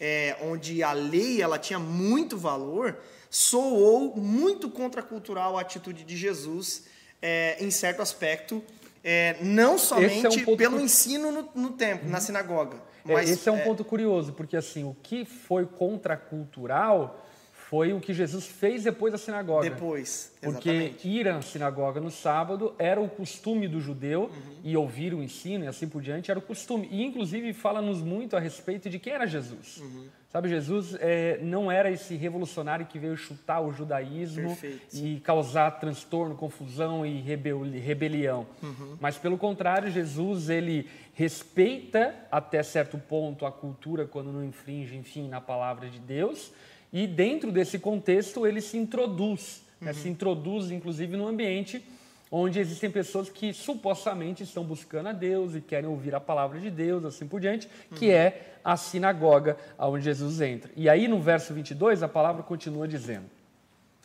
é, 0.00 0.36
onde 0.42 0.82
a 0.82 0.92
lei 0.92 1.42
ela 1.42 1.58
tinha 1.58 1.78
muito 1.78 2.38
valor, 2.38 2.96
soou 3.28 4.16
muito 4.16 4.70
contracultural 4.70 5.58
a 5.58 5.60
atitude 5.60 6.04
de 6.04 6.16
Jesus 6.16 6.84
é, 7.20 7.56
em 7.60 7.70
certo 7.70 8.00
aspecto, 8.00 8.62
é, 9.02 9.36
não 9.40 9.78
somente 9.78 10.44
um 10.48 10.56
pelo 10.56 10.80
ensino 10.80 11.30
no, 11.30 11.48
no 11.54 11.70
templo, 11.70 12.06
uhum. 12.06 12.12
na 12.12 12.20
sinagoga, 12.20 12.76
é, 12.76 12.80
Mas, 13.04 13.30
Esse 13.30 13.48
é 13.48 13.52
um 13.52 13.58
é... 13.58 13.64
ponto 13.64 13.84
curioso, 13.84 14.32
porque 14.32 14.56
assim, 14.56 14.84
o 14.84 14.96
que 15.02 15.24
foi 15.24 15.66
contracultural 15.66 17.26
foi 17.70 17.92
o 17.92 18.00
que 18.00 18.12
Jesus 18.12 18.48
fez 18.48 18.82
depois 18.82 19.12
da 19.12 19.18
sinagoga. 19.18 19.70
Depois, 19.70 20.32
exatamente. 20.42 20.94
Porque 20.94 21.08
ir 21.08 21.28
à 21.28 21.40
sinagoga 21.40 22.00
no 22.00 22.10
sábado 22.10 22.74
era 22.76 23.00
o 23.00 23.08
costume 23.08 23.68
do 23.68 23.80
judeu 23.80 24.22
uhum. 24.22 24.56
e 24.64 24.76
ouvir 24.76 25.14
o 25.14 25.22
ensino 25.22 25.64
e 25.64 25.68
assim 25.68 25.88
por 25.88 26.02
diante 26.02 26.32
era 26.32 26.40
o 26.40 26.42
costume. 26.42 26.88
E 26.90 27.04
inclusive 27.04 27.52
fala-nos 27.52 28.02
muito 28.02 28.36
a 28.36 28.40
respeito 28.40 28.90
de 28.90 28.98
quem 28.98 29.12
era 29.12 29.24
Jesus. 29.24 29.76
Uhum. 29.76 30.08
Sabe, 30.30 30.48
Jesus 30.48 30.96
é, 31.00 31.38
não 31.42 31.70
era 31.70 31.90
esse 31.90 32.14
revolucionário 32.14 32.86
que 32.86 33.00
veio 33.00 33.16
chutar 33.16 33.60
o 33.60 33.72
judaísmo 33.72 34.56
Perfeito. 34.56 34.96
e 34.96 35.20
causar 35.20 35.70
transtorno, 35.72 36.36
confusão 36.36 37.04
e 37.04 37.20
rebelião. 37.20 38.46
Uhum. 38.62 38.96
Mas 39.00 39.16
pelo 39.16 39.36
contrário, 39.36 39.90
Jesus 39.90 40.48
ele 40.48 40.88
respeita 41.14 42.14
até 42.30 42.62
certo 42.62 42.98
ponto 42.98 43.44
a 43.44 43.52
cultura 43.52 44.06
quando 44.06 44.32
não 44.32 44.44
infringe, 44.44 44.96
enfim, 44.96 45.28
na 45.28 45.40
palavra 45.40 45.88
de 45.88 45.98
Deus 45.98 46.52
e 46.92 47.06
dentro 47.06 47.52
desse 47.52 47.78
contexto 47.78 48.46
ele 48.46 48.60
se 48.60 48.76
introduz, 48.76 49.62
uhum. 49.80 49.86
né? 49.86 49.92
se 49.92 50.08
introduz 50.08 50.70
inclusive 50.70 51.16
no 51.16 51.26
ambiente 51.26 51.84
onde 52.30 52.60
existem 52.60 52.90
pessoas 52.90 53.28
que 53.28 53.52
supostamente 53.52 54.44
estão 54.44 54.62
buscando 54.62 55.08
a 55.08 55.12
Deus 55.12 55.54
e 55.54 55.60
querem 55.60 55.88
ouvir 55.88 56.14
a 56.14 56.20
palavra 56.20 56.60
de 56.60 56.70
Deus, 56.70 57.04
assim 57.04 57.26
por 57.26 57.40
diante, 57.40 57.68
uhum. 57.90 57.98
que 57.98 58.10
é 58.10 58.54
a 58.64 58.76
sinagoga 58.76 59.56
onde 59.76 60.04
Jesus 60.04 60.40
entra. 60.40 60.70
E 60.76 60.88
aí 60.88 61.08
no 61.08 61.20
verso 61.20 61.52
22 61.52 62.02
a 62.02 62.08
palavra 62.08 62.42
continua 62.42 62.86
dizendo: 62.86 63.24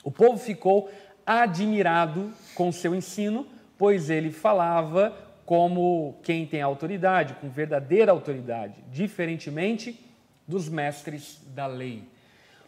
O 0.04 0.12
povo 0.12 0.40
ficou 0.40 0.90
admirado 1.26 2.32
com 2.56 2.72
seu 2.72 2.96
ensino, 2.96 3.46
pois 3.78 4.10
ele 4.10 4.32
falava 4.32 5.25
como 5.46 6.18
quem 6.24 6.46
tem 6.46 6.62
autoridade, 6.62 7.36
com 7.36 7.50
verdadeira 7.50 8.12
autoridade, 8.12 8.76
diferentemente 8.92 10.00
dos 10.48 10.68
mestres 10.68 11.42
da 11.54 11.68
lei. 11.68 12.04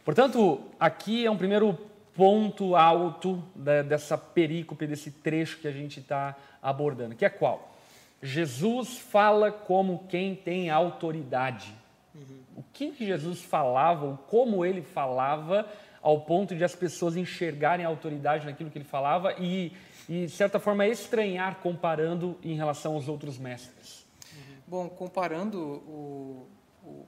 Portanto, 0.06 0.62
aqui 0.80 1.26
é 1.26 1.32
um 1.32 1.38
primeiro 1.38 1.78
ponto 2.16 2.76
alto 2.76 3.44
dessa 3.56 4.18
perícope, 4.18 4.88
desse 4.88 5.12
trecho 5.12 5.60
que 5.60 5.68
a 5.68 5.72
gente 5.72 6.00
está 6.00 6.36
abordando, 6.62 7.16
que 7.16 7.26
é 7.26 7.30
qual? 7.30 7.76
Jesus 8.22 8.98
fala 8.98 9.52
como 9.52 10.06
quem 10.10 10.36
tem 10.36 10.70
autoridade. 10.70 11.72
Uhum. 12.16 12.38
O 12.56 12.64
que, 12.74 12.92
Jesus 12.98 13.44
falava, 13.44 14.18
como 14.28 14.66
ele 14.66 14.82
falava, 14.82 15.68
ao 16.02 16.22
ponto 16.22 16.56
de 16.56 16.64
as 16.64 16.74
pessoas 16.74 17.16
enxergarem 17.16 17.86
a 17.86 17.90
autoridade 17.90 18.46
naquilo 18.46 18.72
que 18.72 18.78
ele 18.78 18.86
falava 18.86 19.34
e, 19.40 19.72
e 20.10 20.26
de 20.26 20.32
certa 20.32 20.60
forma, 20.60 20.88
estranhar 20.88 21.60
comparando 21.60 22.38
em 22.42 22.56
relação 22.56 22.94
aos 22.94 23.08
outros 23.08 23.38
mestres? 23.38 24.06
Bom, 24.66 24.90
comparando 24.90 25.60
o, 25.60 26.48
o, 26.84 27.08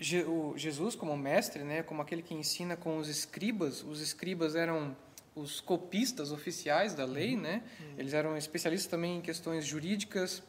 o, 0.00 0.54
Jesus 0.56 0.94
como 0.94 1.16
mestre, 1.16 1.62
né, 1.62 1.82
como 1.82 2.02
aquele 2.02 2.22
que 2.22 2.34
ensina 2.34 2.76
com 2.76 2.98
os 2.98 3.08
escribas, 3.08 3.82
os 3.82 4.00
escribas 4.00 4.54
eram 4.54 4.94
os 5.34 5.60
copistas 5.60 6.32
oficiais 6.32 6.94
da 6.94 7.04
lei, 7.04 7.34
uhum. 7.34 7.40
né? 7.40 7.62
Uhum. 7.80 7.94
Eles 7.98 8.12
eram 8.12 8.36
especialistas 8.36 8.90
também 8.90 9.16
em 9.16 9.20
questões 9.20 9.64
jurídicas. 9.64 10.42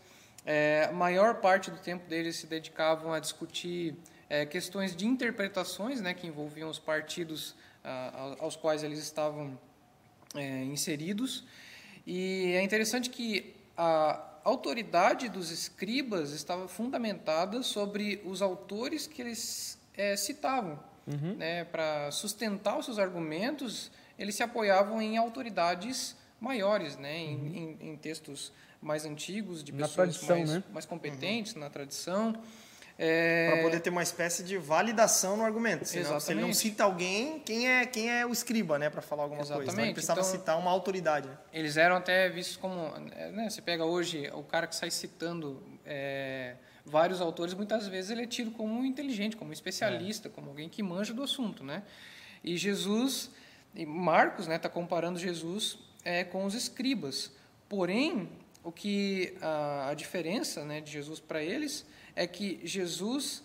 É, 0.45 0.87
a 0.89 0.93
maior 0.93 1.35
parte 1.41 1.71
do 1.71 1.77
tempo 1.77 2.07
deles 2.07 2.35
se 2.35 2.45
dedicavam 2.45 3.13
a 3.13 3.19
discutir 3.19 3.95
é, 4.29 4.45
questões 4.45 4.95
de 4.95 5.05
interpretações, 5.05 6.01
né, 6.01 6.13
que 6.13 6.27
envolviam 6.27 6.69
os 6.69 6.77
partidos 6.77 7.55
ah, 7.83 8.35
aos 8.39 8.55
quais 8.55 8.83
eles 8.83 8.99
estavam 8.99 9.57
é, 10.35 10.63
inseridos. 10.63 11.43
E 12.05 12.53
é 12.53 12.61
interessante 12.61 13.09
que 13.09 13.55
a 13.75 14.39
autoridade 14.43 15.27
dos 15.27 15.49
escribas 15.49 16.31
estava 16.31 16.67
fundamentada 16.67 17.63
sobre 17.63 18.21
os 18.25 18.41
autores 18.41 19.07
que 19.07 19.21
eles 19.21 19.79
é, 19.95 20.15
citavam, 20.15 20.79
uhum. 21.07 21.35
né, 21.35 21.63
para 21.65 22.11
sustentar 22.11 22.77
os 22.77 22.85
seus 22.85 22.99
argumentos 22.99 23.91
eles 24.17 24.35
se 24.35 24.43
apoiavam 24.43 25.01
em 25.01 25.17
autoridades 25.17 26.15
maiores, 26.39 26.97
né, 26.97 27.17
em, 27.17 27.35
uhum. 27.35 27.77
em, 27.81 27.89
em 27.89 27.97
textos 27.97 28.51
mais 28.81 29.05
antigos, 29.05 29.63
de 29.63 29.71
pessoas 29.71 29.93
tradição, 29.93 30.37
mais, 30.37 30.49
né? 30.49 30.63
mais 30.71 30.85
competentes 30.85 31.53
uhum. 31.53 31.61
na 31.61 31.69
tradição. 31.69 32.35
É... 32.97 33.51
Para 33.51 33.63
poder 33.63 33.79
ter 33.81 33.89
uma 33.89 34.03
espécie 34.03 34.43
de 34.43 34.57
validação 34.57 35.35
no 35.35 35.43
argumento. 35.43 35.85
Senão, 35.85 36.19
se 36.19 36.31
ele 36.31 36.41
não 36.41 36.53
cita 36.53 36.85
alguém, 36.85 37.39
quem 37.39 37.67
é, 37.67 37.85
quem 37.85 38.09
é 38.09 38.25
o 38.25 38.31
escriba, 38.31 38.79
né, 38.79 38.89
para 38.89 39.01
falar 39.01 39.23
alguma 39.23 39.41
Exatamente. 39.41 39.65
coisa? 39.65 39.75
Então, 39.75 39.85
ele 39.85 39.93
precisava 39.93 40.21
então, 40.21 40.31
citar 40.31 40.57
uma 40.57 40.71
autoridade. 40.71 41.27
Né? 41.27 41.37
Eles 41.51 41.75
eram 41.75 41.97
até 41.97 42.29
vistos 42.29 42.55
como. 42.55 42.97
Né, 42.97 43.49
você 43.49 43.61
pega 43.61 43.83
hoje 43.83 44.29
o 44.33 44.43
cara 44.43 44.65
que 44.65 44.75
sai 44.75 44.89
citando 44.91 45.61
é, 45.85 46.55
vários 46.85 47.19
autores, 47.19 47.53
muitas 47.53 47.87
vezes 47.87 48.11
ele 48.11 48.23
é 48.23 48.27
tido 48.27 48.51
como 48.51 48.85
inteligente, 48.85 49.35
como 49.35 49.51
especialista, 49.51 50.29
é. 50.29 50.31
como 50.31 50.49
alguém 50.49 50.69
que 50.69 50.81
manja 50.81 51.13
do 51.13 51.23
assunto. 51.23 51.63
Né? 51.63 51.83
E 52.43 52.55
Jesus 52.55 53.29
e 53.75 53.85
Marcos 53.85 54.41
está 54.41 54.53
né, 54.53 54.57
tá 54.59 54.69
comparando 54.69 55.19
Jesus 55.19 55.77
é, 56.03 56.23
com 56.23 56.45
os 56.45 56.53
escribas. 56.53 57.31
Porém, 57.67 58.29
o 58.65 58.71
que 58.71 59.37
a, 59.41 59.89
a 59.89 59.93
diferença 59.93 60.65
né, 60.65 60.81
de 60.81 60.91
Jesus 60.91 61.19
para 61.19 61.41
eles 61.41 61.85
é 62.15 62.25
que 62.25 62.59
Jesus 62.63 63.43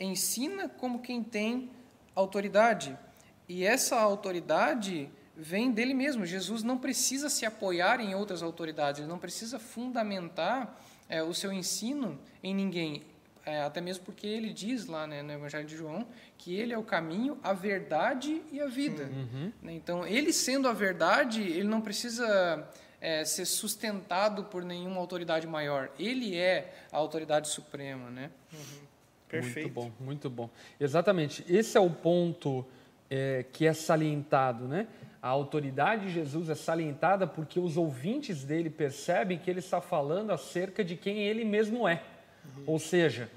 ensina 0.00 0.66
como 0.66 1.00
quem 1.00 1.22
tem 1.22 1.70
autoridade. 2.14 2.98
E 3.46 3.64
essa 3.64 4.00
autoridade 4.00 5.10
vem 5.36 5.70
dele 5.70 5.92
mesmo. 5.92 6.24
Jesus 6.24 6.62
não 6.62 6.78
precisa 6.78 7.28
se 7.28 7.44
apoiar 7.44 8.00
em 8.00 8.14
outras 8.14 8.42
autoridades, 8.42 9.00
ele 9.00 9.10
não 9.10 9.18
precisa 9.18 9.58
fundamentar 9.58 10.80
é, 11.06 11.22
o 11.22 11.34
seu 11.34 11.52
ensino 11.52 12.18
em 12.42 12.54
ninguém. 12.54 13.04
É, 13.44 13.62
até 13.62 13.80
mesmo 13.80 14.04
porque 14.04 14.26
ele 14.26 14.52
diz 14.52 14.86
lá 14.86 15.06
né, 15.06 15.22
no 15.22 15.32
Evangelho 15.32 15.66
de 15.66 15.76
João 15.76 16.04
que 16.36 16.56
ele 16.56 16.72
é 16.72 16.78
o 16.78 16.82
caminho, 16.82 17.38
a 17.44 17.52
verdade 17.52 18.42
e 18.50 18.58
a 18.58 18.66
vida. 18.66 19.04
Uhum. 19.04 19.52
Né, 19.62 19.74
então, 19.74 20.04
ele 20.06 20.32
sendo 20.32 20.66
a 20.66 20.72
verdade, 20.72 21.42
ele 21.42 21.68
não 21.68 21.82
precisa 21.82 22.66
é, 23.06 23.24
ser 23.24 23.44
sustentado 23.44 24.42
por 24.42 24.64
nenhuma 24.64 24.96
autoridade 24.96 25.46
maior. 25.46 25.90
Ele 25.96 26.36
é 26.36 26.74
a 26.90 26.96
autoridade 26.96 27.46
suprema. 27.48 28.10
Né? 28.10 28.32
Uhum. 28.52 28.58
Perfeito. 29.28 29.72
Muito 29.72 29.72
bom, 29.72 30.04
muito 30.04 30.28
bom. 30.30 30.50
Exatamente. 30.80 31.44
Esse 31.48 31.78
é 31.78 31.80
o 31.80 31.88
ponto 31.88 32.66
é, 33.08 33.44
que 33.52 33.64
é 33.64 33.72
salientado, 33.72 34.66
né? 34.66 34.88
A 35.22 35.28
autoridade 35.28 36.06
de 36.06 36.14
Jesus 36.14 36.48
é 36.48 36.56
salientada 36.56 37.28
porque 37.28 37.60
os 37.60 37.76
ouvintes 37.76 38.42
dele 38.42 38.70
percebem 38.70 39.38
que 39.38 39.48
ele 39.48 39.60
está 39.60 39.80
falando 39.80 40.32
acerca 40.32 40.82
de 40.82 40.96
quem 40.96 41.18
ele 41.18 41.44
mesmo 41.44 41.86
é. 41.86 42.02
Uhum. 42.56 42.64
Ou 42.66 42.78
seja, 42.80 43.30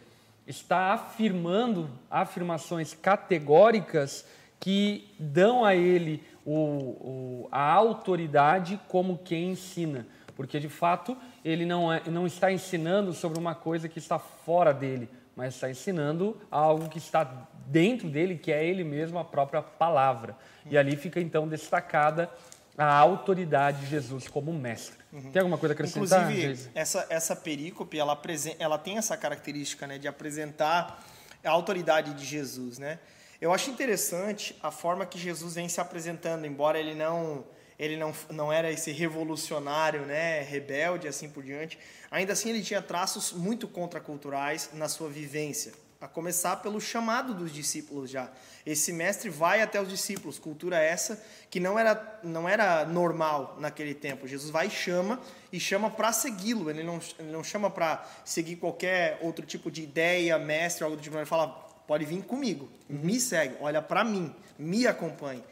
está 0.47 0.93
afirmando 0.93 1.87
afirmações 2.09 2.95
categóricas 2.95 4.25
que 4.59 5.07
dão 5.19 5.63
a 5.63 5.75
ele 5.75 6.23
o, 6.45 6.53
o, 6.53 7.47
a 7.51 7.71
autoridade 7.71 8.79
como 8.87 9.17
quem 9.17 9.51
ensina. 9.51 10.05
Porque, 10.35 10.59
de 10.59 10.69
fato, 10.69 11.17
ele 11.43 11.65
não, 11.65 11.91
é, 11.91 12.01
não 12.07 12.25
está 12.25 12.51
ensinando 12.51 13.13
sobre 13.13 13.37
uma 13.37 13.53
coisa 13.53 13.89
que 13.89 13.99
está 13.99 14.17
fora 14.17 14.73
dele, 14.73 15.09
mas 15.35 15.55
está 15.55 15.69
ensinando 15.69 16.37
algo 16.49 16.87
que 16.87 16.97
está 16.97 17.47
dentro 17.67 18.09
dele, 18.09 18.37
que 18.37 18.51
é 18.51 18.65
ele 18.65 18.83
mesmo, 18.83 19.19
a 19.19 19.25
própria 19.25 19.61
palavra. 19.61 20.35
E 20.69 20.77
ali 20.77 20.95
fica, 20.95 21.19
então, 21.19 21.47
destacada 21.47 22.29
a 22.77 22.95
autoridade 22.95 23.81
de 23.81 23.87
Jesus 23.87 24.29
como 24.29 24.53
mestre. 24.53 24.97
Uhum. 25.11 25.31
Tem 25.31 25.41
alguma 25.41 25.57
coisa 25.57 25.73
a 25.73 25.75
acrescentar? 25.75 26.31
Inclusive, 26.31 26.69
essa, 26.73 27.05
essa 27.09 27.35
perícope, 27.35 27.99
ela, 27.99 28.17
ela 28.57 28.77
tem 28.77 28.97
essa 28.97 29.17
característica 29.17 29.85
né, 29.85 29.97
de 29.97 30.07
apresentar 30.07 31.03
a 31.43 31.49
autoridade 31.49 32.13
de 32.13 32.23
Jesus. 32.23 32.79
Né? 32.79 32.97
Eu 33.41 33.53
acho 33.53 33.69
interessante 33.69 34.55
a 34.61 34.69
forma 34.69 35.05
que 35.05 35.17
Jesus 35.17 35.55
vem 35.55 35.69
se 35.69 35.79
apresentando, 35.79 36.45
embora 36.45 36.79
ele 36.79 36.93
não 36.93 37.45
ele 37.77 37.95
não, 37.95 38.13
não 38.29 38.51
era 38.51 38.69
esse 38.69 38.91
revolucionário, 38.91 40.05
né, 40.05 40.41
rebelde, 40.41 41.07
assim 41.07 41.29
por 41.29 41.41
diante. 41.41 41.79
Ainda 42.11 42.33
assim, 42.33 42.49
ele 42.49 42.61
tinha 42.61 42.81
traços 42.81 43.31
muito 43.31 43.69
contraculturais 43.69 44.71
na 44.73 44.89
sua 44.89 45.07
vivência 45.07 45.71
a 46.01 46.07
começar 46.07 46.57
pelo 46.57 46.79
chamado 46.79 47.33
dos 47.33 47.53
discípulos 47.53 48.09
já. 48.09 48.31
Esse 48.65 48.93
mestre 48.93 49.29
vai 49.29 49.61
até 49.61 49.81
os 49.81 49.89
discípulos, 49.89 50.39
cultura 50.39 50.77
essa 50.77 51.21
que 51.49 51.59
não 51.59 51.77
era, 51.77 52.19
não 52.23 52.47
era 52.47 52.85
normal 52.85 53.57
naquele 53.59 53.93
tempo. 53.93 54.25
Jesus 54.25 54.49
vai 54.49 54.67
e 54.67 54.69
chama, 54.69 55.19
e 55.51 55.59
chama 55.59 55.89
para 55.89 56.13
segui-lo, 56.13 56.69
ele 56.69 56.83
não, 56.83 57.01
ele 57.17 57.31
não 57.31 57.43
chama 57.43 57.69
para 57.69 58.05
seguir 58.23 58.55
qualquer 58.55 59.19
outro 59.21 59.45
tipo 59.45 59.69
de 59.69 59.83
ideia, 59.83 60.39
mestre, 60.39 60.85
algo 60.85 60.95
do 60.95 61.01
tipo, 61.01 61.17
ele 61.17 61.25
fala, 61.25 61.68
pode 61.89 62.05
vir 62.05 62.21
comigo, 62.21 62.69
me 62.87 63.19
segue, 63.19 63.55
olha 63.59 63.81
para 63.81 64.03
mim, 64.03 64.31
me 64.59 64.85
acompanhe. 64.85 65.43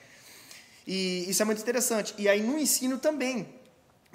E 0.85 1.25
isso 1.27 1.41
é 1.41 1.45
muito 1.45 1.59
interessante. 1.63 2.13
E 2.15 2.29
aí 2.29 2.43
no 2.43 2.59
ensino 2.59 2.99
também, 2.99 3.47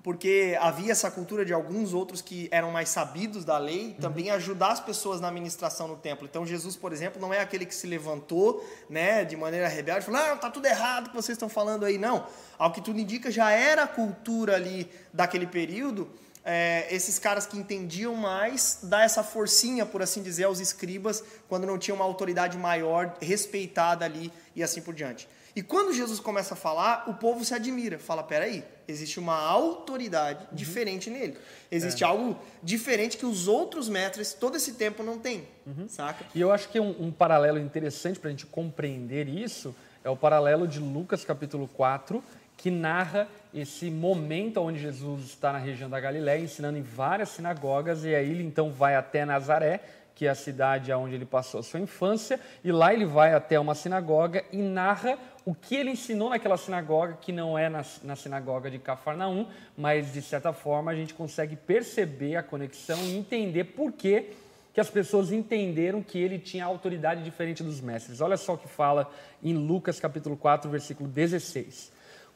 porque 0.05 0.57
havia 0.61 0.93
essa 0.93 1.11
cultura 1.11 1.45
de 1.45 1.53
alguns 1.53 1.93
outros 1.93 2.23
que 2.23 2.49
eram 2.53 2.71
mais 2.71 2.91
sabidos 2.91 3.45
da 3.45 3.59
lei, 3.59 3.87
uhum. 3.87 3.95
também 3.95 4.31
ajudar 4.31 4.71
as 4.71 4.79
pessoas 4.79 5.21
na 5.21 5.27
administração 5.27 5.89
no 5.89 5.97
templo. 5.97 6.25
Então 6.31 6.47
Jesus, 6.47 6.77
por 6.77 6.93
exemplo, 6.93 7.21
não 7.21 7.35
é 7.35 7.41
aquele 7.41 7.67
que 7.67 7.75
se 7.75 7.89
levantou, 7.89 8.65
né, 8.89 9.25
de 9.25 9.37
maneira 9.37 9.67
rebelde, 9.67 10.07
falou: 10.07 10.21
"Não, 10.21 10.37
tá 10.37 10.49
tudo 10.49 10.67
errado 10.67 11.11
que 11.11 11.17
vocês 11.17 11.35
estão 11.35 11.49
falando 11.49 11.85
aí". 11.85 11.99
Não. 11.99 12.25
Ao 12.57 12.71
que 12.71 12.81
tudo 12.81 13.01
indica, 13.01 13.33
já 13.33 13.51
era 13.51 13.83
a 13.83 13.89
cultura 13.89 14.55
ali 14.55 14.89
daquele 15.13 15.49
período. 15.49 16.09
É, 16.45 16.87
esses 16.91 17.19
caras 17.19 17.47
que 17.47 17.57
entendiam 17.57 18.15
mais, 18.15 18.81
dar 18.83 19.05
essa 19.05 19.23
forcinha, 19.23 19.87
por 19.87 20.03
assim 20.03 20.23
dizer, 20.23 20.45
aos 20.45 20.59
escribas, 20.59 21.23
quando 21.49 21.67
não 21.67 21.79
tinha 21.79 21.95
uma 21.95 22.05
autoridade 22.05 22.59
maior, 22.59 23.17
respeitada 23.21 24.05
ali 24.05 24.33
e 24.55 24.63
assim 24.63 24.81
por 24.81 24.95
diante. 24.95 25.29
E 25.55 25.63
quando 25.63 25.93
Jesus 25.93 26.19
começa 26.19 26.55
a 26.55 26.57
falar, 26.57 27.05
o 27.09 27.15
povo 27.15 27.45
se 27.45 27.55
admira. 27.55 27.99
Fala, 27.99 28.23
peraí, 28.23 28.65
existe 28.89 29.21
uma 29.21 29.37
autoridade 29.37 30.41
uhum. 30.45 30.57
diferente 30.57 31.11
nele. 31.11 31.37
Existe 31.71 32.03
é. 32.03 32.07
algo 32.07 32.39
diferente 32.63 33.19
que 33.19 33.27
os 33.27 33.49
outros 33.49 33.89
mestres 33.89 34.33
todo 34.33 34.57
esse 34.57 34.73
tempo 34.73 35.03
não 35.03 35.19
têm, 35.19 35.47
uhum. 35.67 35.87
saca? 35.89 36.25
E 36.35 36.41
eu 36.41 36.51
acho 36.51 36.69
que 36.71 36.81
um, 36.81 36.97
um 36.99 37.13
paralelo 37.13 37.59
interessante 37.59 38.19
para 38.19 38.29
a 38.29 38.31
gente 38.31 38.47
compreender 38.47 39.29
isso 39.29 39.75
é 40.03 40.09
o 40.09 40.17
paralelo 40.17 40.67
de 40.67 40.81
Lucas 40.81 41.25
capítulo 41.25 41.69
4, 41.69 42.23
que 42.63 42.71
narra 42.71 43.27
esse 43.53 43.91
momento 43.91 44.61
onde 44.61 44.79
Jesus 44.79 45.25
está 45.25 45.53
na 45.53 45.59
região 45.59 45.91
da 45.91 45.99
Galiléia, 45.99 46.45
ensinando 46.45 46.79
em 46.79 46.83
várias 46.83 47.31
sinagogas, 47.31 48.05
e 48.05 48.15
aí 48.15 48.31
ele 48.31 48.45
então 48.45 48.71
vai 48.71 48.95
até 48.95 49.25
Nazaré, 49.25 49.81
que 50.15 50.27
é 50.27 50.31
a 50.31 50.35
cidade 50.37 50.93
onde 50.93 51.17
ele 51.17 51.25
passou 51.25 51.59
a 51.59 51.63
sua 51.65 51.81
infância, 51.81 52.39
e 52.63 52.71
lá 52.71 52.95
ele 52.95 53.05
vai 53.05 53.35
até 53.35 53.59
uma 53.59 53.75
sinagoga 53.75 54.45
e 54.53 54.59
narra 54.59 55.19
o 55.45 55.53
que 55.53 55.75
ele 55.75 55.91
ensinou 55.91 56.31
naquela 56.31 56.57
sinagoga, 56.57 57.19
que 57.21 57.33
não 57.33 57.59
é 57.59 57.69
na, 57.69 57.85
na, 58.05 58.15
sinagoga 58.15 58.71
de 58.71 58.79
Cafarnaum, 58.79 59.49
mas 59.77 60.13
de 60.13 60.23
certa 60.23 60.53
forma 60.53 60.93
a 60.93 60.95
gente 60.95 61.15
consegue 61.15 61.57
perceber 61.57 62.37
a 62.37 62.45
conexão 62.45 62.99
e 62.99 63.17
entender 63.17 63.65
por 63.65 63.91
que, 63.91 64.31
que 64.73 64.81
as 64.81 64.89
pessoas 64.89 65.33
entenderam 65.33 66.01
que 66.01 66.17
ele 66.17 66.39
tinha 66.39 66.65
autoridade 66.65 67.25
diferente 67.25 67.65
dos 67.65 67.81
mestres. 67.81 68.21
Olha 68.21 68.37
só 68.37 68.55
o 68.55 68.59
que 68.59 68.69
fala 68.69 69.11
em 69.43 69.53
Lucas 69.53 69.99
capítulo 69.99 70.37
4, 70.37 70.71
versículo 70.71 71.09
16. 71.09 71.92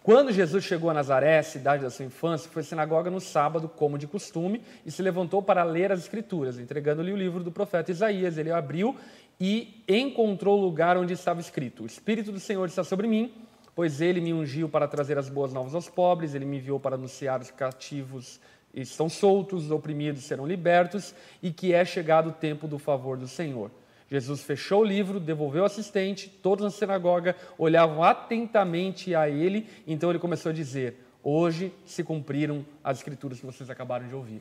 Quando 0.07 0.31
Jesus 0.31 0.63
chegou 0.63 0.89
a 0.89 0.95
Nazaré, 0.95 1.43
cidade 1.43 1.83
da 1.83 1.91
sua 1.91 2.05
infância, 2.05 2.49
foi 2.49 2.63
à 2.63 2.65
sinagoga 2.65 3.11
no 3.11 3.21
sábado, 3.21 3.69
como 3.69 3.99
de 3.99 4.07
costume, 4.07 4.63
e 4.85 4.91
se 4.93 5.03
levantou 5.03 5.43
para 5.43 5.65
ler 5.65 5.91
as 5.91 5.99
Escrituras, 5.99 6.61
entregando-lhe 6.61 7.11
o 7.11 7.17
livro 7.17 7.43
do 7.43 7.51
profeta 7.51 7.91
Isaías. 7.91 8.39
Ele 8.39 8.53
abriu 8.53 8.95
e 9.41 9.83
encontrou 9.89 10.61
o 10.61 10.63
lugar 10.63 10.97
onde 10.97 11.13
estava 11.13 11.41
escrito: 11.41 11.83
O 11.83 11.87
Espírito 11.87 12.31
do 12.31 12.39
Senhor 12.39 12.67
está 12.67 12.85
sobre 12.85 13.09
mim, 13.09 13.35
pois 13.75 14.01
ele 14.01 14.21
me 14.21 14.33
ungiu 14.33 14.69
para 14.69 14.87
trazer 14.87 15.19
as 15.19 15.29
boas 15.29 15.53
novas 15.53 15.75
aos 15.75 15.89
pobres, 15.89 16.37
ele 16.37 16.45
me 16.45 16.59
enviou 16.59 16.79
para 16.79 16.95
anunciar 16.95 17.41
os 17.41 17.51
cativos 17.51 18.39
estão 18.73 19.09
soltos, 19.09 19.65
os 19.65 19.71
oprimidos 19.71 20.25
serão 20.25 20.47
libertos 20.47 21.15
e 21.43 21.51
que 21.51 21.73
é 21.73 21.85
chegado 21.85 22.29
o 22.29 22.33
tempo 22.33 22.69
do 22.69 22.79
favor 22.79 23.17
do 23.17 23.27
Senhor. 23.27 23.71
Jesus 24.11 24.43
fechou 24.43 24.83
o 24.83 24.85
livro, 24.85 25.19
devolveu 25.19 25.63
o 25.63 25.67
assistente, 25.67 26.29
todos 26.29 26.65
na 26.65 26.71
sinagoga 26.71 27.35
olhavam 27.59 28.03
atentamente 28.03 29.15
a 29.15 29.29
ele, 29.29 29.67
então 29.87 30.11
ele 30.11 30.19
começou 30.19 30.51
a 30.51 30.55
dizer: 30.55 30.97
Hoje 31.29 31.73
se 31.85 32.05
cumpriram 32.05 32.65
as 32.85 32.99
escrituras 32.99 33.41
que 33.41 33.47
vocês 33.47 33.69
acabaram 33.69 34.07
de 34.07 34.15
ouvir. 34.15 34.41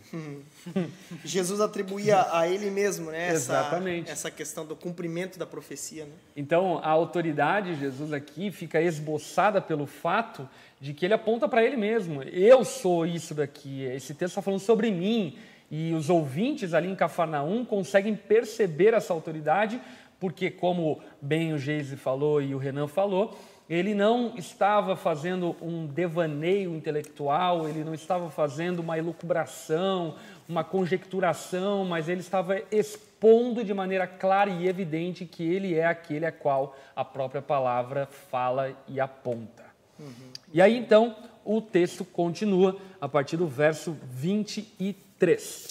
Jesus 1.25 1.59
atribuía 1.59 2.27
a 2.31 2.47
ele 2.47 2.69
mesmo, 2.69 3.09
né? 3.09 3.29
Essa. 3.29 3.71
Essa 4.05 4.29
questão 4.29 4.63
do 4.63 4.75
cumprimento 4.75 5.39
da 5.39 5.47
profecia, 5.47 6.05
né? 6.05 6.11
Então, 6.37 6.77
a 6.83 6.89
autoridade 6.89 7.73
de 7.73 7.79
Jesus 7.79 8.13
aqui 8.13 8.51
fica 8.51 8.79
esboçada 8.79 9.59
pelo 9.59 9.87
fato 9.87 10.47
de 10.79 10.93
que 10.93 11.03
ele 11.03 11.15
aponta 11.15 11.49
para 11.49 11.63
ele 11.63 11.75
mesmo. 11.75 12.21
Eu 12.21 12.63
sou 12.63 13.03
isso 13.03 13.33
daqui. 13.33 13.81
Esse 13.81 14.13
texto 14.13 14.33
está 14.33 14.43
falando 14.43 14.59
sobre 14.59 14.91
mim. 14.91 15.39
E 15.69 15.93
os 15.93 16.09
ouvintes 16.09 16.73
ali 16.73 16.89
em 16.89 16.95
Cafarnaum 16.95 17.65
conseguem 17.65 18.15
perceber 18.15 18.93
essa 18.93 19.13
autoridade, 19.13 19.81
porque, 20.19 20.49
como 20.49 20.99
bem 21.21 21.53
o 21.53 21.57
Geise 21.57 21.95
falou 21.95 22.41
e 22.41 22.55
o 22.55 22.57
Renan 22.57 22.87
falou, 22.87 23.37
ele 23.69 23.95
não 23.95 24.33
estava 24.37 24.95
fazendo 24.95 25.55
um 25.59 25.87
devaneio 25.87 26.75
intelectual, 26.75 27.67
ele 27.67 27.83
não 27.83 27.95
estava 27.95 28.29
fazendo 28.29 28.79
uma 28.79 28.97
elucubração, 28.97 30.15
uma 30.47 30.63
conjecturação, 30.63 31.83
mas 31.83 32.07
ele 32.07 32.21
estava 32.21 32.61
expondo 32.71 33.63
de 33.63 33.73
maneira 33.73 34.05
clara 34.05 34.51
e 34.51 34.67
evidente 34.67 35.25
que 35.25 35.43
ele 35.43 35.73
é 35.73 35.85
aquele 35.85 36.27
a 36.27 36.31
qual 36.31 36.77
a 36.95 37.03
própria 37.03 37.41
palavra 37.41 38.07
fala 38.29 38.71
e 38.87 38.99
aponta. 38.99 39.65
Uhum. 39.99 40.31
E 40.53 40.61
aí 40.61 40.77
então 40.77 41.15
o 41.43 41.59
texto 41.59 42.05
continua 42.05 42.77
a 43.01 43.09
partir 43.09 43.37
do 43.37 43.47
verso 43.47 43.97
23. 44.03 45.04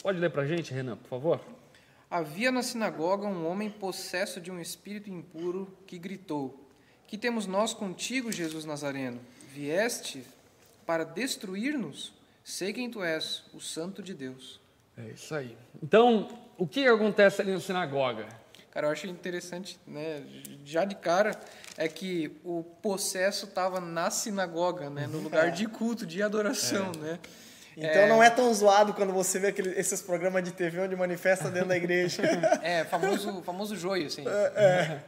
Pode 0.02 0.18
ler 0.18 0.30
para 0.30 0.42
a 0.42 0.46
gente, 0.46 0.72
Renan, 0.72 0.96
por 0.96 1.08
favor? 1.08 1.40
Havia 2.10 2.50
na 2.50 2.62
sinagoga 2.62 3.26
um 3.26 3.46
homem 3.46 3.68
possesso 3.68 4.40
de 4.40 4.50
um 4.50 4.60
espírito 4.60 5.10
impuro 5.10 5.76
que 5.86 5.98
gritou. 5.98 6.68
Que 7.06 7.18
temos 7.18 7.46
nós 7.46 7.74
contigo, 7.74 8.32
Jesus 8.32 8.64
Nazareno? 8.64 9.20
Vieste 9.52 10.24
para 10.86 11.04
destruir-nos? 11.04 12.12
Sei 12.42 12.72
quem 12.72 12.90
tu 12.90 13.02
és, 13.02 13.42
o 13.52 13.60
Santo 13.60 14.02
de 14.02 14.14
Deus. 14.14 14.60
É 14.96 15.08
isso 15.08 15.34
aí. 15.34 15.56
Então, 15.82 16.28
o 16.56 16.66
que 16.66 16.86
acontece 16.86 17.42
ali 17.42 17.52
na 17.52 17.60
sinagoga? 17.60 18.28
Cara, 18.70 18.88
eu 18.88 18.90
acho 18.90 19.06
interessante, 19.06 19.78
né? 19.86 20.24
Já 20.64 20.84
de 20.84 20.94
cara, 20.94 21.38
é 21.76 21.88
que 21.88 22.32
o 22.44 22.62
possesso 22.82 23.46
estava 23.46 23.80
na 23.80 24.10
sinagoga, 24.10 24.90
né? 24.90 25.06
No 25.06 25.20
lugar 25.22 25.52
de 25.52 25.66
culto, 25.66 26.04
de 26.04 26.22
adoração, 26.22 26.92
é. 26.96 26.98
né? 26.98 27.18
Então 27.76 28.02
é... 28.02 28.08
não 28.08 28.22
é 28.22 28.30
tão 28.30 28.52
zoado 28.52 28.94
quando 28.94 29.12
você 29.12 29.38
vê 29.38 29.48
aquele, 29.48 29.70
esses 29.78 30.00
programas 30.00 30.44
de 30.44 30.52
TV 30.52 30.80
onde 30.80 30.94
manifesta 30.94 31.50
dentro 31.50 31.68
da 31.68 31.76
igreja. 31.76 32.22
é, 32.62 32.84
famoso, 32.84 33.42
famoso 33.42 33.76
joio, 33.76 34.06
assim. 34.06 34.24
É. 34.26 34.52
é. 34.56 35.00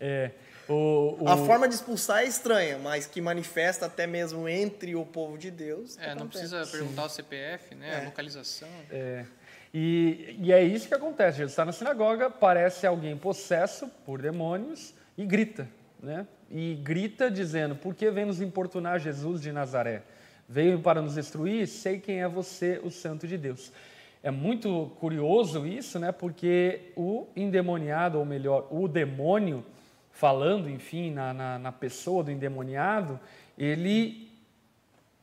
é. 0.00 0.30
O, 0.68 1.24
o... 1.24 1.28
A 1.28 1.36
forma 1.36 1.68
de 1.68 1.74
expulsar 1.74 2.22
é 2.22 2.26
estranha, 2.26 2.78
mas 2.78 3.06
que 3.06 3.20
manifesta 3.20 3.86
até 3.86 4.06
mesmo 4.06 4.48
entre 4.48 4.94
o 4.94 5.04
povo 5.04 5.36
de 5.36 5.50
Deus. 5.50 5.98
É, 5.98 6.14
não 6.14 6.28
precisa 6.28 6.64
perguntar 6.66 7.02
Sim. 7.02 7.08
o 7.08 7.10
CPF, 7.10 7.74
né? 7.74 7.90
É. 7.90 8.00
A 8.02 8.04
localização. 8.04 8.68
É. 8.90 9.24
E, 9.74 10.36
e 10.40 10.52
é 10.52 10.62
isso 10.62 10.86
que 10.86 10.94
acontece. 10.94 11.38
Jesus 11.38 11.52
está 11.52 11.64
na 11.64 11.72
sinagoga, 11.72 12.30
parece 12.30 12.86
alguém 12.86 13.16
possesso 13.16 13.88
por 14.04 14.20
demônios 14.20 14.94
e 15.16 15.24
grita, 15.24 15.66
né? 16.00 16.26
E 16.50 16.74
grita 16.74 17.30
dizendo: 17.30 17.74
Por 17.74 17.94
que 17.94 18.10
vem 18.10 18.26
nos 18.26 18.40
importunar 18.40 19.00
Jesus 19.00 19.40
de 19.40 19.50
Nazaré? 19.50 20.02
Veio 20.48 20.80
para 20.80 21.00
nos 21.00 21.14
destruir? 21.14 21.66
Sei 21.66 21.98
quem 21.98 22.20
é 22.20 22.28
você, 22.28 22.80
o 22.82 22.90
Santo 22.90 23.26
de 23.26 23.38
Deus. 23.38 23.72
É 24.22 24.30
muito 24.30 24.92
curioso 25.00 25.66
isso, 25.66 25.98
né? 25.98 26.12
Porque 26.12 26.92
o 26.96 27.26
endemoniado, 27.34 28.18
ou 28.18 28.24
melhor, 28.24 28.68
o 28.70 28.86
demônio, 28.86 29.64
falando, 30.12 30.68
enfim, 30.68 31.10
na, 31.10 31.32
na, 31.32 31.58
na 31.58 31.72
pessoa 31.72 32.22
do 32.22 32.30
endemoniado, 32.30 33.18
ele 33.58 34.30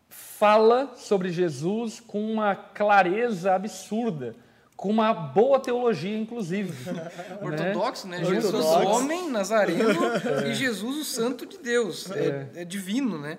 fala 0.10 0.96
sobre 0.96 1.30
Jesus 1.30 2.00
com 2.00 2.20
uma 2.32 2.56
clareza 2.56 3.54
absurda, 3.54 4.36
com 4.80 4.88
uma 4.88 5.14
boa 5.14 5.60
teologia, 5.60 6.18
inclusive. 6.18 6.72
Ortodoxo, 7.44 8.08
né? 8.08 8.20
né? 8.20 8.24
Jesus, 8.24 8.54
Ortodoxo. 8.54 8.88
homem, 8.88 9.30
nazareno, 9.30 10.06
é. 10.46 10.52
e 10.52 10.56
Jesus, 10.56 10.96
o 10.96 11.04
santo 11.04 11.46
de 11.46 11.58
Deus. 11.58 12.10
É. 12.12 12.48
é. 12.56 12.64
divino, 12.64 13.20
né? 13.20 13.38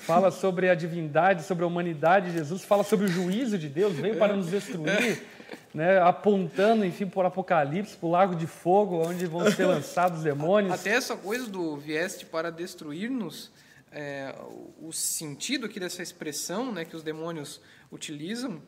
Fala 0.00 0.30
sobre 0.30 0.68
a 0.68 0.74
divindade, 0.74 1.44
sobre 1.44 1.64
a 1.64 1.66
humanidade 1.66 2.26
de 2.26 2.36
Jesus, 2.36 2.62
fala 2.62 2.84
sobre 2.84 3.06
o 3.06 3.08
juízo 3.08 3.56
de 3.56 3.70
Deus, 3.70 3.94
veio 3.94 4.18
para 4.18 4.36
nos 4.36 4.48
destruir 4.48 5.22
né, 5.72 5.98
apontando, 5.98 6.84
enfim, 6.84 7.06
por 7.06 7.24
Apocalipse, 7.24 7.96
para 7.96 8.06
o 8.06 8.10
lago 8.10 8.34
de 8.34 8.46
fogo, 8.46 9.02
onde 9.02 9.24
vão 9.24 9.50
ser 9.50 9.64
lançados 9.64 10.18
os 10.18 10.24
demônios. 10.24 10.74
Até 10.74 10.90
essa 10.90 11.16
coisa 11.16 11.46
do 11.46 11.74
vieste 11.74 12.26
para 12.26 12.52
destruir-nos, 12.52 13.50
é, 13.90 14.34
o 14.78 14.92
sentido 14.92 15.64
aqui 15.64 15.80
dessa 15.80 16.02
expressão 16.02 16.70
né, 16.70 16.84
que 16.84 16.94
os 16.94 17.02
demônios 17.02 17.62
utilizam, 17.90 18.60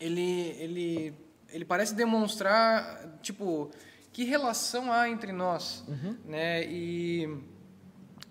ele, 0.00 0.56
ele, 0.58 1.14
ele 1.52 1.64
parece 1.64 1.94
demonstrar, 1.94 3.18
tipo, 3.22 3.70
que 4.12 4.24
relação 4.24 4.92
há 4.92 5.08
entre 5.08 5.32
nós, 5.32 5.84
uhum. 5.86 6.16
né? 6.24 6.64
E, 6.64 7.28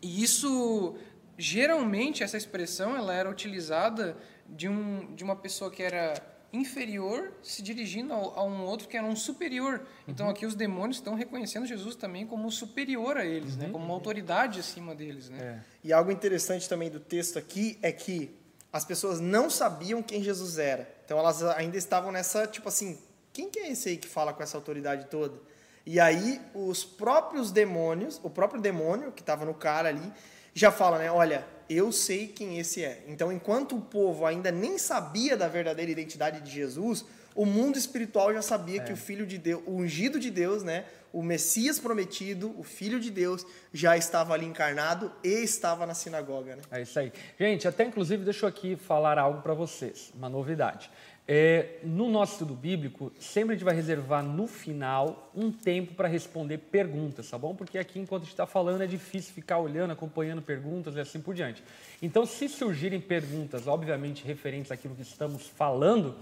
e 0.01 0.23
isso, 0.23 0.95
geralmente, 1.37 2.23
essa 2.23 2.37
expressão, 2.37 2.95
ela 2.95 3.13
era 3.13 3.29
utilizada 3.29 4.17
de, 4.47 4.67
um, 4.67 5.13
de 5.15 5.23
uma 5.23 5.35
pessoa 5.35 5.71
que 5.71 5.81
era 5.81 6.13
inferior 6.53 7.31
se 7.41 7.61
dirigindo 7.61 8.13
a, 8.13 8.43
um 8.43 8.65
outro 8.65 8.87
que 8.87 8.97
era 8.97 9.05
um 9.05 9.15
superior. 9.15 9.85
Então 10.07 10.25
uhum. 10.25 10.31
aqui 10.31 10.45
os 10.45 10.53
demônios 10.53 10.97
estão 10.97 11.15
reconhecendo 11.15 11.65
Jesus 11.65 11.95
também 11.95 12.27
como 12.27 12.51
superior 12.51 13.17
a 13.17 13.25
eles, 13.25 13.55
né? 13.55 13.63
uhum. 13.63 13.67
né? 13.67 13.71
como 13.71 13.85
uma 13.85 13.93
autoridade 13.93 14.59
acima 14.59 14.93
deles. 14.93 15.29
Né? 15.29 15.37
É. 15.39 15.59
E 15.83 15.93
algo 15.93 16.11
interessante 16.11 16.67
também 16.67 16.89
do 16.89 16.99
texto 16.99 17.39
aqui 17.39 17.79
é 17.81 17.91
que 17.91 18.35
as 18.71 18.85
pessoas 18.85 19.19
não 19.19 19.49
sabiam 19.49 20.01
quem 20.01 20.23
Jesus 20.23 20.57
era. 20.57 20.89
Então 21.05 21.17
elas 21.17 21.41
ainda 21.43 21.77
estavam 21.77 22.11
nessa, 22.11 22.47
tipo 22.47 22.67
assim, 22.67 22.97
quem 23.33 23.49
que 23.49 23.59
é 23.59 23.71
esse 23.71 23.89
aí 23.89 23.97
que 23.97 24.07
fala 24.07 24.33
com 24.33 24.43
essa 24.43 24.57
autoridade 24.57 25.05
toda? 25.05 25.39
E 25.85 25.99
aí 25.99 26.39
os 26.53 26.83
próprios 26.83 27.51
demônios, 27.51 28.19
o 28.23 28.29
próprio 28.29 28.61
demônio 28.61 29.11
que 29.11 29.21
estava 29.21 29.45
no 29.45 29.53
cara 29.53 29.89
ali, 29.89 30.11
já 30.53 30.71
fala, 30.71 30.97
né? 30.97 31.11
Olha, 31.11 31.45
eu 31.69 31.91
sei 31.91 32.27
quem 32.27 32.59
esse 32.59 32.83
é. 32.83 33.03
Então, 33.07 33.31
enquanto 33.31 33.77
o 33.77 33.81
povo 33.81 34.25
ainda 34.25 34.51
nem 34.51 34.77
sabia 34.77 35.37
da 35.37 35.47
verdadeira 35.47 35.91
identidade 35.91 36.41
de 36.41 36.51
Jesus, 36.51 37.05
o 37.33 37.45
mundo 37.45 37.77
espiritual 37.77 38.33
já 38.33 38.41
sabia 38.41 38.81
é. 38.81 38.83
que 38.83 38.91
o 38.91 38.97
Filho 38.97 39.25
de 39.25 39.37
Deus, 39.37 39.63
o 39.65 39.71
ungido 39.71 40.19
de 40.19 40.29
Deus, 40.29 40.63
né? 40.63 40.85
O 41.13 41.21
Messias 41.21 41.77
prometido, 41.77 42.53
o 42.57 42.63
Filho 42.63 42.99
de 42.99 43.11
Deus, 43.11 43.45
já 43.73 43.97
estava 43.97 44.33
ali 44.33 44.45
encarnado 44.45 45.11
e 45.23 45.43
estava 45.43 45.85
na 45.85 45.93
sinagoga, 45.93 46.55
né? 46.55 46.61
É 46.71 46.81
isso 46.81 46.97
aí. 46.99 47.11
Gente, 47.37 47.67
até 47.67 47.83
inclusive 47.83 48.23
deixa 48.23 48.45
eu 48.45 48.49
aqui 48.49 48.75
falar 48.75 49.17
algo 49.17 49.41
para 49.41 49.53
vocês, 49.53 50.11
uma 50.15 50.29
novidade. 50.29 50.89
É, 51.27 51.79
no 51.83 52.09
nosso 52.09 52.33
estudo 52.33 52.55
bíblico, 52.55 53.11
sempre 53.19 53.53
a 53.53 53.55
gente 53.55 53.63
vai 53.63 53.75
reservar 53.75 54.23
no 54.23 54.47
final 54.47 55.31
um 55.35 55.51
tempo 55.51 55.93
para 55.93 56.07
responder 56.07 56.57
perguntas, 56.57 57.29
tá 57.29 57.37
bom? 57.37 57.55
Porque 57.55 57.77
aqui, 57.77 57.99
enquanto 57.99 58.23
a 58.23 58.25
gente 58.25 58.33
está 58.33 58.47
falando, 58.47 58.81
é 58.81 58.87
difícil 58.87 59.33
ficar 59.33 59.59
olhando, 59.59 59.91
acompanhando 59.91 60.41
perguntas 60.41 60.95
e 60.95 60.99
assim 60.99 61.21
por 61.21 61.33
diante. 61.33 61.63
Então, 62.01 62.25
se 62.25 62.49
surgirem 62.49 62.99
perguntas, 62.99 63.67
obviamente 63.67 64.25
referentes 64.25 64.71
àquilo 64.71 64.95
que 64.95 65.03
estamos 65.03 65.47
falando, 65.47 66.15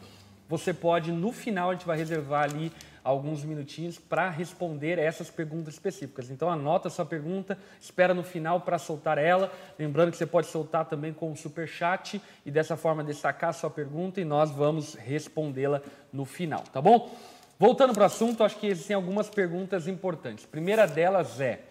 você 0.50 0.74
pode, 0.74 1.12
no 1.12 1.32
final, 1.32 1.70
a 1.70 1.74
gente 1.74 1.86
vai 1.86 1.98
reservar 1.98 2.44
ali 2.44 2.72
alguns 3.04 3.44
minutinhos 3.44 3.98
para 3.98 4.30
responder 4.30 4.98
essas 4.98 5.30
perguntas 5.30 5.74
específicas. 5.74 6.30
Então 6.30 6.50
anota 6.50 6.90
sua 6.90 7.06
pergunta, 7.06 7.58
espera 7.80 8.14
no 8.14 8.24
final 8.24 8.62
para 8.62 8.78
soltar 8.78 9.18
ela, 9.18 9.52
lembrando 9.78 10.12
que 10.12 10.18
você 10.18 10.26
pode 10.26 10.48
soltar 10.48 10.86
também 10.86 11.14
com 11.14 11.32
o 11.32 11.38
super 11.38 11.68
chat 11.68 12.22
e 12.46 12.52
dessa 12.52 12.76
forma 12.76 13.04
destacar 13.04 13.54
sua 13.54 13.70
pergunta 13.70 14.20
e 14.20 14.26
nós 14.26 14.52
vamos 14.52 14.96
respondê-la 14.96 15.82
no 16.12 16.26
final, 16.26 16.64
tá 16.72 16.82
bom? 16.82 17.16
Voltando 17.60 17.94
para 17.94 18.04
o 18.04 18.06
assunto, 18.06 18.44
acho 18.44 18.58
que 18.58 18.68
existem 18.68 18.96
algumas 18.96 19.30
perguntas 19.30 19.88
importantes. 19.88 20.46
Primeira 20.46 20.88
delas 20.88 21.42
é: 21.42 21.62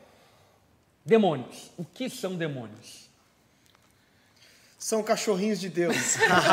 demônios. 1.05 1.73
O 1.79 1.85
que 1.85 2.11
são 2.11 2.37
demônios? 2.37 3.08
São 4.79 5.03
cachorrinhos 5.03 5.59
de 5.59 5.69
Deus. 5.69 5.97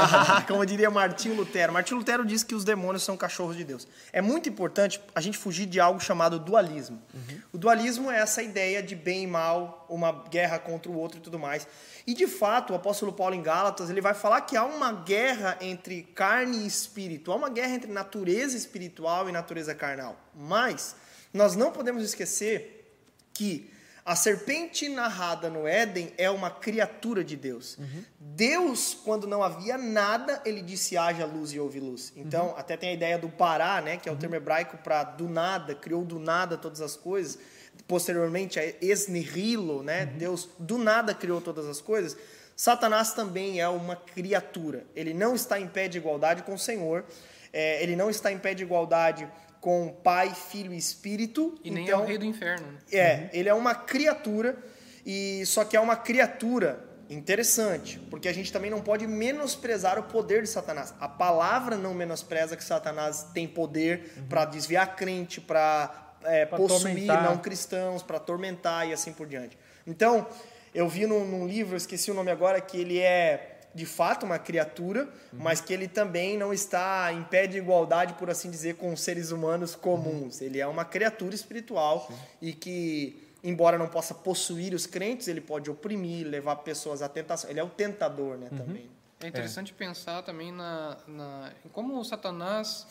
Como 0.47 0.65
diria 0.65 0.89
Martinho 0.89 1.35
Lutero. 1.35 1.71
Martinho 1.71 1.99
Lutero 1.99 2.25
diz 2.25 2.41
que 2.41 2.55
os 2.55 2.63
demônios 2.63 3.03
são 3.03 3.15
cachorros 3.15 3.55
de 3.55 3.63
Deus. 3.63 3.87
É 4.11 4.19
muito 4.19 4.49
importante 4.49 4.99
a 5.13 5.21
gente 5.21 5.37
fugir 5.37 5.67
de 5.67 5.79
algo 5.79 5.99
chamado 5.99 6.39
dualismo. 6.39 6.99
Uhum. 7.13 7.39
O 7.53 7.57
dualismo 7.57 8.09
é 8.09 8.17
essa 8.17 8.41
ideia 8.41 8.81
de 8.81 8.95
bem 8.95 9.23
e 9.23 9.27
mal, 9.27 9.85
uma 9.87 10.11
guerra 10.11 10.57
contra 10.57 10.91
o 10.91 10.97
outro 10.97 11.19
e 11.19 11.21
tudo 11.21 11.37
mais. 11.37 11.67
E 12.07 12.15
de 12.15 12.25
fato, 12.25 12.73
o 12.73 12.75
apóstolo 12.75 13.13
Paulo 13.13 13.35
em 13.35 13.43
Gálatas, 13.43 13.91
ele 13.91 14.01
vai 14.01 14.15
falar 14.15 14.41
que 14.41 14.57
há 14.57 14.65
uma 14.65 14.91
guerra 14.91 15.55
entre 15.61 16.01
carne 16.01 16.63
e 16.63 16.67
espírito, 16.67 17.31
há 17.31 17.35
uma 17.35 17.49
guerra 17.49 17.75
entre 17.75 17.91
natureza 17.91 18.57
espiritual 18.57 19.29
e 19.29 19.31
natureza 19.31 19.75
carnal. 19.75 20.19
Mas 20.33 20.95
nós 21.31 21.55
não 21.55 21.71
podemos 21.71 22.03
esquecer 22.03 22.91
que 23.31 23.71
A 24.05 24.15
serpente 24.15 24.87
narrada 24.87 25.49
no 25.49 25.67
Éden 25.67 26.13
é 26.15 26.29
uma 26.29 26.51
criatura 26.51 27.23
de 27.23 27.35
Deus. 27.35 27.75
Deus, 28.19 28.93
quando 28.93 29.25
não 29.25 29.41
havia 29.41 29.79
nada, 29.79 30.43
ele 30.45 30.61
disse 30.61 30.95
haja 30.95 31.25
luz 31.25 31.51
e 31.51 31.59
houve 31.59 31.79
luz. 31.79 32.13
Então, 32.15 32.53
até 32.55 32.77
tem 32.77 32.89
a 32.89 32.93
ideia 32.93 33.17
do 33.17 33.29
pará, 33.29 33.81
né, 33.81 33.97
que 33.97 34.07
é 34.07 34.11
o 34.11 34.15
termo 34.15 34.35
hebraico 34.35 34.77
para 34.77 35.03
do 35.03 35.27
nada, 35.27 35.73
criou 35.73 36.05
do 36.05 36.19
nada 36.19 36.55
todas 36.55 36.81
as 36.81 36.95
coisas. 36.95 37.39
Posteriormente, 37.87 38.59
a 38.59 38.73
esnihilo, 38.79 39.81
né, 39.81 40.05
Deus 40.05 40.47
do 40.59 40.77
nada 40.77 41.15
criou 41.15 41.41
todas 41.41 41.65
as 41.65 41.81
coisas. 41.81 42.15
Satanás 42.55 43.13
também 43.13 43.59
é 43.59 43.67
uma 43.67 43.95
criatura. 43.95 44.85
Ele 44.95 45.15
não 45.15 45.33
está 45.33 45.59
em 45.59 45.67
pé 45.67 45.87
de 45.87 45.97
igualdade 45.97 46.43
com 46.43 46.53
o 46.53 46.59
Senhor. 46.59 47.03
É, 47.51 47.81
ele 47.81 47.95
não 47.95 48.11
está 48.11 48.31
em 48.31 48.37
pé 48.37 48.53
de 48.53 48.61
igualdade 48.61 49.27
com 49.65 49.89
Pai, 50.03 50.31
Filho 50.31 50.71
e 50.71 50.77
Espírito. 50.77 51.59
E 51.63 51.71
nem 51.71 51.85
então, 51.85 52.01
é 52.01 52.03
o 52.03 52.05
rei 52.05 52.19
do 52.19 52.25
inferno. 52.25 52.67
né? 52.67 52.77
é, 52.91 53.29
ele 53.33 53.49
é 53.49 53.53
uma 53.55 53.73
criatura 53.73 54.55
e 55.03 55.43
só 55.47 55.65
que 55.65 55.75
é 55.75 55.79
uma 55.79 55.95
criatura 55.95 56.85
interessante, 57.09 57.97
porque 58.11 58.27
a 58.27 58.31
gente 58.33 58.53
também 58.53 58.69
não 58.69 58.79
pode 58.79 59.07
menosprezar 59.07 59.97
o 59.97 60.03
poder 60.03 60.43
de 60.43 60.49
Satanás. 60.49 60.93
A 60.99 61.09
palavra 61.09 61.75
não 61.75 61.95
menospreza 61.95 62.55
que 62.55 62.63
Satanás 62.63 63.23
tem 63.33 63.47
poder 63.47 64.13
para 64.29 64.45
desviar 64.45 64.95
crente, 64.95 65.41
para 65.41 66.13
é, 66.25 66.45
possuir 66.45 67.07
não 67.07 67.39
cristãos, 67.39 68.03
para 68.03 68.17
atormentar 68.17 68.87
e 68.87 68.93
assim 68.93 69.13
por 69.13 69.25
diante. 69.25 69.57
Então, 69.87 70.27
eu 70.75 70.87
vi 70.87 71.07
num, 71.07 71.25
num 71.25 71.47
livro, 71.47 71.75
esqueci 71.75 72.11
o 72.11 72.13
nome 72.13 72.29
agora, 72.29 72.61
que 72.61 72.77
ele 72.77 72.99
é 72.99 73.54
de 73.75 73.85
fato 73.85 74.25
uma 74.25 74.39
criatura, 74.39 75.03
Uhum. 75.03 75.39
mas 75.39 75.59
que 75.59 75.73
ele 75.73 75.87
também 75.87 76.37
não 76.37 76.53
está 76.53 77.11
em 77.11 77.23
pé 77.25 77.45
de 77.45 77.57
igualdade, 77.57 78.13
por 78.13 78.29
assim 78.29 78.49
dizer, 78.49 78.75
com 78.75 78.93
os 78.93 79.01
seres 79.01 79.31
humanos 79.31 79.75
comuns. 79.75 80.39
Uhum. 80.39 80.47
Ele 80.47 80.59
é 80.61 80.65
uma 80.65 80.85
criatura 80.85 81.35
espiritual 81.35 82.09
e 82.41 82.53
que, 82.53 83.21
embora 83.43 83.77
não 83.77 83.87
possa 83.89 84.13
possuir 84.15 84.73
os 84.73 84.85
crentes, 84.87 85.27
ele 85.27 85.41
pode 85.41 85.69
oprimir, 85.69 86.25
levar 86.25 86.55
pessoas 86.57 87.01
à 87.01 87.09
tentação. 87.09 87.49
Ele 87.49 87.59
é 87.59 87.63
o 87.63 87.69
tentador, 87.69 88.35
Uhum. 88.35 88.37
né, 88.37 88.49
também. 88.55 88.89
É 89.19 89.27
interessante 89.27 89.73
pensar 89.73 90.21
também 90.23 90.51
na, 90.53 90.97
na, 91.07 91.51
em 91.65 91.69
como 91.69 91.99
o 91.99 92.03
Satanás 92.05 92.85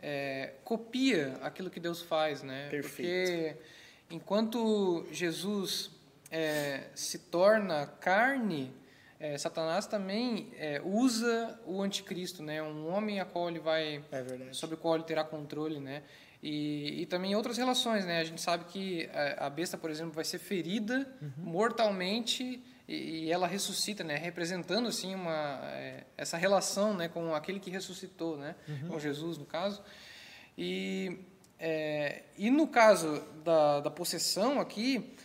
é, 0.00 0.52
copia 0.64 1.38
aquilo 1.42 1.70
que 1.70 1.80
Deus 1.80 2.02
faz, 2.02 2.42
né? 2.42 2.68
Perfeito. 2.70 2.96
Porque 3.30 3.56
enquanto 4.10 5.06
Jesus 5.12 5.90
é, 6.30 6.84
se 6.94 7.18
torna 7.18 7.86
carne, 8.00 8.72
é, 9.20 9.36
Satanás 9.36 9.86
também 9.86 10.52
é, 10.56 10.80
usa 10.84 11.58
o 11.66 11.82
anticristo, 11.82 12.42
né? 12.42 12.62
Um 12.62 12.88
homem 12.88 13.20
a 13.20 13.24
qual 13.24 13.48
ele 13.48 13.58
vai 13.58 14.02
É 14.50 14.52
sobre 14.52 14.76
o 14.76 14.78
qual 14.78 14.94
ele 14.94 15.04
terá 15.04 15.24
controle, 15.24 15.80
né? 15.80 16.04
E, 16.40 17.02
e 17.02 17.06
também 17.06 17.34
outras 17.34 17.58
relações, 17.58 18.04
né? 18.06 18.20
A 18.20 18.24
gente 18.24 18.40
sabe 18.40 18.66
que 18.66 19.10
a, 19.12 19.46
a 19.46 19.50
besta, 19.50 19.76
por 19.76 19.90
exemplo, 19.90 20.12
vai 20.12 20.24
ser 20.24 20.38
ferida 20.38 21.12
mortalmente 21.36 22.62
e, 22.86 23.24
e 23.24 23.32
ela 23.32 23.48
ressuscita, 23.48 24.04
né? 24.04 24.16
Representando 24.16 24.86
assim 24.86 25.16
uma 25.16 25.60
é, 25.64 26.04
essa 26.16 26.36
relação, 26.36 26.94
né, 26.94 27.08
com 27.08 27.34
aquele 27.34 27.58
que 27.58 27.70
ressuscitou, 27.70 28.36
né? 28.36 28.54
Com 28.88 29.00
Jesus, 29.00 29.36
no 29.36 29.44
caso. 29.44 29.82
E 30.56 31.18
é, 31.58 32.22
e 32.36 32.50
no 32.50 32.68
caso 32.68 33.20
da, 33.44 33.80
da 33.80 33.90
possessão 33.90 34.60
aqui, 34.60 35.16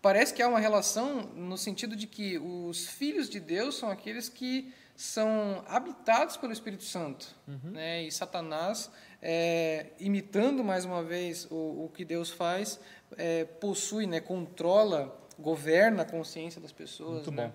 parece 0.00 0.32
que 0.32 0.42
há 0.42 0.48
uma 0.48 0.60
relação 0.60 1.22
no 1.34 1.56
sentido 1.56 1.96
de 1.96 2.06
que 2.06 2.38
os 2.38 2.86
filhos 2.86 3.28
de 3.28 3.40
Deus 3.40 3.76
são 3.76 3.90
aqueles 3.90 4.28
que 4.28 4.72
são 4.96 5.62
habitados 5.68 6.36
pelo 6.36 6.52
Espírito 6.52 6.82
Santo, 6.82 7.32
né? 7.62 8.02
E 8.02 8.10
Satanás, 8.10 8.90
é, 9.22 9.86
imitando 10.00 10.64
mais 10.64 10.84
uma 10.84 11.04
vez 11.04 11.46
o, 11.50 11.84
o 11.84 11.90
que 11.94 12.04
Deus 12.04 12.30
faz, 12.30 12.80
é, 13.16 13.44
possui, 13.44 14.06
né? 14.06 14.20
Controla, 14.20 15.16
governa 15.38 16.02
a 16.02 16.04
consciência 16.04 16.60
das 16.60 16.72
pessoas, 16.72 17.26
Muito 17.26 17.30
né? 17.30 17.52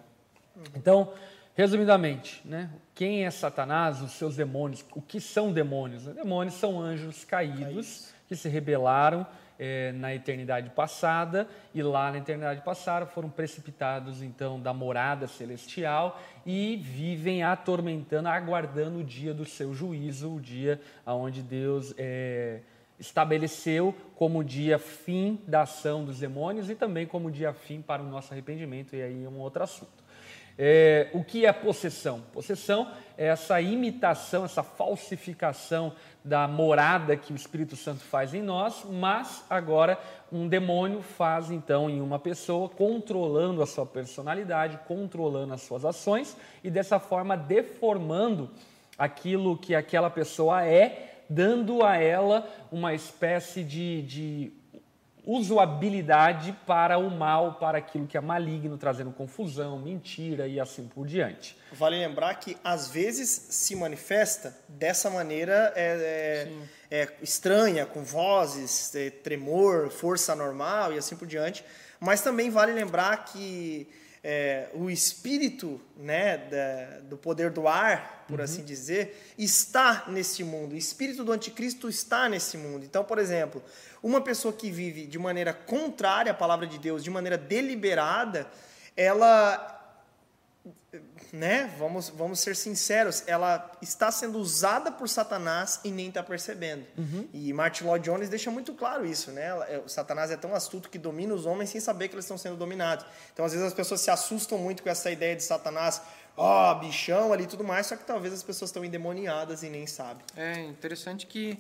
bom. 0.56 0.64
Então, 0.76 1.14
resumidamente, 1.54 2.42
né? 2.46 2.70
quem 2.96 3.26
é 3.26 3.32
Satanás, 3.32 4.02
os 4.02 4.14
seus 4.14 4.38
demônios, 4.38 4.86
o 4.96 5.02
que 5.02 5.20
são 5.20 5.52
demônios? 5.52 6.04
Demônios 6.06 6.56
são 6.56 6.80
anjos 6.80 7.26
caídos 7.26 8.14
que 8.28 8.36
se 8.36 8.48
rebelaram 8.48 9.28
eh, 9.60 9.92
na 9.94 10.14
eternidade 10.14 10.70
passada 10.70 11.48
e 11.74 11.82
lá 11.82 12.12
na 12.12 12.18
eternidade 12.18 12.62
passada 12.62 13.06
foram 13.06 13.30
precipitados 13.30 14.22
então 14.22 14.60
da 14.60 14.74
morada 14.74 15.28
celestial 15.28 16.22
e 16.46 16.76
vivem 16.78 17.44
atormentando, 17.44 18.28
aguardando 18.28 19.00
o 19.00 19.04
dia 19.04 19.34
do 19.34 19.46
seu 19.46 19.74
juízo, 19.74 20.36
o 20.36 20.42
dia 20.42 20.82
aonde 21.06 21.42
Deus 21.42 21.94
eh, 21.98 22.62
estabeleceu 23.00 23.96
como 24.16 24.44
dia 24.44 24.78
fim 24.80 25.40
da 25.48 25.62
ação 25.62 26.06
dos 26.06 26.20
demônios 26.20 26.70
e 26.70 26.76
também 26.76 27.06
como 27.06 27.32
dia 27.32 27.54
fim 27.54 27.82
para 27.82 28.02
o 28.02 28.06
nosso 28.06 28.34
arrependimento, 28.34 28.96
e 28.96 29.02
aí 29.02 29.24
é 29.24 29.30
um 29.30 29.40
outro 29.40 29.64
assunto. 29.64 30.03
É, 30.58 31.10
o 31.14 31.24
que 31.24 31.46
é 31.46 31.52
possessão? 31.52 32.22
Possessão 32.32 32.92
é 33.18 33.28
essa 33.28 33.60
imitação, 33.60 34.46
essa 34.46 34.62
falsificação 34.62 35.94
da 36.24 36.48
morada 36.48 37.18
que 37.18 37.34
o 37.34 37.36
Espírito 37.36 37.76
Santo 37.76 38.02
faz 38.04 38.34
em 38.34 38.42
nós, 38.42 38.86
mas 38.90 39.44
agora 39.50 39.98
um 40.32 40.48
demônio 40.48 41.02
faz 41.02 41.52
então 41.52 41.90
em 41.90 42.02
uma 42.02 42.20
pessoa, 42.20 42.70
controlando 42.70 43.62
a 43.62 43.66
sua 43.66 43.86
personalidade, 43.86 44.80
controlando 44.88 45.54
as 45.54 45.62
suas 45.62 45.84
ações 45.84 46.38
e 46.64 46.70
dessa 46.70 47.00
forma 47.00 47.36
deformando 47.36 48.50
aquilo 48.98 49.58
que 49.58 49.76
aquela 49.76 50.10
pessoa 50.10 50.66
é, 50.66 51.24
dando 51.30 51.84
a 51.84 51.98
ela 51.98 52.48
uma 52.72 52.94
espécie 52.94 53.64
de, 53.64 54.02
de 54.04 54.63
usabilidade 55.26 56.54
para 56.68 56.98
o 56.98 57.10
mal, 57.10 57.56
para 57.56 57.78
aquilo 57.78 58.06
que 58.08 58.18
é 58.18 58.22
maligno, 58.22 58.78
trazendo 58.78 59.12
confusão, 59.12 59.80
mentira 59.80 60.48
e 60.48 60.60
assim 60.60 60.88
por 60.88 61.08
diante. 61.08 61.58
Vale 61.72 61.98
lembrar 61.98 62.36
que 62.36 62.58
às 62.64 62.90
vezes 62.90 63.30
se 63.50 63.76
manifesta 63.76 64.56
dessa 64.68 65.10
maneira 65.10 65.72
é, 65.76 66.48
é- 66.92 67.02
é 67.04 67.14
estranha, 67.22 67.86
com 67.86 68.04
vozes, 68.04 68.94
é, 68.96 69.10
tremor, 69.10 69.90
força 69.90 70.36
normal 70.36 70.94
e 70.94 70.98
assim 70.98 71.16
por 71.16 71.28
diante. 71.28 71.64
Mas 72.00 72.22
também 72.22 72.50
vale 72.50 72.74
lembrar 72.74 73.26
que 73.26 73.88
é, 74.24 74.70
o 74.74 74.90
espírito 74.90 75.82
né, 75.98 76.38
da- 76.38 77.00
do 77.02 77.18
poder 77.18 77.52
do 77.52 77.68
ar, 77.68 78.24
por 78.28 78.40
assim 78.42 78.64
dizer, 78.64 79.34
está 79.38 80.06
nesse 80.08 80.44
mundo. 80.44 80.74
O 80.74 80.78
espírito 80.78 81.24
do 81.26 81.32
anticristo 81.34 81.90
está 81.90 82.30
nesse 82.30 82.58
mundo. 82.58 82.86
Então, 82.86 83.04
por 83.04 83.20
exemplo, 83.20 83.62
uma 84.02 84.22
pessoa 84.22 84.54
que 84.54 84.72
vive 84.72 85.06
de 85.06 85.20
maneira 85.20 85.54
contrária 85.54 86.32
à 86.32 86.36
palavra 86.36 86.66
de 86.66 86.80
Deus, 86.80 87.04
de 87.04 87.10
maneira 87.10 87.38
deliberada, 87.38 88.48
ela 88.96 89.83
né? 91.32 91.74
Vamos, 91.78 92.10
vamos 92.10 92.40
ser 92.40 92.56
sinceros, 92.56 93.24
ela 93.28 93.72
está 93.82 94.12
sendo 94.12 94.38
usada 94.38 94.92
por 94.92 95.10
Satanás 95.10 95.80
e 95.84 95.92
nem 95.92 96.10
está 96.10 96.22
percebendo. 96.22 96.86
E 97.34 97.52
Martin 97.54 97.86
Lloyd 97.86 98.06
Jones 98.06 98.30
deixa 98.30 98.52
muito 98.52 98.74
claro 98.74 99.06
isso, 99.06 99.32
né? 99.32 99.48
É, 99.68 99.82
O 99.84 99.90
Satanás 99.90 100.32
é 100.32 100.38
tão 100.38 100.54
astuto 100.54 100.90
que 100.90 100.98
domina 100.98 101.34
os 101.34 101.46
homens 101.46 101.70
sem 101.70 101.82
saber 101.82 102.08
que 102.08 102.16
eles 102.16 102.26
estão 102.26 102.38
sendo 102.38 102.56
dominados. 102.56 103.06
Então, 103.34 103.46
às 103.46 103.52
vezes 103.52 103.68
as 103.68 103.74
pessoas 103.74 104.02
se 104.02 104.12
assustam 104.12 104.58
muito 104.58 104.84
com 104.84 104.90
essa 104.90 105.10
ideia 105.12 105.36
de 105.36 105.44
Satanás, 105.44 106.02
ó, 106.38 106.74
bichão 106.76 107.34
ali 107.34 107.44
e 107.44 107.48
tudo 107.48 107.64
mais, 107.64 107.88
só 107.88 107.96
que 107.96 108.04
talvez 108.04 108.34
as 108.34 108.44
pessoas 108.44 108.70
estão 108.70 108.84
endemoniadas 108.84 109.64
e 109.64 109.70
nem 109.70 109.88
sabem. 109.88 110.24
É 110.36 110.60
interessante 110.62 111.26
que 111.26 111.60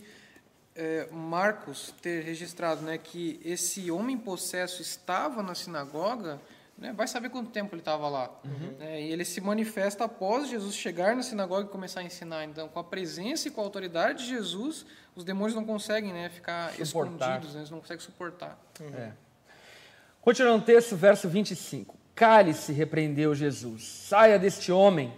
é, 0.76 1.08
Marcos 1.12 1.94
ter 2.02 2.24
registrado 2.24 2.82
né, 2.82 2.98
que 2.98 3.40
esse 3.44 3.92
homem 3.92 4.18
possesso 4.18 4.82
estava 4.82 5.44
na 5.44 5.56
sinagoga, 5.56 6.42
né, 6.78 6.92
vai 6.94 7.08
saber 7.08 7.30
quanto 7.30 7.50
tempo 7.52 7.74
ele 7.74 7.82
estava 7.82 8.10
lá. 8.10 8.30
né, 8.80 9.02
e 9.02 9.12
ele 9.12 9.24
se 9.24 9.40
manifesta 9.40 10.06
após 10.06 10.50
Jesus 10.50 10.76
chegar 10.76 11.16
na 11.16 11.24
sinagoga 11.24 11.68
e 11.68 11.72
começar 11.72 12.02
a 12.02 12.04
ensinar. 12.04 12.44
Então, 12.46 12.68
com 12.68 12.80
a 12.80 12.84
presença 12.84 13.48
e 13.48 13.52
com 13.52 13.62
a 13.62 13.64
autoridade 13.64 14.24
de 14.24 14.30
Jesus, 14.30 14.86
os 15.16 15.24
demônios 15.24 15.56
não 15.56 15.66
conseguem 15.66 16.12
né, 16.12 16.30
ficar 16.30 16.72
Suportar. 16.86 17.14
escondidos, 17.38 17.54
né, 17.54 17.62
eles 17.62 17.70
não 17.70 17.80
conseguem 17.80 18.04
suportar. 18.04 18.60
É. 18.96 19.12
Continuando 20.22 20.64
o 20.64 20.66
texto, 20.66 20.96
verso 20.96 21.28
25. 21.28 21.98
Cale-se, 22.16 22.72
repreendeu 22.72 23.34
Jesus. 23.36 23.84
Saia 23.84 24.40
deste 24.40 24.72
homem. 24.72 25.14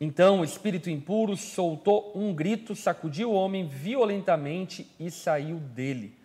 Então 0.00 0.40
o 0.40 0.44
espírito 0.44 0.88
impuro 0.88 1.36
soltou 1.36 2.12
um 2.14 2.34
grito, 2.34 2.74
sacudiu 2.74 3.30
o 3.30 3.34
homem 3.34 3.68
violentamente 3.68 4.90
e 4.98 5.10
saiu 5.10 5.58
dele. 5.58 6.18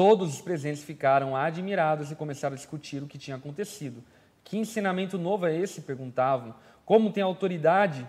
Todos 0.00 0.32
os 0.32 0.40
presentes 0.40 0.82
ficaram 0.82 1.36
admirados 1.36 2.10
e 2.10 2.14
começaram 2.14 2.54
a 2.54 2.56
discutir 2.56 3.02
o 3.02 3.06
que 3.06 3.18
tinha 3.18 3.36
acontecido. 3.36 4.02
Que 4.42 4.56
ensinamento 4.56 5.18
novo 5.18 5.44
é 5.44 5.54
esse? 5.54 5.82
perguntavam. 5.82 6.54
Como 6.86 7.12
tem 7.12 7.22
autoridade? 7.22 8.08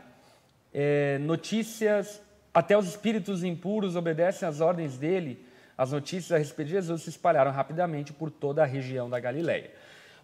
É, 0.73 1.17
notícias, 1.17 2.21
até 2.53 2.77
os 2.77 2.87
espíritos 2.87 3.43
impuros 3.43 3.97
obedecem 3.97 4.47
às 4.47 4.61
ordens 4.61 4.97
dele. 4.97 5.45
As 5.77 5.91
notícias 5.91 6.31
a 6.31 6.37
respeito 6.37 6.69
de 6.69 6.75
Jesus 6.75 7.01
se 7.01 7.09
espalharam 7.09 7.51
rapidamente 7.51 8.13
por 8.13 8.31
toda 8.31 8.63
a 8.63 8.65
região 8.65 9.09
da 9.09 9.19
Galileia. 9.19 9.69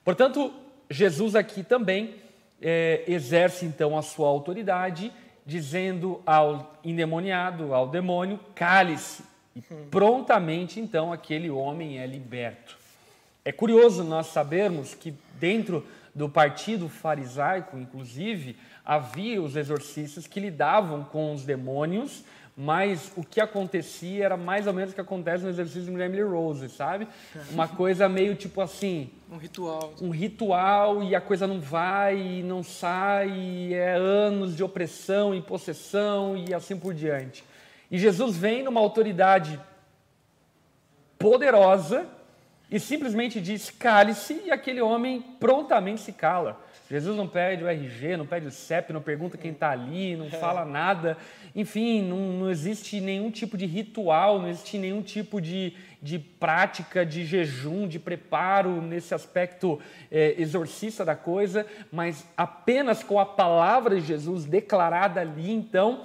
Portanto, 0.06 0.54
Jesus 0.90 1.36
aqui 1.36 1.64
também 1.64 2.16
é, 2.62 3.04
exerce 3.10 3.66
então 3.66 3.98
a 3.98 4.02
sua 4.02 4.30
autoridade, 4.30 5.12
dizendo 5.46 6.22
ao 6.26 6.80
endemoniado, 6.82 7.74
ao 7.74 7.90
demônio, 7.90 8.40
cale-se. 8.56 9.36
E 9.58 9.62
prontamente 9.90 10.80
então 10.80 11.12
aquele 11.12 11.50
homem 11.50 12.00
é 12.00 12.06
liberto. 12.06 12.78
é 13.44 13.52
curioso 13.52 14.04
nós 14.04 14.28
sabermos 14.28 14.94
que 14.94 15.14
dentro 15.40 15.86
do 16.14 16.28
partido 16.28 16.90
farisaico, 16.90 17.78
inclusive, 17.78 18.58
havia 18.84 19.42
os 19.42 19.56
exorcistas 19.56 20.26
que 20.28 20.40
lidavam 20.40 21.04
com 21.04 21.32
os 21.34 21.44
demônios, 21.44 22.24
mas 22.60 23.12
o 23.16 23.24
que 23.24 23.40
acontecia 23.40 24.26
era 24.26 24.36
mais 24.36 24.66
ou 24.66 24.74
menos 24.74 24.92
o 24.92 24.96
que 24.96 25.00
acontece 25.00 25.44
no 25.44 25.50
exercício 25.50 25.94
de 25.94 26.02
Emily 26.02 26.24
Rose, 26.24 26.68
sabe? 26.70 27.08
Uma 27.52 27.68
coisa 27.68 28.10
meio 28.10 28.34
tipo 28.36 28.62
assim. 28.62 29.12
Um 29.32 29.38
ritual. 29.38 29.94
Um 30.02 30.10
ritual 30.10 31.04
e 31.04 31.16
a 31.16 31.22
coisa 31.22 31.46
não 31.46 31.62
vai 31.62 32.20
e 32.20 32.44
não 32.44 32.64
sai, 32.64 33.30
e 33.30 33.74
é 33.76 33.96
anos 33.96 34.56
de 34.56 34.64
opressão 34.64 35.36
e 35.36 35.42
possessão 35.42 36.36
e 36.36 36.52
assim 36.52 36.76
por 36.76 36.96
diante. 36.96 37.44
E 37.90 37.98
Jesus 37.98 38.36
vem 38.36 38.64
numa 38.64 38.80
autoridade 38.80 39.60
poderosa 41.18 42.08
e 42.70 42.80
simplesmente 42.80 43.40
diz: 43.40 43.70
cale-se, 43.70 44.42
e 44.46 44.52
aquele 44.52 44.82
homem 44.82 45.22
prontamente 45.40 46.02
se 46.02 46.12
cala. 46.12 46.62
Jesus 46.90 47.18
não 47.18 47.28
pede 47.28 47.64
o 47.64 47.68
RG, 47.68 48.16
não 48.16 48.26
pede 48.26 48.48
o 48.48 48.52
CEP, 48.52 48.94
não 48.94 49.02
pergunta 49.02 49.38
quem 49.38 49.52
está 49.52 49.72
ali, 49.72 50.16
não 50.16 50.30
fala 50.30 50.64
nada. 50.64 51.18
Enfim, 51.54 52.02
não, 52.02 52.18
não, 52.18 52.50
existe 52.50 53.02
nenhum 53.02 53.30
tipo 53.30 53.58
de 53.58 53.66
ritual, 53.66 54.40
não 54.40 54.48
existe 54.48 54.78
nenhum 54.78 55.02
tipo 55.02 55.42
de, 55.42 55.74
de 56.02 56.18
prática 56.18 57.06
de 57.06 57.26
jejum, 57.26 57.90
de 57.90 58.00
preparo 58.00 58.82
nesse 58.82 59.14
aspecto 59.14 59.82
é, 60.10 60.36
exorcista 60.38 61.04
da 61.04 61.16
coisa, 61.16 61.66
mas 61.92 62.26
apenas 62.38 63.04
com 63.04 63.20
a 63.20 63.26
palavra 63.26 64.00
de 64.00 64.08
Jesus 64.08 64.46
declarada 64.46 65.20
ali, 65.20 65.52
então, 65.52 66.04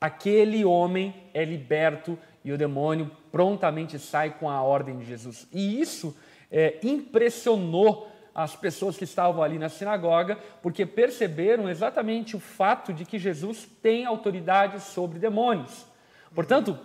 aquele 0.00 0.64
homem 0.64 1.14
é 1.34 1.44
liberto 1.44 2.18
e 2.44 2.52
o 2.52 2.58
demônio 2.58 3.10
prontamente 3.30 3.98
sai 3.98 4.30
com 4.38 4.48
a 4.48 4.62
ordem 4.62 4.98
de 4.98 5.04
Jesus. 5.04 5.46
E 5.52 5.80
isso 5.80 6.16
é, 6.50 6.78
impressionou 6.82 8.10
as 8.34 8.54
pessoas 8.54 8.96
que 8.96 9.02
estavam 9.04 9.42
ali 9.42 9.58
na 9.58 9.68
sinagoga, 9.68 10.38
porque 10.62 10.86
perceberam 10.86 11.68
exatamente 11.68 12.36
o 12.36 12.40
fato 12.40 12.92
de 12.92 13.04
que 13.04 13.18
Jesus 13.18 13.68
tem 13.82 14.06
autoridade 14.06 14.80
sobre 14.80 15.18
demônios. 15.18 15.84
Portanto, 16.32 16.78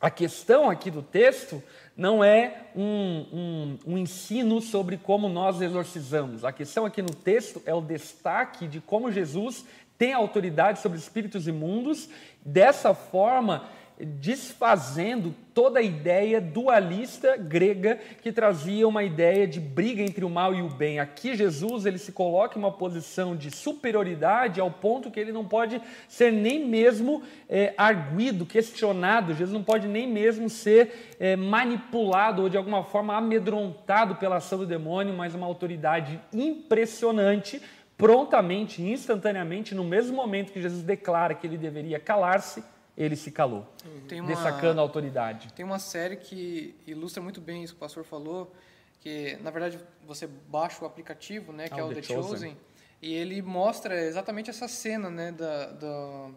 a 0.00 0.10
questão 0.10 0.70
aqui 0.70 0.90
do 0.90 1.02
texto 1.02 1.62
não 1.96 2.22
é 2.22 2.68
um, 2.76 3.26
um, 3.32 3.78
um, 3.86 3.98
ensino 3.98 4.60
sobre 4.60 4.96
como 4.98 5.28
nós 5.28 5.60
exorcizamos. 5.60 6.44
A 6.44 6.52
questão 6.52 6.84
aqui 6.84 7.00
no 7.00 7.14
texto 7.14 7.62
é 7.64 7.74
o 7.74 7.80
destaque 7.80 8.68
de 8.68 8.80
como 8.80 9.10
Jesus 9.10 9.64
tem 9.98 10.12
autoridade 10.12 10.80
sobre 10.80 10.98
espíritos 10.98 11.46
imundos. 11.46 12.08
Dessa 12.44 12.94
forma, 12.94 13.68
desfazendo 13.98 15.34
toda 15.54 15.78
a 15.78 15.82
ideia 15.82 16.38
dualista 16.38 17.34
grega 17.38 17.98
que 18.20 18.30
trazia 18.30 18.86
uma 18.86 19.02
ideia 19.02 19.46
de 19.46 19.58
briga 19.58 20.02
entre 20.02 20.22
o 20.22 20.28
mal 20.28 20.54
e 20.54 20.60
o 20.60 20.68
bem. 20.68 21.00
Aqui 21.00 21.34
Jesus 21.34 21.86
ele 21.86 21.96
se 21.96 22.12
coloca 22.12 22.58
em 22.58 22.62
uma 22.62 22.70
posição 22.70 23.34
de 23.34 23.50
superioridade 23.50 24.60
ao 24.60 24.70
ponto 24.70 25.10
que 25.10 25.18
ele 25.18 25.32
não 25.32 25.46
pode 25.46 25.80
ser 26.08 26.30
nem 26.30 26.66
mesmo 26.66 27.22
é, 27.48 27.72
arguido, 27.78 28.44
questionado. 28.44 29.34
Jesus 29.34 29.54
não 29.54 29.64
pode 29.64 29.88
nem 29.88 30.06
mesmo 30.06 30.50
ser 30.50 31.16
é, 31.18 31.34
manipulado 31.34 32.42
ou 32.42 32.48
de 32.50 32.58
alguma 32.58 32.84
forma 32.84 33.16
amedrontado 33.16 34.16
pela 34.16 34.36
ação 34.36 34.58
do 34.58 34.66
demônio, 34.66 35.14
mas 35.14 35.34
uma 35.34 35.46
autoridade 35.46 36.20
impressionante 36.34 37.62
prontamente, 37.96 38.82
instantaneamente, 38.82 39.74
no 39.74 39.84
mesmo 39.84 40.14
momento 40.14 40.52
que 40.52 40.60
Jesus 40.60 40.82
declara 40.82 41.34
que 41.34 41.46
ele 41.46 41.56
deveria 41.56 41.98
calar-se, 41.98 42.62
ele 42.96 43.16
se 43.16 43.30
calou, 43.30 43.66
uma, 44.12 44.26
destacando 44.26 44.78
a 44.78 44.82
autoridade. 44.82 45.52
Tem 45.52 45.64
uma 45.64 45.78
série 45.78 46.16
que 46.16 46.74
ilustra 46.86 47.22
muito 47.22 47.40
bem 47.40 47.62
isso 47.62 47.74
que 47.74 47.78
o 47.78 47.80
pastor 47.80 48.04
falou, 48.04 48.52
que 49.00 49.36
na 49.42 49.50
verdade 49.50 49.78
você 50.06 50.26
baixa 50.26 50.82
o 50.82 50.86
aplicativo, 50.86 51.52
né, 51.52 51.68
que 51.68 51.74
ah, 51.74 51.80
é 51.80 51.84
o 51.84 51.88
The, 51.88 51.94
The 51.96 52.02
Chosen, 52.02 52.22
Chosen, 52.22 52.56
e 53.02 53.12
ele 53.12 53.42
mostra 53.42 54.00
exatamente 54.02 54.48
essa 54.48 54.66
cena, 54.66 55.10
né, 55.10 55.30
da, 55.30 55.72
da 55.72 56.30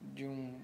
de 0.00 0.24
um 0.24 0.60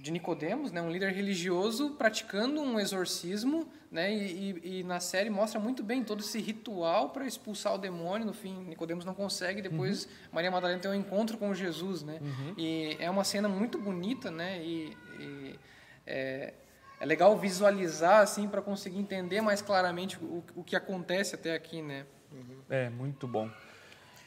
de 0.00 0.10
Nicodemos, 0.10 0.70
né, 0.70 0.80
um 0.80 0.90
líder 0.90 1.12
religioso 1.12 1.90
praticando 1.90 2.60
um 2.60 2.78
exorcismo, 2.78 3.68
né, 3.90 4.12
e, 4.12 4.60
e, 4.62 4.78
e, 4.78 4.82
na 4.84 5.00
série 5.00 5.28
mostra 5.28 5.58
muito 5.58 5.82
bem 5.82 6.04
todo 6.04 6.20
esse 6.20 6.38
ritual 6.40 7.10
para 7.10 7.26
expulsar 7.26 7.74
o 7.74 7.78
demônio. 7.78 8.26
No 8.26 8.34
fim, 8.34 8.64
Nicodemos 8.64 9.04
não 9.04 9.14
consegue. 9.14 9.62
Depois 9.62 10.04
uhum. 10.04 10.10
Maria 10.32 10.50
Madalena 10.50 10.80
tem 10.80 10.90
um 10.90 10.94
encontro 10.94 11.36
com 11.38 11.54
Jesus, 11.54 12.02
né? 12.02 12.18
Uhum. 12.20 12.54
E 12.56 12.96
é 13.00 13.10
uma 13.10 13.24
cena 13.24 13.48
muito 13.48 13.78
bonita, 13.78 14.30
né? 14.30 14.62
E, 14.62 14.96
e 15.18 15.58
é, 16.06 16.54
é, 17.00 17.06
legal 17.06 17.36
visualizar 17.38 18.20
assim 18.20 18.46
para 18.46 18.60
conseguir 18.60 18.98
entender 18.98 19.40
mais 19.40 19.62
claramente 19.62 20.18
o, 20.22 20.44
o 20.54 20.62
que 20.62 20.76
acontece 20.76 21.34
até 21.34 21.54
aqui, 21.54 21.82
né? 21.82 22.04
Uhum. 22.30 22.60
É 22.68 22.90
muito 22.90 23.26
bom. 23.26 23.50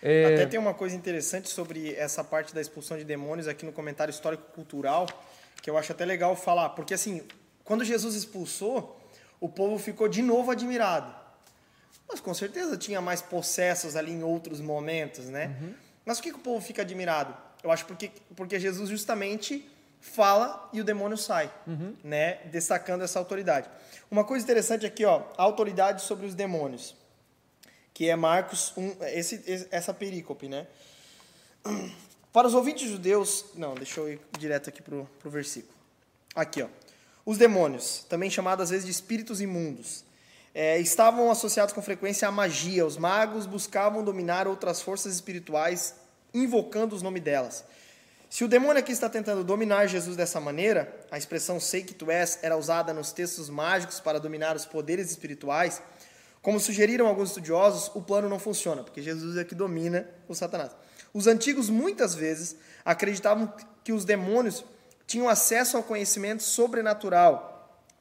É... 0.02 0.34
Até 0.34 0.48
tem 0.48 0.60
uma 0.60 0.74
coisa 0.74 0.96
interessante 0.96 1.50
sobre 1.50 1.94
essa 1.94 2.24
parte 2.24 2.54
da 2.54 2.60
expulsão 2.60 2.98
de 2.98 3.04
demônios 3.04 3.48
aqui 3.48 3.64
no 3.64 3.72
comentário 3.72 4.12
histórico-cultural 4.12 5.06
que 5.62 5.70
eu 5.70 5.78
acho 5.78 5.92
até 5.92 6.06
legal 6.06 6.36
falar, 6.36 6.70
porque 6.70 6.94
assim, 6.94 7.24
quando 7.64 7.86
Jesus 7.86 8.16
expulsou, 8.16 9.00
o 9.40 9.48
povo 9.48 9.78
ficou 9.78 10.08
de 10.08 10.22
novo 10.22 10.52
admirado. 10.52 11.14
Mas 12.08 12.20
com 12.20 12.34
certeza 12.34 12.78
tinha 12.78 13.00
mais 13.00 13.22
possessos 13.22 13.96
ali 13.96 14.12
em 14.12 14.24
outros 14.24 14.60
momentos, 14.60 15.26
né? 15.26 15.58
Uhum. 15.62 15.74
Mas 16.06 16.18
por 16.18 16.24
que, 16.24 16.32
que 16.32 16.38
o 16.38 16.42
povo 16.42 16.60
fica 16.60 16.82
admirado? 16.82 17.36
Eu 17.64 17.72
acho 17.72 17.86
porque, 17.86 18.12
porque 18.36 18.60
Jesus 18.60 18.90
justamente 18.90 19.70
fala 20.02 20.70
e 20.74 20.82
o 20.82 20.84
demônio 20.84 21.18
sai, 21.18 21.52
uhum. 21.66 21.96
né? 22.04 22.40
Destacando 22.46 23.04
essa 23.04 23.20
autoridade. 23.20 23.70
Uma 24.10 24.26
coisa 24.26 24.44
interessante 24.44 24.86
aqui, 24.86 25.06
ó, 25.06 25.24
a 25.38 25.44
autoridade 25.44 26.02
sobre 26.02 26.26
os 26.26 26.36
demônios, 26.36 26.96
que 27.94 28.10
é 28.10 28.16
Marcos 28.16 28.74
1, 28.76 29.04
esse, 29.06 29.68
essa 29.72 29.94
perícope, 29.94 30.50
né? 30.50 30.68
Para 32.34 32.48
os 32.48 32.54
ouvintes 32.54 32.90
judeus, 32.90 33.46
não, 33.56 33.76
deixa 33.76 34.00
eu 34.00 34.14
ir 34.14 34.22
direto 34.40 34.70
aqui 34.70 34.82
para 34.82 34.96
o 34.96 35.30
versículo. 35.30 35.74
Aqui, 36.34 36.62
ó. 36.62 36.68
Os 37.26 37.38
demônios, 37.38 38.06
também 38.10 38.30
chamados 38.30 38.64
às 38.64 38.70
vezes 38.70 38.86
de 38.86 38.92
espíritos 38.92 39.42
imundos, 39.42 40.04
é, 40.56 40.80
estavam 40.80 41.30
associados 41.30 41.74
com 41.74 41.82
frequência 41.82 42.28
à 42.28 42.32
magia. 42.32 42.86
Os 42.86 42.98
magos 42.98 43.46
buscavam 43.46 44.04
dominar 44.04 44.48
outras 44.48 44.82
forças 44.82 45.14
espirituais, 45.14 45.96
invocando 46.34 46.96
os 46.96 47.02
nomes 47.02 47.22
delas. 47.22 47.66
Se 48.30 48.46
o 48.46 48.48
demônio 48.48 48.80
aqui 48.80 48.94
está 48.94 49.10
tentando 49.10 49.44
dominar 49.44 49.88
Jesus 49.88 50.16
dessa 50.16 50.40
maneira, 50.40 51.06
a 51.12 51.18
expressão 51.18 51.60
sei 51.60 51.84
que 51.84 51.94
tu 51.94 52.10
és 52.10 52.40
era 52.42 52.56
usada 52.56 52.94
nos 52.94 53.12
textos 53.12 53.50
mágicos 53.50 54.00
para 54.00 54.22
dominar 54.22 54.56
os 54.56 54.66
poderes 54.66 55.12
espirituais, 55.12 55.82
como 56.42 56.58
sugeriram 56.58 57.08
alguns 57.08 57.28
estudiosos, 57.28 57.92
o 57.94 58.02
plano 58.02 58.30
não 58.30 58.40
funciona, 58.40 58.84
porque 58.84 59.02
Jesus 59.02 59.38
é 59.38 59.44
que 59.44 59.54
domina 59.54 60.08
o 60.30 60.34
Satanás. 60.34 60.72
Os 61.14 61.28
antigos 61.28 61.70
muitas 61.70 62.16
vezes 62.16 62.56
acreditavam 62.86 63.54
que 63.84 63.92
os 63.92 64.06
demônios 64.06 64.64
tinham 65.06 65.28
acesso 65.28 65.78
ao 65.78 65.84
conhecimento 65.84 66.44
sobrenatural. 66.44 67.52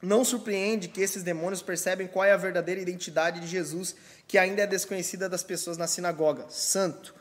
Não 0.01 0.23
surpreende 0.25 0.87
que 0.87 1.01
esses 1.01 1.21
demônios 1.21 1.61
percebem 1.61 2.07
qual 2.07 2.25
é 2.25 2.31
a 2.31 2.37
verdadeira 2.37 2.81
identidade 2.81 3.39
de 3.39 3.47
Jesus, 3.47 3.95
que 4.27 4.37
ainda 4.37 4.63
é 4.63 4.67
desconhecida 4.67 5.29
das 5.29 5.43
pessoas 5.43 5.77
na 5.77 5.87
sinagoga: 5.87 6.45
santo. 6.49 7.13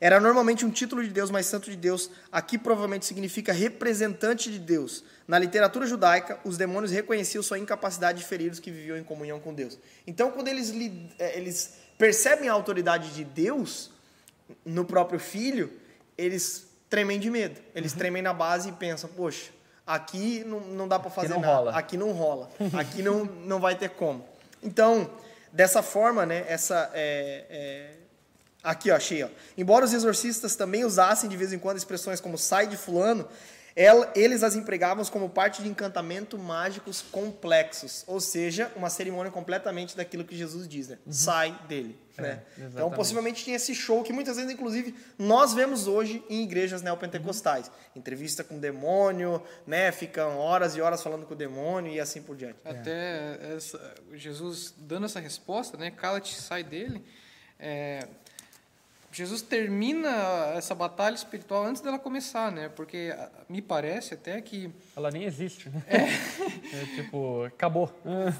Era 0.00 0.18
normalmente 0.18 0.64
um 0.64 0.70
título 0.70 1.02
de 1.02 1.10
Deus, 1.10 1.30
mas 1.30 1.44
santo 1.44 1.70
de 1.70 1.76
Deus 1.76 2.10
aqui 2.32 2.56
provavelmente 2.56 3.04
significa 3.04 3.52
representante 3.52 4.50
de 4.50 4.58
Deus. 4.58 5.04
Na 5.28 5.38
literatura 5.38 5.86
judaica, 5.86 6.40
os 6.42 6.56
demônios 6.56 6.90
reconheciam 6.90 7.42
sua 7.42 7.58
incapacidade 7.58 8.18
de 8.20 8.24
ferir 8.24 8.50
os 8.50 8.58
que 8.58 8.70
viviam 8.70 8.96
em 8.96 9.04
comunhão 9.04 9.38
com 9.38 9.52
Deus. 9.52 9.78
Então, 10.06 10.30
quando 10.30 10.48
eles, 10.48 10.72
eh, 11.18 11.38
eles 11.38 11.74
percebem 11.98 12.48
a 12.48 12.52
autoridade 12.52 13.12
de 13.14 13.24
Deus, 13.24 13.92
no 14.64 14.84
próprio 14.84 15.18
filho, 15.18 15.72
eles 16.16 16.68
tremem 16.88 17.18
de 17.18 17.30
medo. 17.30 17.60
Eles 17.74 17.92
uhum. 17.92 17.98
tremem 17.98 18.22
na 18.22 18.34
base 18.34 18.68
e 18.68 18.72
pensam, 18.72 19.08
poxa, 19.10 19.50
aqui 19.86 20.44
não, 20.44 20.60
não 20.60 20.88
dá 20.88 20.98
para 20.98 21.10
fazer 21.10 21.32
aqui 21.32 21.40
nada. 21.40 21.54
Rola. 21.54 21.76
Aqui 21.76 21.96
não 21.96 22.12
rola. 22.12 22.50
aqui 22.78 23.02
não, 23.02 23.24
não 23.24 23.60
vai 23.60 23.76
ter 23.76 23.90
como. 23.90 24.24
Então, 24.62 25.10
dessa 25.52 25.82
forma, 25.82 26.26
né, 26.26 26.44
essa... 26.48 26.90
É, 26.92 27.46
é... 27.48 27.90
Aqui, 28.62 28.90
ó, 28.90 28.96
achei, 28.96 29.22
ó. 29.22 29.28
Embora 29.56 29.86
os 29.86 29.94
exorcistas 29.94 30.54
também 30.54 30.84
usassem 30.84 31.30
de 31.30 31.36
vez 31.36 31.50
em 31.50 31.58
quando 31.58 31.78
expressões 31.78 32.20
como 32.20 32.36
sai 32.36 32.66
de 32.66 32.76
fulano, 32.76 33.26
eles 34.14 34.42
as 34.42 34.54
empregavam 34.54 35.04
como 35.06 35.28
parte 35.28 35.62
de 35.62 35.68
encantamento 35.68 36.38
mágicos 36.38 37.02
complexos, 37.02 38.04
ou 38.06 38.20
seja, 38.20 38.70
uma 38.76 38.90
cerimônia 38.90 39.30
completamente 39.30 39.96
daquilo 39.96 40.24
que 40.24 40.36
Jesus 40.36 40.68
diz, 40.68 40.88
né? 40.88 40.98
Uhum. 41.06 41.12
Sai 41.12 41.58
dele. 41.68 41.98
É, 42.18 42.22
né? 42.22 42.42
Então, 42.58 42.90
possivelmente 42.90 43.44
tinha 43.44 43.56
esse 43.56 43.74
show 43.74 44.02
que 44.02 44.12
muitas 44.12 44.36
vezes, 44.36 44.52
inclusive, 44.52 44.94
nós 45.18 45.54
vemos 45.54 45.86
hoje 45.86 46.22
em 46.28 46.42
igrejas 46.42 46.82
neopentecostais. 46.82 47.68
Uhum. 47.68 47.72
Entrevista 47.96 48.44
com 48.44 48.56
o 48.56 48.60
demônio, 48.60 49.42
né? 49.66 49.90
Ficam 49.92 50.36
horas 50.36 50.76
e 50.76 50.80
horas 50.80 51.02
falando 51.02 51.24
com 51.24 51.34
o 51.34 51.36
demônio 51.36 51.92
e 51.92 52.00
assim 52.00 52.22
por 52.22 52.36
diante. 52.36 52.58
Até 52.64 53.38
essa, 53.56 53.94
Jesus 54.12 54.74
dando 54.76 55.06
essa 55.06 55.20
resposta, 55.20 55.76
né? 55.76 55.90
Cala-te, 55.90 56.34
sai 56.34 56.62
dele. 56.62 57.04
É, 57.58 58.06
Jesus 59.12 59.42
termina 59.42 60.52
essa 60.54 60.74
batalha 60.74 61.14
espiritual 61.14 61.64
antes 61.64 61.82
dela 61.82 61.98
começar, 61.98 62.52
né? 62.52 62.68
Porque 62.68 63.12
me 63.48 63.60
parece 63.60 64.14
até 64.14 64.40
que 64.40 64.70
ela 64.96 65.10
nem 65.10 65.24
existe, 65.24 65.68
né? 65.68 65.82
É, 65.88 65.96
é 66.80 66.84
tipo, 66.94 67.42
acabou. 67.42 67.92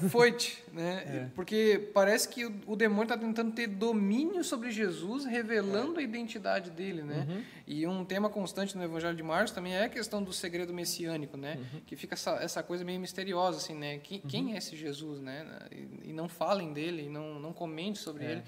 Foi-te, 0.09 0.63
né? 0.71 1.03
É. 1.05 1.29
Porque 1.35 1.89
parece 1.93 2.29
que 2.29 2.45
o, 2.45 2.75
demônio 2.75 3.03
está 3.03 3.17
tentando 3.17 3.51
ter 3.51 3.67
domínio 3.67 4.43
sobre 4.45 4.71
Jesus, 4.71 5.25
revelando 5.25 5.99
a 5.99 6.01
identidade 6.01 6.71
dele, 6.71 7.03
né? 7.03 7.27
Uhum. 7.27 7.43
E 7.67 7.85
um 7.85 8.05
tema 8.05 8.29
constante 8.29 8.77
no 8.77 8.83
Evangelho 8.83 9.15
de 9.15 9.23
Marcos 9.23 9.51
também 9.51 9.73
é 9.73 9.85
a 9.85 9.89
questão 9.89 10.23
do 10.23 10.31
segredo 10.31 10.73
messiânico, 10.73 11.35
né? 11.35 11.57
Uhum. 11.57 11.81
Que 11.85 11.97
fica 11.97 12.15
essa, 12.15 12.31
essa 12.35 12.63
coisa 12.63 12.85
meio 12.85 12.99
misteriosa, 12.99 13.57
assim, 13.57 13.75
né? 13.75 13.97
Quem, 13.97 14.21
uhum. 14.23 14.29
quem 14.29 14.53
é 14.53 14.57
esse 14.57 14.77
Jesus, 14.77 15.19
né? 15.19 15.45
E, 15.69 16.09
e, 16.09 16.13
não 16.13 16.29
falem 16.29 16.71
dele, 16.71 17.09
não, 17.09 17.39
não 17.41 17.51
comente 17.51 17.99
sobre 17.99 18.23
é. 18.23 18.31
ele 18.31 18.43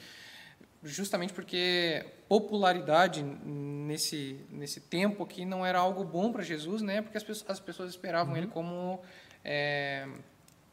justamente 0.83 1.33
porque 1.33 2.05
popularidade 2.27 3.23
nesse 3.23 4.39
nesse 4.49 4.81
tempo 4.81 5.23
aqui 5.23 5.45
não 5.45 5.65
era 5.65 5.79
algo 5.79 6.03
bom 6.03 6.31
para 6.31 6.43
Jesus, 6.43 6.81
né? 6.81 7.01
Porque 7.01 7.17
as 7.17 7.23
pessoas, 7.23 7.49
as 7.49 7.59
pessoas 7.59 7.89
esperavam 7.89 8.33
uhum. 8.33 8.37
ele 8.37 8.47
como 8.47 8.99
é, 9.43 10.07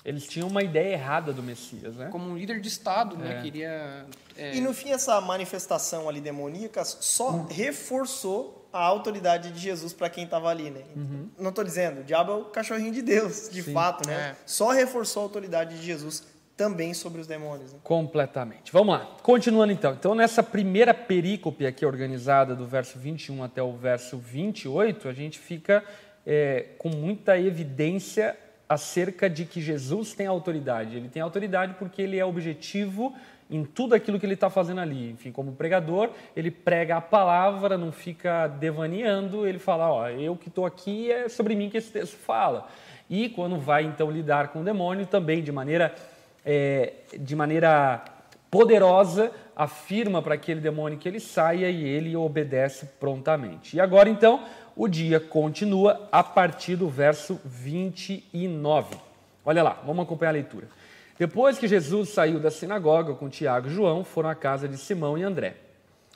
eles 0.04 0.26
tinham 0.26 0.48
uma 0.48 0.62
ideia 0.62 0.94
errada 0.94 1.32
do 1.32 1.42
Messias, 1.42 1.94
né? 1.96 2.08
Como 2.10 2.30
um 2.30 2.36
líder 2.36 2.60
de 2.60 2.68
Estado, 2.68 3.16
né? 3.16 3.32
é. 3.32 3.34
né? 3.34 3.42
Queria. 3.42 4.06
É... 4.36 4.56
E 4.56 4.60
no 4.60 4.72
fim 4.72 4.90
essa 4.90 5.20
manifestação 5.20 6.08
ali 6.08 6.20
demoníaca 6.20 6.84
só 6.84 7.30
uhum. 7.30 7.46
reforçou 7.46 8.68
a 8.72 8.82
autoridade 8.82 9.50
de 9.50 9.58
Jesus 9.58 9.92
para 9.92 10.08
quem 10.08 10.24
estava 10.24 10.48
ali, 10.48 10.70
né? 10.70 10.84
Uhum. 10.96 11.28
Não 11.38 11.50
estou 11.50 11.64
dizendo, 11.64 12.00
o 12.00 12.04
diabo 12.04 12.32
é 12.32 12.34
o 12.36 12.44
cachorrinho 12.46 12.92
de 12.92 13.02
Deus, 13.02 13.50
de 13.50 13.62
Sim. 13.62 13.72
fato, 13.72 14.06
né? 14.08 14.30
É. 14.30 14.36
Só 14.46 14.70
reforçou 14.70 15.22
a 15.22 15.26
autoridade 15.26 15.76
de 15.76 15.84
Jesus 15.84 16.24
também 16.60 16.92
sobre 16.92 17.22
os 17.22 17.26
demônios. 17.26 17.72
Né? 17.72 17.78
Completamente. 17.82 18.70
Vamos 18.70 18.92
lá. 18.92 19.16
Continuando 19.22 19.72
então. 19.72 19.94
Então, 19.94 20.14
nessa 20.14 20.42
primeira 20.42 20.92
perícope 20.92 21.64
aqui 21.64 21.86
organizada, 21.86 22.54
do 22.54 22.66
verso 22.66 22.98
21 22.98 23.42
até 23.42 23.62
o 23.62 23.72
verso 23.72 24.18
28, 24.18 25.08
a 25.08 25.12
gente 25.14 25.38
fica 25.38 25.82
é, 26.26 26.66
com 26.76 26.90
muita 26.90 27.38
evidência 27.38 28.36
acerca 28.68 29.30
de 29.30 29.46
que 29.46 29.58
Jesus 29.58 30.12
tem 30.12 30.26
autoridade. 30.26 30.98
Ele 30.98 31.08
tem 31.08 31.22
autoridade 31.22 31.76
porque 31.78 32.02
ele 32.02 32.18
é 32.18 32.24
objetivo 32.26 33.14
em 33.50 33.64
tudo 33.64 33.94
aquilo 33.94 34.20
que 34.20 34.26
ele 34.26 34.34
está 34.34 34.50
fazendo 34.50 34.82
ali. 34.82 35.12
Enfim, 35.12 35.32
como 35.32 35.52
pregador, 35.52 36.10
ele 36.36 36.50
prega 36.50 36.98
a 36.98 37.00
palavra, 37.00 37.78
não 37.78 37.90
fica 37.90 38.48
devaneando, 38.48 39.46
ele 39.46 39.58
fala, 39.58 39.90
ó, 39.90 40.10
eu 40.10 40.36
que 40.36 40.48
estou 40.48 40.66
aqui, 40.66 41.10
é 41.10 41.26
sobre 41.26 41.54
mim 41.54 41.70
que 41.70 41.78
esse 41.78 41.90
texto 41.90 42.18
fala. 42.18 42.68
E 43.08 43.30
quando 43.30 43.58
vai 43.58 43.84
então 43.84 44.10
lidar 44.10 44.48
com 44.48 44.60
o 44.60 44.64
demônio, 44.64 45.06
também 45.06 45.42
de 45.42 45.50
maneira 45.50 45.94
é, 46.44 46.92
de 47.18 47.34
maneira 47.36 48.04
poderosa, 48.50 49.30
afirma 49.54 50.22
para 50.22 50.34
aquele 50.34 50.60
demônio 50.60 50.98
que 50.98 51.08
ele 51.08 51.20
saia 51.20 51.70
e 51.70 51.84
ele 51.84 52.16
obedece 52.16 52.86
prontamente. 52.98 53.76
E 53.76 53.80
agora 53.80 54.08
então, 54.08 54.44
o 54.74 54.88
dia 54.88 55.20
continua 55.20 56.08
a 56.10 56.22
partir 56.22 56.76
do 56.76 56.88
verso 56.88 57.40
29. 57.44 58.96
Olha 59.44 59.62
lá, 59.62 59.78
vamos 59.84 60.04
acompanhar 60.04 60.30
a 60.30 60.34
leitura. 60.34 60.68
Depois 61.18 61.58
que 61.58 61.68
Jesus 61.68 62.08
saiu 62.08 62.40
da 62.40 62.50
sinagoga 62.50 63.14
com 63.14 63.28
Tiago 63.28 63.68
e 63.68 63.70
João, 63.70 64.02
foram 64.02 64.30
à 64.30 64.34
casa 64.34 64.66
de 64.66 64.78
Simão 64.78 65.18
e 65.18 65.22
André. 65.22 65.56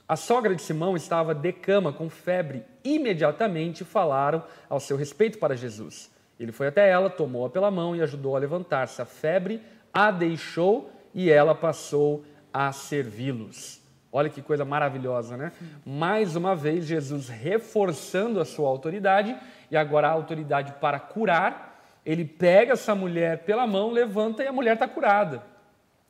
A 0.09 0.17
sogra 0.17 0.55
de 0.55 0.63
Simão 0.63 0.97
estava 0.97 1.35
de 1.35 1.53
cama 1.53 1.93
com 1.93 2.09
febre. 2.11 2.63
Imediatamente 2.83 3.85
falaram 3.85 4.43
ao 4.69 4.81
seu 4.81 4.97
respeito 4.97 5.39
para 5.39 5.57
Jesus. 5.57 6.11
Ele 6.39 6.53
foi 6.53 6.67
até 6.67 6.91
ela, 6.91 7.09
tomou-a 7.09 7.49
pela 7.49 7.71
mão 7.71 7.95
e 7.95 8.03
ajudou 8.03 8.37
a 8.37 8.39
levantar-se. 8.39 9.01
A 9.01 9.05
febre 9.05 9.63
a 9.95 10.11
deixou 10.11 10.91
e 11.15 11.31
ela 11.31 11.55
passou 11.55 12.25
a 12.53 12.73
servi-los. 12.73 13.81
Olha 14.13 14.29
que 14.29 14.43
coisa 14.43 14.65
maravilhosa, 14.65 15.37
né? 15.37 15.53
Mais 15.85 16.37
uma 16.37 16.55
vez, 16.55 16.85
Jesus 16.85 17.29
reforçando 17.29 18.41
a 18.41 18.45
sua 18.45 18.69
autoridade 18.69 19.37
e 19.71 19.77
agora 19.77 20.09
a 20.09 20.13
autoridade 20.13 20.73
para 20.81 21.01
curar. 21.01 21.81
Ele 22.05 22.25
pega 22.25 22.75
essa 22.75 22.95
mulher 22.95 23.45
pela 23.45 23.67
mão, 23.67 23.91
levanta 23.91 24.45
e 24.45 24.47
a 24.47 24.53
mulher 24.53 24.75
está 24.75 24.87
curada. 24.87 25.43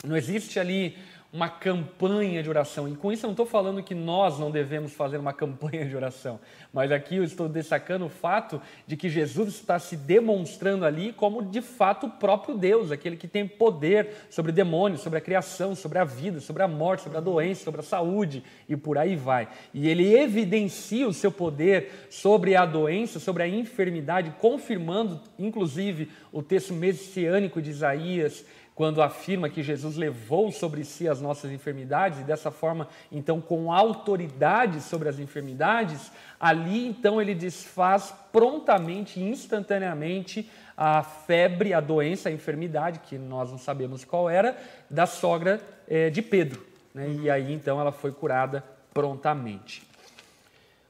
Não 0.04 0.16
existe 0.16 0.60
ali 0.60 0.98
uma 1.34 1.48
campanha 1.48 2.40
de 2.44 2.48
oração. 2.48 2.88
E 2.88 2.94
com 2.94 3.10
isso 3.10 3.26
eu 3.26 3.26
não 3.26 3.32
estou 3.32 3.44
falando 3.44 3.82
que 3.82 3.92
nós 3.92 4.38
não 4.38 4.52
devemos 4.52 4.92
fazer 4.92 5.16
uma 5.16 5.32
campanha 5.34 5.84
de 5.84 5.96
oração, 5.96 6.38
mas 6.72 6.92
aqui 6.92 7.16
eu 7.16 7.24
estou 7.24 7.48
destacando 7.48 8.06
o 8.06 8.08
fato 8.08 8.62
de 8.86 8.96
que 8.96 9.08
Jesus 9.08 9.48
está 9.48 9.80
se 9.80 9.96
demonstrando 9.96 10.84
ali 10.84 11.12
como 11.12 11.42
de 11.42 11.60
fato 11.60 12.06
o 12.06 12.10
próprio 12.10 12.56
Deus, 12.56 12.92
aquele 12.92 13.16
que 13.16 13.26
tem 13.26 13.48
poder 13.48 14.10
sobre 14.30 14.52
demônios, 14.52 15.00
sobre 15.00 15.18
a 15.18 15.20
criação, 15.20 15.74
sobre 15.74 15.98
a 15.98 16.04
vida, 16.04 16.38
sobre 16.38 16.62
a 16.62 16.68
morte, 16.68 17.02
sobre 17.02 17.18
a 17.18 17.20
doença, 17.20 17.64
sobre 17.64 17.80
a 17.80 17.84
saúde 17.84 18.44
e 18.68 18.76
por 18.76 18.96
aí 18.96 19.16
vai. 19.16 19.48
E 19.72 19.88
ele 19.88 20.14
evidencia 20.16 21.08
o 21.08 21.12
seu 21.12 21.32
poder 21.32 22.06
sobre 22.08 22.54
a 22.54 22.64
doença, 22.64 23.18
sobre 23.18 23.42
a 23.42 23.48
enfermidade, 23.48 24.32
confirmando 24.38 25.20
inclusive 25.36 26.12
o 26.30 26.44
texto 26.44 26.72
messiânico 26.72 27.60
de 27.60 27.70
Isaías 27.70 28.44
quando 28.74 29.00
afirma 29.00 29.48
que 29.48 29.62
Jesus 29.62 29.96
levou 29.96 30.50
sobre 30.50 30.84
si 30.84 31.08
as 31.08 31.20
nossas 31.20 31.52
enfermidades 31.52 32.20
e 32.20 32.24
dessa 32.24 32.50
forma, 32.50 32.88
então, 33.10 33.40
com 33.40 33.72
autoridade 33.72 34.80
sobre 34.80 35.08
as 35.08 35.18
enfermidades, 35.20 36.10
ali 36.40 36.86
então 36.86 37.22
ele 37.22 37.34
desfaz 37.34 38.12
prontamente, 38.32 39.20
instantaneamente, 39.20 40.50
a 40.76 41.04
febre, 41.04 41.72
a 41.72 41.80
doença, 41.80 42.28
a 42.28 42.32
enfermidade, 42.32 42.98
que 42.98 43.16
nós 43.16 43.50
não 43.50 43.58
sabemos 43.58 44.04
qual 44.04 44.28
era, 44.28 44.56
da 44.90 45.06
sogra 45.06 45.60
é, 45.86 46.10
de 46.10 46.20
Pedro. 46.20 46.66
Né? 46.92 47.08
E 47.22 47.30
aí 47.30 47.52
então 47.52 47.80
ela 47.80 47.92
foi 47.92 48.10
curada 48.10 48.64
prontamente. 48.92 49.86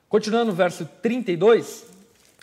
Continuando 0.08 0.52
no 0.52 0.56
verso 0.56 0.86
32, 1.02 1.86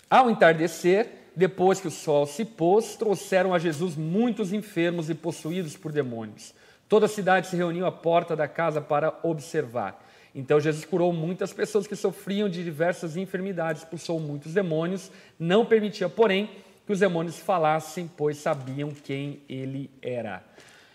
ao 0.08 0.30
entardecer, 0.30 1.21
depois 1.34 1.80
que 1.80 1.88
o 1.88 1.90
sol 1.90 2.26
se 2.26 2.44
pôs, 2.44 2.96
trouxeram 2.96 3.54
a 3.54 3.58
Jesus 3.58 3.96
muitos 3.96 4.52
enfermos 4.52 5.08
e 5.08 5.14
possuídos 5.14 5.76
por 5.76 5.92
demônios. 5.92 6.54
Toda 6.88 7.06
a 7.06 7.08
cidade 7.08 7.46
se 7.46 7.56
reuniu 7.56 7.86
à 7.86 7.92
porta 7.92 8.36
da 8.36 8.46
casa 8.46 8.80
para 8.80 9.18
observar. 9.22 10.06
Então 10.34 10.60
Jesus 10.60 10.84
curou 10.84 11.12
muitas 11.12 11.52
pessoas 11.52 11.86
que 11.86 11.96
sofriam 11.96 12.48
de 12.48 12.62
diversas 12.62 13.16
enfermidades, 13.16 13.82
expulsou 13.82 14.20
muitos 14.20 14.54
demônios, 14.54 15.10
não 15.38 15.64
permitia, 15.64 16.08
porém, 16.08 16.50
que 16.86 16.92
os 16.92 17.00
demônios 17.00 17.38
falassem, 17.38 18.10
pois 18.16 18.38
sabiam 18.38 18.90
quem 18.90 19.40
ele 19.48 19.90
era. 20.00 20.42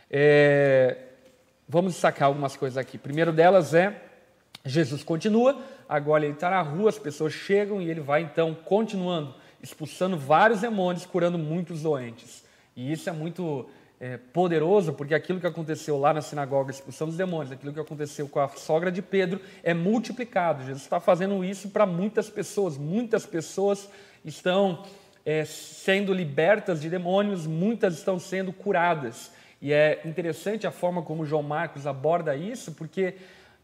É... 0.09 0.97
Vamos 1.67 1.95
sacar 1.95 2.27
algumas 2.27 2.55
coisas 2.55 2.77
aqui. 2.77 2.97
Primeiro 2.97 3.31
delas 3.31 3.73
é 3.73 4.03
Jesus 4.65 5.03
continua, 5.03 5.61
agora 5.87 6.25
ele 6.25 6.33
está 6.33 6.49
na 6.49 6.61
rua, 6.61 6.89
as 6.89 6.99
pessoas 6.99 7.33
chegam 7.33 7.81
e 7.81 7.89
ele 7.89 8.01
vai 8.01 8.21
então 8.21 8.53
continuando 8.53 9.33
expulsando 9.61 10.17
vários 10.17 10.61
demônios, 10.61 11.05
curando 11.05 11.37
muitos 11.37 11.81
doentes. 11.81 12.43
E 12.75 12.91
isso 12.91 13.09
é 13.09 13.13
muito 13.13 13.67
é, 13.99 14.17
poderoso, 14.17 14.93
porque 14.93 15.15
aquilo 15.15 15.39
que 15.39 15.47
aconteceu 15.47 15.97
lá 15.97 16.13
na 16.13 16.21
sinagoga, 16.21 16.71
expulsando 16.71 17.11
os 17.11 17.17
demônios, 17.17 17.51
aquilo 17.51 17.73
que 17.73 17.79
aconteceu 17.79 18.27
com 18.27 18.39
a 18.39 18.47
sogra 18.49 18.91
de 18.91 19.01
Pedro, 19.01 19.41
é 19.63 19.73
multiplicado. 19.73 20.63
Jesus 20.63 20.83
está 20.83 20.99
fazendo 20.99 21.43
isso 21.43 21.69
para 21.69 21.85
muitas 21.85 22.29
pessoas. 22.29 22.77
Muitas 22.77 23.25
pessoas 23.25 23.89
estão 24.23 24.85
é, 25.25 25.43
sendo 25.45 26.13
libertas 26.13 26.81
de 26.81 26.89
demônios, 26.89 27.47
muitas 27.47 27.95
estão 27.95 28.19
sendo 28.19 28.53
curadas. 28.53 29.31
E 29.61 29.73
é 29.73 30.01
interessante 30.05 30.67
a 30.67 30.71
forma 30.71 31.01
como 31.01 31.25
João 31.25 31.41
Marcos 31.41 31.87
aborda 31.87 32.35
isso, 32.35 32.73
porque 32.73 33.15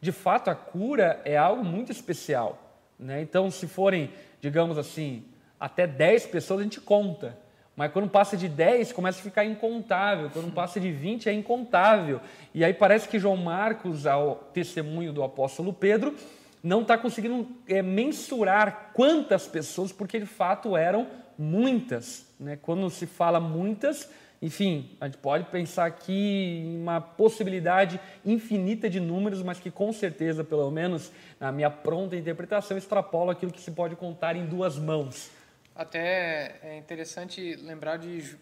de 0.01 0.11
fato 0.11 0.49
a 0.49 0.55
cura 0.55 1.21
é 1.23 1.37
algo 1.37 1.63
muito 1.63 1.91
especial. 1.91 2.59
Né? 2.97 3.21
Então, 3.21 3.51
se 3.51 3.67
forem, 3.67 4.11
digamos 4.41 4.77
assim, 4.77 5.23
até 5.63 5.87
10 5.87 6.25
pessoas 6.25 6.59
a 6.59 6.63
gente 6.63 6.81
conta. 6.81 7.37
Mas 7.73 7.89
quando 7.93 8.09
passa 8.09 8.35
de 8.35 8.49
10, 8.49 8.91
começa 8.91 9.21
a 9.21 9.23
ficar 9.23 9.45
incontável. 9.45 10.29
Quando 10.29 10.51
passa 10.53 10.77
de 10.77 10.91
20, 10.91 11.29
é 11.29 11.31
incontável. 11.31 12.19
E 12.53 12.65
aí 12.65 12.73
parece 12.73 13.07
que 13.07 13.17
João 13.17 13.37
Marcos, 13.37 14.05
ao 14.05 14.35
testemunho 14.53 15.13
do 15.13 15.23
apóstolo 15.23 15.71
Pedro, 15.71 16.13
não 16.61 16.81
está 16.81 16.97
conseguindo 16.97 17.47
é, 17.65 17.81
mensurar 17.81 18.91
quantas 18.93 19.47
pessoas, 19.47 19.93
porque 19.93 20.19
de 20.19 20.25
fato 20.25 20.75
eram 20.75 21.07
muitas. 21.37 22.27
Né? 22.37 22.59
Quando 22.61 22.89
se 22.89 23.07
fala 23.07 23.39
muitas, 23.39 24.11
enfim, 24.41 24.89
a 24.99 25.05
gente 25.05 25.17
pode 25.19 25.45
pensar 25.45 25.85
aqui 25.85 26.61
em 26.65 26.81
uma 26.81 26.99
possibilidade 26.99 28.01
infinita 28.25 28.89
de 28.89 28.99
números, 28.99 29.41
mas 29.41 29.61
que 29.61 29.71
com 29.71 29.93
certeza, 29.93 30.43
pelo 30.43 30.69
menos 30.69 31.09
na 31.39 31.53
minha 31.53 31.69
pronta 31.69 32.17
interpretação, 32.17 32.77
extrapola 32.77 33.31
aquilo 33.31 33.53
que 33.53 33.61
se 33.61 33.71
pode 33.71 33.95
contar 33.95 34.35
em 34.35 34.45
duas 34.45 34.77
mãos. 34.77 35.31
Até 35.75 36.59
é 36.61 36.77
interessante 36.77 37.55
lembrar 37.55 37.97
de, 37.97 38.35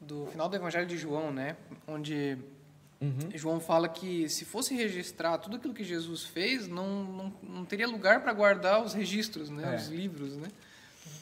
do 0.00 0.26
final 0.26 0.48
do 0.48 0.56
Evangelho 0.56 0.86
de 0.86 0.96
João, 0.96 1.30
né? 1.30 1.56
Onde 1.86 2.38
uhum. 3.00 3.30
João 3.34 3.60
fala 3.60 3.88
que 3.88 4.28
se 4.28 4.44
fosse 4.44 4.74
registrar 4.74 5.36
tudo 5.38 5.56
aquilo 5.56 5.74
que 5.74 5.84
Jesus 5.84 6.24
fez, 6.24 6.66
não, 6.66 7.04
não, 7.04 7.32
não 7.42 7.64
teria 7.64 7.86
lugar 7.86 8.22
para 8.22 8.32
guardar 8.32 8.82
os 8.82 8.94
registros, 8.94 9.50
né? 9.50 9.74
É. 9.74 9.76
Os 9.76 9.88
livros, 9.88 10.36
né? 10.36 10.48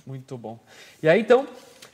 Muito 0.06 0.38
bom. 0.38 0.58
E 1.02 1.08
aí, 1.08 1.20
então, 1.20 1.48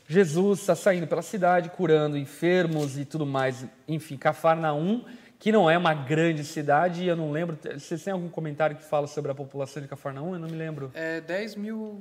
Jesus 0.08 0.60
está 0.60 0.74
saindo 0.74 1.06
pela 1.06 1.22
cidade, 1.22 1.70
curando 1.70 2.16
enfermos 2.16 2.98
e 2.98 3.04
tudo 3.04 3.26
mais. 3.26 3.64
Enfim, 3.88 4.16
Cafarnaum, 4.16 5.04
que 5.38 5.52
não 5.52 5.68
é 5.68 5.76
uma 5.76 5.94
grande 5.94 6.44
cidade, 6.44 7.02
e 7.02 7.08
eu 7.08 7.16
não 7.16 7.30
lembro. 7.30 7.58
Vocês 7.78 8.02
têm 8.02 8.12
algum 8.12 8.28
comentário 8.28 8.76
que 8.76 8.82
fala 8.82 9.06
sobre 9.06 9.30
a 9.30 9.34
população 9.34 9.82
de 9.82 9.88
Cafarnaum? 9.88 10.34
Eu 10.34 10.38
não 10.38 10.48
me 10.48 10.56
lembro. 10.56 10.90
É 10.94 11.20
10 11.20 11.56
mil, 11.56 12.00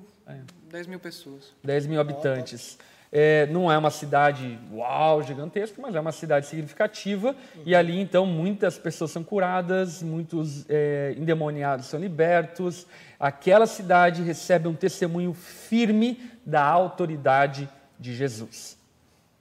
10 0.69 0.87
mil 0.87 0.99
pessoas. 0.99 1.53
10 1.63 1.87
mil 1.87 1.99
habitantes. 1.99 2.77
É, 3.11 3.45
não 3.47 3.71
é 3.71 3.77
uma 3.77 3.91
cidade 3.91 4.59
uau, 4.73 5.23
gigantesca, 5.23 5.81
mas 5.81 5.95
é 5.95 5.99
uma 5.99 6.11
cidade 6.11 6.47
significativa. 6.47 7.35
E 7.65 7.75
ali, 7.75 7.99
então, 7.99 8.25
muitas 8.25 8.77
pessoas 8.77 9.11
são 9.11 9.23
curadas, 9.23 10.01
muitos 10.03 10.65
é, 10.69 11.13
endemoniados 11.17 11.85
são 11.85 11.99
libertos. 11.99 12.85
Aquela 13.19 13.67
cidade 13.67 14.21
recebe 14.21 14.67
um 14.67 14.73
testemunho 14.73 15.33
firme 15.33 16.29
da 16.45 16.63
autoridade 16.63 17.69
de 17.99 18.13
Jesus. 18.13 18.77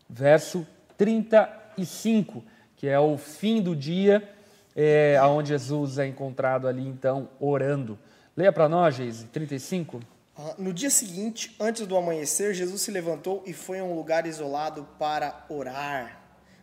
Verso 0.09 0.66
35, 0.97 2.45
que 2.85 2.89
é 2.91 3.01
o 3.01 3.16
fim 3.16 3.62
do 3.62 3.74
dia, 3.74 4.28
é, 4.76 5.18
onde 5.22 5.49
Jesus 5.49 5.97
é 5.97 6.07
encontrado 6.07 6.68
ali, 6.68 6.87
então, 6.87 7.30
orando. 7.41 7.99
Leia 8.37 8.53
para 8.53 8.68
nós, 8.68 8.97
Geise, 8.97 9.24
35. 9.28 10.01
Ah, 10.37 10.55
No 10.59 10.70
dia 10.70 10.91
seguinte, 10.91 11.57
antes 11.59 11.87
do 11.87 11.97
amanhecer, 11.97 12.53
Jesus 12.53 12.82
se 12.82 12.91
levantou 12.91 13.43
e 13.47 13.55
foi 13.55 13.78
a 13.78 13.85
um 13.85 13.95
lugar 13.95 14.26
isolado 14.26 14.87
para 14.99 15.47
orar. 15.49 16.20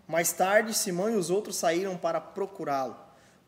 Mais 0.07 0.31
tarde, 0.31 0.75
Simão 0.75 1.09
e 1.09 1.15
os 1.15 1.31
outros 1.31 1.55
saíram 1.55 1.97
para 1.97 2.21
procurá-lo. 2.21 2.95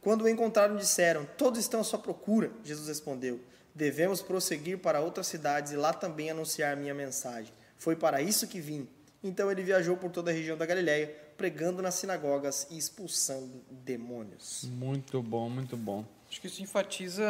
Quando 0.02 0.24
o 0.24 0.28
encontraram, 0.28 0.76
disseram: 0.76 1.28
Todos 1.38 1.60
estão 1.60 1.82
à 1.82 1.84
sua 1.84 2.00
procura. 2.00 2.50
Jesus 2.64 2.88
respondeu: 2.88 3.40
Devemos 3.76 4.20
prosseguir 4.20 4.80
para 4.80 5.00
outras 5.00 5.28
cidades 5.28 5.74
e 5.74 5.76
lá 5.76 5.94
também 5.94 6.32
anunciar 6.32 6.76
minha 6.76 6.96
mensagem. 6.96 7.54
Foi 7.78 7.96
para 7.96 8.20
isso 8.20 8.48
que 8.48 8.60
vim. 8.60 8.90
Então 9.24 9.52
ele 9.52 9.62
viajou 9.62 9.96
por 9.96 10.10
toda 10.10 10.32
a 10.32 10.34
região 10.34 10.58
da 10.58 10.66
Galiléia, 10.66 11.16
pregando 11.38 11.82
nas 11.82 11.96
sinagogas 11.96 12.68
e 12.72 12.78
expulsando 12.78 13.62
demônios. 13.70 14.70
Muito 14.72 15.22
bom, 15.22 15.50
muito 15.50 15.76
bom. 15.78 16.06
Acho 16.30 16.42
que 16.42 16.48
isso 16.48 16.62
enfatiza 16.64 17.26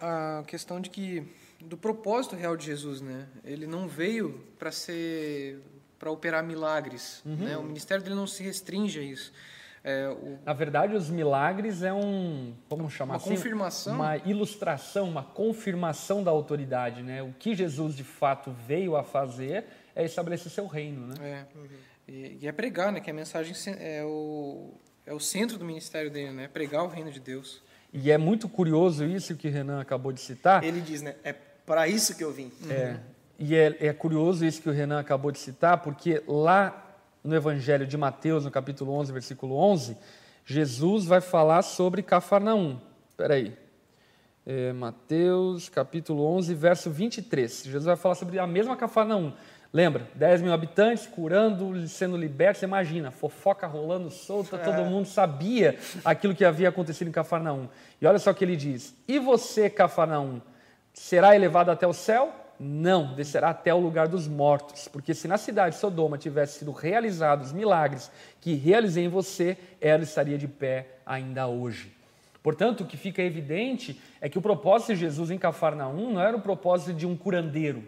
a, 0.00 0.38
a 0.40 0.44
questão 0.44 0.80
de 0.80 0.90
que 0.90 1.26
do 1.60 1.76
propósito 1.76 2.36
real 2.36 2.56
de 2.56 2.66
Jesus, 2.66 3.00
né? 3.00 3.26
Ele 3.44 3.66
não 3.66 3.88
veio 3.88 4.44
para 4.58 4.70
ser 4.70 5.60
para 5.98 6.10
operar 6.10 6.44
milagres, 6.44 7.22
né? 7.24 7.56
O 7.56 7.62
ministério 7.62 8.02
dele 8.04 8.16
não 8.16 8.26
se 8.26 8.42
restringe 8.42 8.98
a 8.98 9.02
isso. 9.02 9.32
É, 9.82 10.08
o, 10.08 10.38
Na 10.44 10.52
verdade, 10.52 10.94
os 10.96 11.10
milagres 11.10 11.82
é 11.82 11.92
um, 11.92 12.54
vamos 12.70 12.92
chamar 12.92 13.14
Uma 13.14 13.16
assim, 13.18 13.30
confirmação. 13.30 13.94
uma 13.94 14.16
ilustração, 14.18 15.08
uma 15.08 15.22
confirmação 15.22 16.22
da 16.24 16.30
autoridade, 16.30 17.02
né? 17.02 17.22
O 17.22 17.32
que 17.38 17.54
Jesus 17.54 17.94
de 17.94 18.04
fato 18.04 18.50
veio 18.66 18.96
a 18.96 19.02
fazer 19.02 19.64
é 19.94 20.04
estabelecer 20.04 20.50
seu 20.50 20.66
reino, 20.66 21.06
né? 21.06 21.14
é, 21.20 21.46
e, 22.06 22.38
e 22.40 22.48
é 22.48 22.52
pregar, 22.52 22.92
né? 22.92 23.00
Que 23.00 23.10
a 23.10 23.14
mensagem 23.14 23.54
é 23.78 24.04
o 24.04 24.74
é 25.06 25.12
o 25.12 25.20
centro 25.20 25.58
do 25.58 25.64
ministério 25.64 26.10
dele, 26.10 26.32
né? 26.32 26.48
Pregar 26.48 26.82
o 26.84 26.88
reino 26.88 27.10
de 27.10 27.20
Deus. 27.20 27.62
E 27.92 28.10
é 28.10 28.18
muito 28.18 28.48
curioso 28.48 29.04
isso 29.04 29.36
que 29.36 29.46
o 29.46 29.50
Renan 29.50 29.80
acabou 29.80 30.12
de 30.12 30.20
citar. 30.20 30.64
Ele 30.64 30.80
diz, 30.80 31.02
né? 31.02 31.14
É 31.22 31.32
para 31.32 31.86
isso 31.86 32.16
que 32.16 32.24
eu 32.24 32.32
vim. 32.32 32.50
É, 32.68 32.96
e 33.38 33.54
é, 33.54 33.76
é 33.86 33.92
curioso 33.92 34.44
isso 34.44 34.60
que 34.60 34.68
o 34.68 34.72
Renan 34.72 34.98
acabou 34.98 35.30
de 35.30 35.38
citar, 35.38 35.82
porque 35.82 36.22
lá 36.26 36.98
no 37.22 37.34
Evangelho 37.34 37.86
de 37.86 37.96
Mateus, 37.96 38.44
no 38.44 38.50
capítulo 38.50 38.92
11, 38.92 39.12
versículo 39.12 39.56
11, 39.56 39.96
Jesus 40.44 41.04
vai 41.04 41.20
falar 41.20 41.62
sobre 41.62 42.02
Cafarnaum. 42.02 42.78
Espera 43.08 43.34
aí. 43.34 43.56
É, 44.46 44.72
Mateus, 44.72 45.68
capítulo 45.70 46.24
11, 46.24 46.54
verso 46.54 46.90
23. 46.90 47.64
Jesus 47.64 47.84
vai 47.84 47.96
falar 47.96 48.14
sobre 48.14 48.38
a 48.38 48.46
mesma 48.46 48.76
Cafarnaum. 48.76 49.32
Lembra? 49.74 50.06
10 50.14 50.40
mil 50.40 50.52
habitantes, 50.52 51.04
curando, 51.04 51.88
sendo 51.88 52.16
libertos. 52.16 52.60
Você 52.60 52.64
imagina, 52.64 53.10
fofoca 53.10 53.66
rolando 53.66 54.08
solta, 54.08 54.56
todo 54.56 54.84
mundo 54.84 55.06
sabia 55.06 55.76
aquilo 56.04 56.32
que 56.32 56.44
havia 56.44 56.68
acontecido 56.68 57.08
em 57.08 57.10
Cafarnaum. 57.10 57.68
E 58.00 58.06
olha 58.06 58.20
só 58.20 58.30
o 58.30 58.34
que 58.36 58.44
ele 58.44 58.54
diz. 58.54 58.94
E 59.08 59.18
você, 59.18 59.68
Cafarnaum, 59.68 60.40
será 60.92 61.34
elevado 61.34 61.72
até 61.72 61.88
o 61.88 61.92
céu? 61.92 62.32
Não, 62.56 63.16
descerá 63.16 63.50
até 63.50 63.74
o 63.74 63.80
lugar 63.80 64.06
dos 64.06 64.28
mortos. 64.28 64.86
Porque 64.86 65.12
se 65.12 65.26
na 65.26 65.36
cidade 65.36 65.74
de 65.74 65.80
Sodoma 65.80 66.16
tivessem 66.16 66.60
sido 66.60 66.70
realizados 66.70 67.52
milagres 67.52 68.12
que 68.40 68.54
realizei 68.54 69.06
em 69.06 69.08
você, 69.08 69.58
ela 69.80 70.04
estaria 70.04 70.38
de 70.38 70.46
pé 70.46 70.86
ainda 71.04 71.48
hoje. 71.48 71.92
Portanto, 72.44 72.82
o 72.82 72.86
que 72.86 72.96
fica 72.96 73.20
evidente 73.22 74.00
é 74.20 74.28
que 74.28 74.38
o 74.38 74.42
propósito 74.42 74.94
de 74.94 75.00
Jesus 75.00 75.32
em 75.32 75.38
Cafarnaum 75.38 76.12
não 76.12 76.20
era 76.20 76.36
o 76.36 76.40
propósito 76.40 76.92
de 76.92 77.08
um 77.08 77.16
curandeiro, 77.16 77.82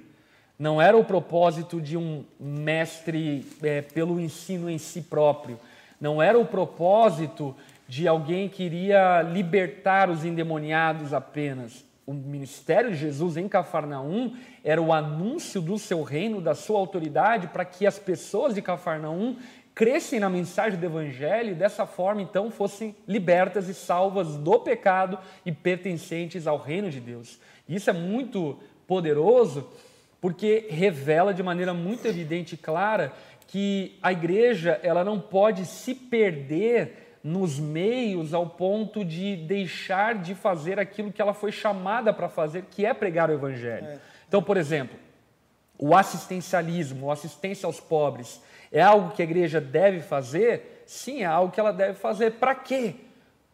não 0.59 0.81
era 0.81 0.97
o 0.97 1.05
propósito 1.05 1.81
de 1.81 1.97
um 1.97 2.25
mestre 2.41 3.47
é, 3.63 3.83
pelo 3.83 4.19
ensino 4.19 4.71
em 4.71 4.79
si 4.79 5.03
próprio, 5.03 5.59
não 6.01 6.23
era 6.23 6.39
o 6.39 6.47
propósito 6.47 7.55
de 7.89 8.09
alguém 8.09 8.49
que 8.49 8.65
iria 8.65 9.23
libertar 9.23 10.11
os 10.11 10.25
endemoniados 10.25 11.13
apenas. 11.15 11.85
O 12.07 12.13
ministério 12.13 12.91
de 12.91 12.97
Jesus 12.97 13.37
em 13.37 13.49
Cafarnaum 13.49 14.37
era 14.63 14.81
o 14.81 14.93
anúncio 14.93 15.61
do 15.61 15.79
seu 15.79 16.03
reino, 16.03 16.41
da 16.41 16.55
sua 16.55 16.79
autoridade, 16.79 17.49
para 17.49 17.65
que 17.65 17.87
as 17.87 17.99
pessoas 17.99 18.55
de 18.55 18.63
Cafarnaum 18.63 19.37
crescem 19.75 20.19
na 20.19 20.31
mensagem 20.31 20.79
do 20.79 20.87
Evangelho 20.87 21.51
e 21.51 21.55
dessa 21.55 21.85
forma 21.85 22.23
então 22.23 22.51
fossem 22.51 22.95
libertas 23.07 23.69
e 23.69 23.75
salvas 23.75 24.37
do 24.37 24.59
pecado 24.61 25.19
e 25.45 25.53
pertencentes 25.53 26.47
ao 26.47 26.57
reino 26.57 26.91
de 26.91 27.01
Deus. 27.01 27.39
Isso 27.69 27.91
é 27.91 27.93
muito 27.93 28.59
poderoso 28.87 29.69
porque 30.21 30.67
revela 30.71 31.33
de 31.33 31.43
maneira 31.43 31.73
muito 31.75 32.07
evidente 32.07 32.55
e 32.55 32.59
clara 32.59 33.13
que 33.47 33.97
a 34.03 34.13
igreja 34.13 34.81
ela 34.83 35.05
não 35.05 35.21
pode 35.21 35.65
se 35.65 35.95
perder 35.95 37.19
nos 37.23 37.59
meios 37.59 38.33
ao 38.33 38.47
ponto 38.47 39.05
de 39.05 39.37
deixar 39.37 40.15
de 40.15 40.35
fazer 40.35 40.79
aquilo 40.79 41.13
que 41.13 41.21
ela 41.21 41.35
foi 41.35 41.51
chamada 41.51 42.13
para 42.13 42.29
fazer, 42.29 42.67
que 42.71 42.87
é 42.87 42.95
pregar 42.95 43.31
o 43.31 43.33
evangelho. 43.33 44.01
Então, 44.29 44.43
por 44.43 44.57
exemplo, 44.57 44.97
o 45.79 45.95
assistencialismo, 45.95 47.11
a 47.11 47.15
assistência 47.15 47.67
aos 47.67 47.81
pobres, 47.81 48.41
é 48.71 48.81
algo 48.81 49.11
que 49.11 49.23
a 49.23 49.25
igreja 49.25 49.61
deve 49.61 50.01
fazer? 50.01 50.85
Sim, 50.87 51.23
é 51.23 51.27
algo 51.27 51.53
que 51.53 51.61
ela 51.61 51.73
deve 51.73 51.95
fazer. 51.95 52.33
Para 52.33 52.55
quê? 52.55 52.95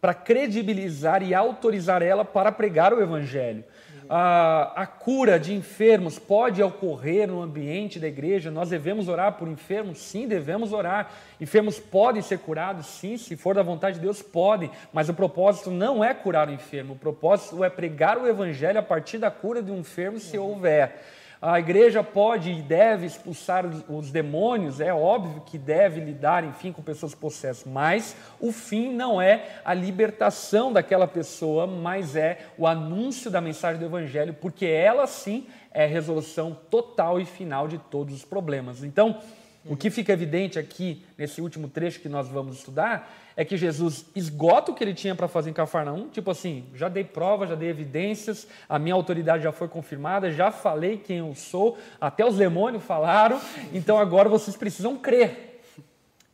Para 0.02 0.12
credibilizar 0.12 1.22
e 1.22 1.32
autorizar 1.32 2.02
ela 2.02 2.24
para 2.24 2.52
pregar 2.52 2.92
o 2.92 3.00
evangelho. 3.00 3.64
A, 4.10 4.82
a 4.82 4.86
cura 4.86 5.38
de 5.38 5.54
enfermos 5.54 6.18
pode 6.18 6.60
ocorrer 6.60 7.28
no 7.28 7.40
ambiente 7.40 8.00
da 8.00 8.08
igreja. 8.08 8.50
Nós 8.50 8.68
devemos 8.68 9.08
orar 9.08 9.34
por 9.34 9.46
enfermos? 9.46 9.98
Sim, 10.00 10.26
devemos 10.26 10.72
orar. 10.72 11.10
Enfermos 11.40 11.78
podem 11.78 12.20
ser 12.20 12.40
curados? 12.40 12.84
Sim, 12.86 13.16
se 13.16 13.36
for 13.36 13.54
da 13.54 13.62
vontade 13.62 13.94
de 13.96 14.02
Deus, 14.02 14.20
podem. 14.20 14.70
Mas 14.92 15.08
o 15.08 15.14
propósito 15.14 15.70
não 15.70 16.04
é 16.04 16.12
curar 16.12 16.48
o 16.48 16.52
enfermo. 16.52 16.94
O 16.94 16.98
propósito 16.98 17.62
é 17.62 17.70
pregar 17.70 18.18
o 18.18 18.26
evangelho 18.26 18.80
a 18.80 18.82
partir 18.82 19.18
da 19.18 19.30
cura 19.30 19.62
de 19.62 19.70
um 19.70 19.78
enfermo, 19.78 20.18
se 20.18 20.36
houver. 20.36 21.00
A 21.44 21.58
igreja 21.58 22.04
pode 22.04 22.52
e 22.52 22.62
deve 22.62 23.04
expulsar 23.04 23.66
os- 23.66 23.82
os 23.88 24.12
demônios, 24.12 24.78
é 24.78 24.94
óbvio 24.94 25.42
que 25.44 25.58
deve 25.58 25.98
lidar, 25.98 26.44
enfim, 26.44 26.70
com 26.70 26.80
pessoas 26.80 27.16
possessas, 27.16 27.64
mas 27.64 28.14
o 28.38 28.52
fim 28.52 28.94
não 28.94 29.20
é 29.20 29.58
a 29.64 29.74
libertação 29.74 30.72
daquela 30.72 31.08
pessoa, 31.08 31.66
mas 31.66 32.14
é 32.14 32.38
o 32.56 32.64
anúncio 32.64 33.28
da 33.28 33.40
mensagem 33.40 33.80
do 33.80 33.84
evangelho, 33.86 34.34
porque 34.34 34.66
ela 34.66 35.04
sim 35.08 35.48
é 35.72 35.84
resolução 35.84 36.56
total 36.70 37.20
e 37.20 37.24
final 37.24 37.66
de 37.66 37.78
todos 37.78 38.14
os 38.14 38.24
problemas. 38.24 38.84
Então, 38.84 39.18
o 39.66 39.76
que 39.76 39.90
fica 39.90 40.12
evidente 40.12 40.60
aqui 40.60 41.04
nesse 41.18 41.40
último 41.40 41.68
trecho 41.68 41.98
que 41.98 42.08
nós 42.08 42.28
vamos 42.28 42.58
estudar 42.58 43.12
é 43.36 43.44
que 43.44 43.56
Jesus 43.56 44.06
esgota 44.14 44.70
o 44.70 44.74
que 44.74 44.84
ele 44.84 44.94
tinha 44.94 45.14
para 45.14 45.28
fazer 45.28 45.50
em 45.50 45.52
Cafarnaum, 45.52 46.08
tipo 46.08 46.30
assim, 46.30 46.64
já 46.74 46.88
dei 46.88 47.04
prova, 47.04 47.46
já 47.46 47.54
dei 47.54 47.68
evidências, 47.68 48.46
a 48.68 48.78
minha 48.78 48.94
autoridade 48.94 49.42
já 49.42 49.52
foi 49.52 49.68
confirmada, 49.68 50.30
já 50.30 50.50
falei 50.50 50.98
quem 50.98 51.18
eu 51.18 51.34
sou, 51.34 51.78
até 52.00 52.24
os 52.24 52.36
demônios 52.36 52.84
falaram, 52.84 53.40
então 53.72 53.98
agora 53.98 54.28
vocês 54.28 54.56
precisam 54.56 54.96
crer. 54.96 55.60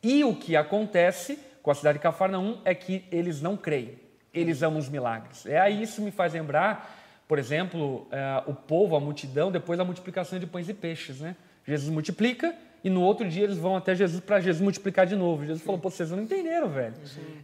E 0.01 0.23
o 0.23 0.35
que 0.35 0.55
acontece 0.55 1.39
com 1.61 1.71
a 1.71 1.75
cidade 1.75 1.97
de 1.97 2.03
Cafarnaum 2.03 2.59
é 2.63 2.73
que 2.73 3.05
eles 3.11 3.41
não 3.41 3.57
creem, 3.57 3.99
eles 4.33 4.61
amam 4.61 4.79
os 4.79 4.89
milagres. 4.89 5.45
É 5.45 5.59
aí 5.59 5.81
isso 5.81 6.01
me 6.01 6.11
faz 6.11 6.33
lembrar, 6.33 6.97
por 7.27 7.37
exemplo, 7.37 8.07
eh, 8.11 8.43
o 8.47 8.53
povo, 8.53 8.95
a 8.95 8.99
multidão, 8.99 9.51
depois 9.51 9.77
da 9.77 9.85
multiplicação 9.85 10.39
de 10.39 10.47
pães 10.47 10.67
e 10.69 10.73
peixes, 10.73 11.19
né? 11.19 11.35
Jesus 11.65 11.91
multiplica 11.91 12.55
e 12.83 12.89
no 12.89 13.01
outro 13.01 13.27
dia 13.27 13.43
eles 13.43 13.57
vão 13.57 13.75
até 13.75 13.93
Jesus 13.93 14.21
para 14.21 14.39
Jesus 14.39 14.61
multiplicar 14.61 15.05
de 15.05 15.15
novo. 15.15 15.45
Jesus 15.45 15.61
falou: 15.63 15.79
Pô, 15.79 15.89
vocês 15.89 16.11
não 16.11 16.21
entenderam, 16.21 16.69
velho. 16.69 16.93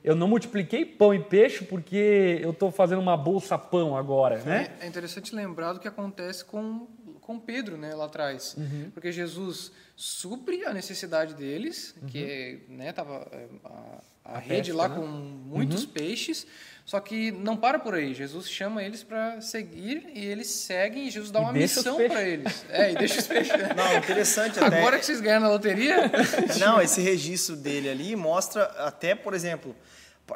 Eu 0.03 0.15
não 0.15 0.27
multipliquei 0.27 0.86
pão 0.86 1.13
e 1.13 1.19
peixe 1.19 1.63
porque 1.65 2.39
eu 2.41 2.51
estou 2.51 2.71
fazendo 2.71 2.99
uma 2.99 3.17
bolsa 3.17 3.57
pão 3.57 3.97
agora, 3.97 4.38
né? 4.43 4.75
É, 4.79 4.86
é 4.86 4.88
interessante 4.88 5.36
lembrar 5.36 5.73
do 5.73 5.79
que 5.79 5.88
acontece 5.88 6.45
com, 6.45 6.88
com 7.21 7.39
Pedro, 7.39 7.75
né, 7.77 7.93
lá 7.95 8.05
atrás. 8.05 8.55
Uhum. 8.57 8.91
Porque 8.93 9.11
Jesus 9.11 9.71
supre 9.95 10.63
a 10.65 10.73
necessidade 10.73 11.33
deles, 11.33 11.95
Uhum. 12.01 12.07
que 12.07 12.59
né, 12.69 12.91
tava 12.93 13.27
é, 13.31 13.47
a, 13.63 14.01
a 14.25 14.36
A 14.36 14.39
rede 14.39 14.71
pesca, 14.71 14.77
lá 14.77 14.89
né? 14.89 14.95
com 14.95 15.05
muitos 15.05 15.86
peixes, 15.86 16.45
só 16.86 16.99
que 16.99 17.31
não 17.31 17.57
para 17.57 17.79
por 17.79 17.95
aí. 17.95 18.13
Jesus 18.13 18.47
chama 18.47 18.83
eles 18.83 19.01
para 19.01 19.41
seguir 19.41 20.07
e 20.13 20.23
eles 20.23 20.47
seguem 20.47 21.07
e 21.07 21.09
Jesus 21.09 21.31
dá 21.31 21.39
E 21.39 21.43
uma 21.43 21.51
missão 21.51 21.97
para 22.07 22.21
eles. 22.21 22.63
É, 22.69 22.91
e 22.91 22.95
deixa 22.95 23.19
os 23.19 23.27
peixes. 23.27 23.51
Não, 23.75 23.97
interessante 23.97 24.59
até. 24.59 24.77
Agora 24.77 24.99
que 24.99 25.05
vocês 25.05 25.19
ganharam 25.19 25.47
na 25.47 25.49
loteria, 25.51 26.11
Não, 26.59 26.79
esse 26.79 27.01
registro 27.01 27.55
dele 27.55 27.89
ali 27.89 28.15
mostra 28.15 28.65
até, 28.77 29.15
por 29.15 29.33
exemplo, 29.33 29.75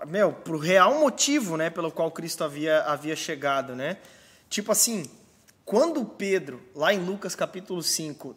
meu, 0.08 0.34
pro 0.34 0.58
real 0.58 1.00
motivo, 1.00 1.56
né, 1.56 1.70
pelo 1.70 1.91
qual 1.91 2.10
Cristo 2.10 2.43
havia, 2.43 2.82
havia 2.82 3.16
chegado, 3.16 3.76
né? 3.76 3.97
Tipo 4.50 4.72
assim, 4.72 5.08
quando 5.64 6.04
Pedro, 6.04 6.68
lá 6.74 6.91
em 6.91 6.97
Lucas 6.97 7.36
capítulo 7.36 7.84
5, 7.84 8.36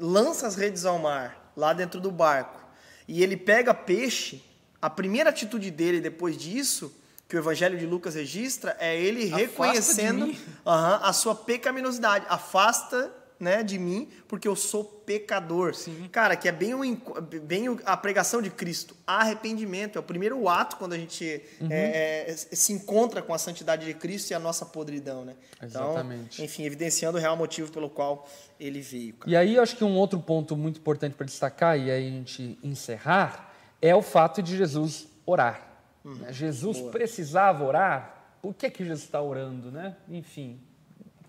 lança 0.00 0.48
as 0.48 0.56
redes 0.56 0.84
ao 0.84 0.98
mar, 0.98 1.52
lá 1.56 1.72
dentro 1.72 2.00
do 2.00 2.10
barco, 2.10 2.60
e 3.06 3.22
ele 3.22 3.36
pega 3.36 3.72
peixe, 3.72 4.42
a 4.82 4.90
primeira 4.90 5.30
atitude 5.30 5.70
dele 5.70 6.00
depois 6.00 6.36
disso, 6.36 6.92
que 7.34 7.38
o 7.38 7.40
Evangelho 7.40 7.76
de 7.76 7.84
Lucas 7.84 8.14
registra, 8.14 8.76
é 8.78 8.96
ele 8.96 9.24
Afasta 9.24 9.36
reconhecendo 9.38 10.36
a 10.64 11.12
sua 11.12 11.34
pecaminosidade. 11.34 12.24
Afasta 12.28 13.12
né, 13.40 13.64
de 13.64 13.76
mim, 13.76 14.08
porque 14.28 14.46
eu 14.46 14.54
sou 14.54 14.84
pecador. 14.84 15.74
Sim. 15.74 16.08
Cara, 16.12 16.36
que 16.36 16.48
é 16.48 16.52
bem, 16.52 16.72
o, 16.74 16.96
bem 17.42 17.76
a 17.84 17.96
pregação 17.96 18.40
de 18.40 18.50
Cristo. 18.50 18.94
Arrependimento. 19.04 19.96
É 19.96 20.00
o 20.00 20.02
primeiro 20.04 20.48
ato 20.48 20.76
quando 20.76 20.92
a 20.92 20.96
gente 20.96 21.42
Uhum. 21.60 21.66
é, 21.68 22.30
é, 22.30 22.34
se 22.36 22.72
encontra 22.72 23.20
com 23.20 23.34
a 23.34 23.38
santidade 23.38 23.84
de 23.84 23.94
Cristo 23.94 24.30
e 24.30 24.34
a 24.34 24.38
nossa 24.38 24.64
podridão, 24.64 25.24
né? 25.24 25.34
Exatamente. 25.60 26.34
Então, 26.34 26.44
enfim, 26.44 26.64
evidenciando 26.64 27.18
o 27.18 27.20
real 27.20 27.36
motivo 27.36 27.72
pelo 27.72 27.90
qual 27.90 28.28
ele 28.60 28.80
veio. 28.80 29.14
cara. 29.14 29.28
E 29.28 29.36
aí 29.36 29.56
eu 29.56 29.62
acho 29.62 29.76
que 29.76 29.82
um 29.82 29.96
outro 29.96 30.20
ponto 30.20 30.56
muito 30.56 30.78
importante 30.78 31.16
para 31.16 31.26
destacar, 31.26 31.76
e 31.76 31.90
aí 31.90 32.06
a 32.06 32.10
gente 32.10 32.56
encerrar, 32.62 33.52
é 33.82 33.92
o 33.92 34.02
fato 34.02 34.40
de 34.40 34.56
Jesus 34.56 35.08
orar. 35.26 35.73
Né? 36.04 36.32
Jesus 36.32 36.80
precisava 36.80 37.64
orar. 37.64 38.36
Por 38.42 38.54
que, 38.54 38.68
que 38.68 38.84
Jesus 38.84 39.04
está 39.04 39.22
orando, 39.22 39.70
né? 39.70 39.96
Enfim, 40.08 40.60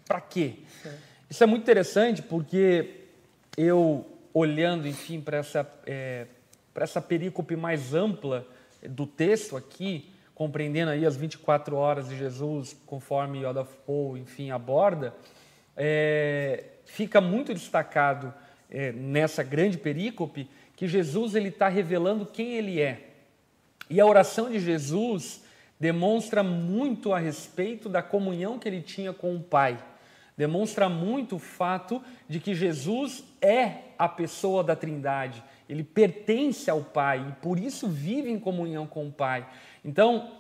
para 0.06 0.20
quê? 0.20 0.56
Isso 1.30 1.44
é 1.44 1.48
muito 1.48 1.64
interessante 1.64 2.22
porque 2.22 3.06
eu, 3.58 4.06
olhando, 4.34 4.88
enfim, 4.88 5.22
para 5.22 5.38
essa, 5.38 5.70
é, 5.86 6.28
essa 6.76 7.02
perícope 7.02 7.56
mais 7.56 7.94
ampla 7.94 8.46
do 8.88 9.08
texto 9.08 9.56
aqui, 9.56 10.12
compreendendo 10.34 10.92
aí 10.92 11.06
as 11.06 11.16
24 11.16 11.76
horas 11.76 12.10
de 12.10 12.18
Jesus, 12.18 12.76
conforme 12.86 13.46
Yoda 13.46 13.64
Paul, 13.64 14.18
enfim, 14.18 14.52
aborda, 14.52 15.14
é, 15.78 16.66
fica 16.86 17.22
muito 17.22 17.54
destacado 17.54 18.34
é, 18.70 18.92
nessa 18.92 19.42
grande 19.42 19.78
perícope 19.78 20.50
que 20.76 20.88
Jesus 20.88 21.36
ele 21.36 21.50
está 21.50 21.70
revelando 21.70 22.26
quem 22.26 22.56
ele 22.56 22.82
é. 22.82 23.05
E 23.90 24.00
a 24.00 24.06
oração 24.06 24.50
de 24.50 24.60
Jesus 24.60 25.44
demonstra 25.80 26.42
muito 26.42 27.14
a 27.14 27.20
respeito 27.20 27.90
da 27.90 28.02
comunhão 28.02 28.58
que 28.58 28.68
ele 28.68 28.82
tinha 28.82 29.14
com 29.14 29.36
o 29.36 29.40
Pai. 29.40 29.78
Demonstra 30.38 30.90
muito 30.90 31.38
o 31.38 31.40
fato 31.40 32.02
de 32.28 32.40
que 32.40 32.54
Jesus 32.54 33.24
é 33.42 33.80
a 33.98 34.08
pessoa 34.08 34.64
da 34.64 34.76
Trindade. 34.76 35.44
Ele 35.68 35.84
pertence 35.84 36.70
ao 36.70 36.82
Pai 36.82 37.26
e 37.30 37.32
por 37.42 37.58
isso 37.58 37.88
vive 37.88 38.30
em 38.30 38.40
comunhão 38.40 38.86
com 38.86 39.08
o 39.08 39.12
Pai. 39.12 39.48
Então, 39.84 40.32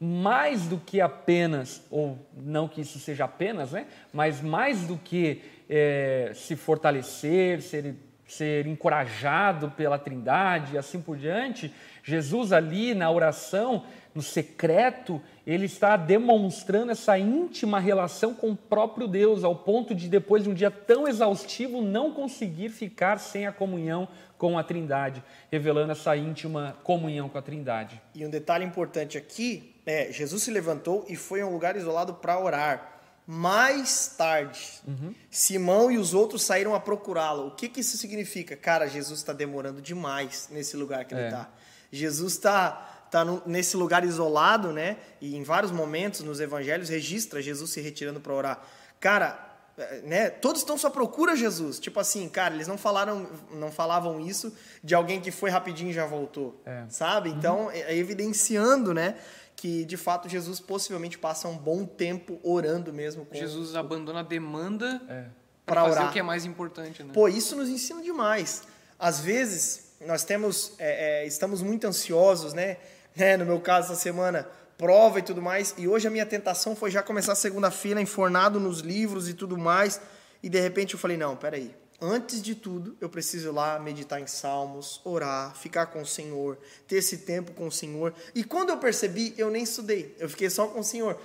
mais 0.00 0.66
do 0.66 0.78
que 0.78 1.00
apenas, 1.00 1.86
ou 1.90 2.18
não 2.36 2.66
que 2.66 2.80
isso 2.80 2.98
seja 2.98 3.24
apenas, 3.24 3.72
né? 3.72 3.86
mas 4.12 4.40
mais 4.40 4.84
do 4.86 4.96
que 4.96 5.42
eh, 5.70 6.32
se 6.34 6.56
fortalecer, 6.56 7.62
ser, 7.62 7.94
ser 8.26 8.66
encorajado 8.66 9.70
pela 9.70 9.98
Trindade 9.98 10.74
e 10.74 10.78
assim 10.78 11.00
por 11.00 11.16
diante, 11.16 11.72
Jesus 12.02 12.52
ali 12.52 12.94
na 12.94 13.10
oração, 13.10 13.84
no 14.14 14.20
secreto, 14.22 15.20
ele 15.46 15.66
está 15.66 15.96
demonstrando 15.96 16.92
essa 16.92 17.18
íntima 17.18 17.78
relação 17.80 18.34
com 18.34 18.50
o 18.50 18.56
próprio 18.56 19.06
Deus, 19.08 19.44
ao 19.44 19.56
ponto 19.56 19.94
de 19.94 20.08
depois 20.08 20.42
de 20.44 20.50
um 20.50 20.54
dia 20.54 20.70
tão 20.70 21.08
exaustivo 21.08 21.80
não 21.80 22.12
conseguir 22.12 22.68
ficar 22.68 23.18
sem 23.18 23.46
a 23.46 23.52
comunhão 23.52 24.06
com 24.36 24.58
a 24.58 24.62
Trindade, 24.64 25.22
revelando 25.50 25.92
essa 25.92 26.16
íntima 26.16 26.76
comunhão 26.82 27.28
com 27.28 27.38
a 27.38 27.42
Trindade. 27.42 28.02
E 28.14 28.26
um 28.26 28.30
detalhe 28.30 28.64
importante 28.64 29.16
aqui 29.16 29.74
é: 29.86 30.10
Jesus 30.12 30.42
se 30.42 30.50
levantou 30.50 31.06
e 31.08 31.16
foi 31.16 31.40
a 31.40 31.46
um 31.46 31.52
lugar 31.52 31.76
isolado 31.76 32.14
para 32.14 32.38
orar. 32.38 32.88
Mais 33.24 34.08
tarde, 34.18 34.82
Simão 35.30 35.90
e 35.92 35.96
os 35.96 36.12
outros 36.12 36.42
saíram 36.42 36.74
a 36.74 36.80
procurá-lo. 36.80 37.46
O 37.46 37.50
que, 37.52 37.68
que 37.68 37.80
isso 37.80 37.96
significa? 37.96 38.56
Cara, 38.56 38.88
Jesus 38.88 39.20
está 39.20 39.32
demorando 39.32 39.80
demais 39.80 40.48
nesse 40.50 40.76
lugar 40.76 41.04
que 41.04 41.14
ele 41.14 41.22
É. 41.22 41.26
está. 41.28 41.48
Jesus 41.92 42.32
está 42.32 42.88
tá 43.10 43.24
no- 43.24 43.42
nesse 43.44 43.76
lugar 43.76 44.04
isolado, 44.04 44.72
né? 44.72 44.96
E 45.20 45.36
em 45.36 45.42
vários 45.42 45.70
momentos 45.70 46.20
nos 46.22 46.40
evangelhos 46.40 46.88
registra 46.88 47.42
Jesus 47.42 47.70
se 47.70 47.80
retirando 47.80 48.18
para 48.20 48.32
orar. 48.32 48.66
Cara, 48.98 49.50
é, 49.76 50.00
né? 50.02 50.30
Todos 50.30 50.62
estão 50.62 50.76
só 50.78 50.88
procura 50.90 51.36
Jesus. 51.36 51.78
Tipo 51.78 52.00
assim, 52.00 52.28
cara, 52.28 52.54
eles 52.54 52.66
não 52.66 52.78
falaram, 52.78 53.28
não 53.52 53.70
falavam 53.70 54.18
isso 54.20 54.52
de 54.82 54.94
alguém 54.94 55.20
que 55.20 55.30
foi 55.30 55.50
rapidinho 55.50 55.90
e 55.90 55.92
já 55.92 56.06
voltou, 56.06 56.60
É. 56.64 56.84
sabe? 56.88 57.28
Então, 57.30 57.70
é 57.70 57.80
é 57.92 57.96
evidenciando, 57.96 58.92
né, 58.94 59.16
que 59.56 59.84
de 59.84 59.96
fato 59.98 60.28
Jesus 60.28 60.58
possivelmente 60.60 61.18
passa 61.18 61.48
um 61.48 61.56
bom 61.56 61.84
tempo 61.84 62.40
orando 62.42 62.92
mesmo 62.92 63.24
com 63.26 63.34
Jesus 63.34 63.76
abandona 63.76 64.20
a 64.20 64.22
demanda 64.22 65.00
É. 65.08 65.24
Para 65.66 65.82
fazer 65.84 65.98
orar. 65.98 66.08
o 66.10 66.12
que 66.12 66.18
é 66.18 66.22
mais 66.22 66.44
importante, 66.44 67.02
né? 67.02 67.12
Pô, 67.14 67.28
isso 67.28 67.54
nos 67.56 67.68
ensina 67.68 68.02
demais. 68.02 68.62
Às 68.98 69.20
vezes, 69.20 69.91
nós 70.06 70.24
temos, 70.24 70.72
é, 70.78 71.22
é, 71.22 71.26
estamos 71.26 71.62
muito 71.62 71.86
ansiosos, 71.86 72.52
né? 72.52 72.76
né? 73.14 73.36
No 73.36 73.44
meu 73.44 73.60
caso, 73.60 73.92
essa 73.92 74.00
semana, 74.00 74.48
prova 74.76 75.18
e 75.18 75.22
tudo 75.22 75.40
mais. 75.40 75.74
E 75.78 75.86
hoje 75.86 76.08
a 76.08 76.10
minha 76.10 76.26
tentação 76.26 76.74
foi 76.74 76.90
já 76.90 77.02
começar 77.02 77.34
segunda-feira 77.34 78.00
enfornado 78.00 78.58
nos 78.58 78.80
livros 78.80 79.28
e 79.28 79.34
tudo 79.34 79.56
mais. 79.56 80.00
E 80.42 80.48
de 80.48 80.60
repente 80.60 80.94
eu 80.94 80.98
falei, 80.98 81.16
não, 81.16 81.36
peraí. 81.36 81.74
Antes 82.00 82.42
de 82.42 82.56
tudo, 82.56 82.96
eu 83.00 83.08
preciso 83.08 83.50
ir 83.50 83.52
lá 83.52 83.78
meditar 83.78 84.20
em 84.20 84.26
salmos, 84.26 85.00
orar, 85.04 85.54
ficar 85.54 85.86
com 85.86 86.02
o 86.02 86.06
Senhor, 86.06 86.58
ter 86.88 86.96
esse 86.96 87.18
tempo 87.18 87.52
com 87.52 87.68
o 87.68 87.70
Senhor. 87.70 88.12
E 88.34 88.42
quando 88.42 88.70
eu 88.70 88.78
percebi, 88.78 89.32
eu 89.38 89.48
nem 89.50 89.62
estudei. 89.62 90.16
Eu 90.18 90.28
fiquei 90.28 90.50
só 90.50 90.66
com 90.66 90.80
o 90.80 90.84
Senhor. 90.84 91.16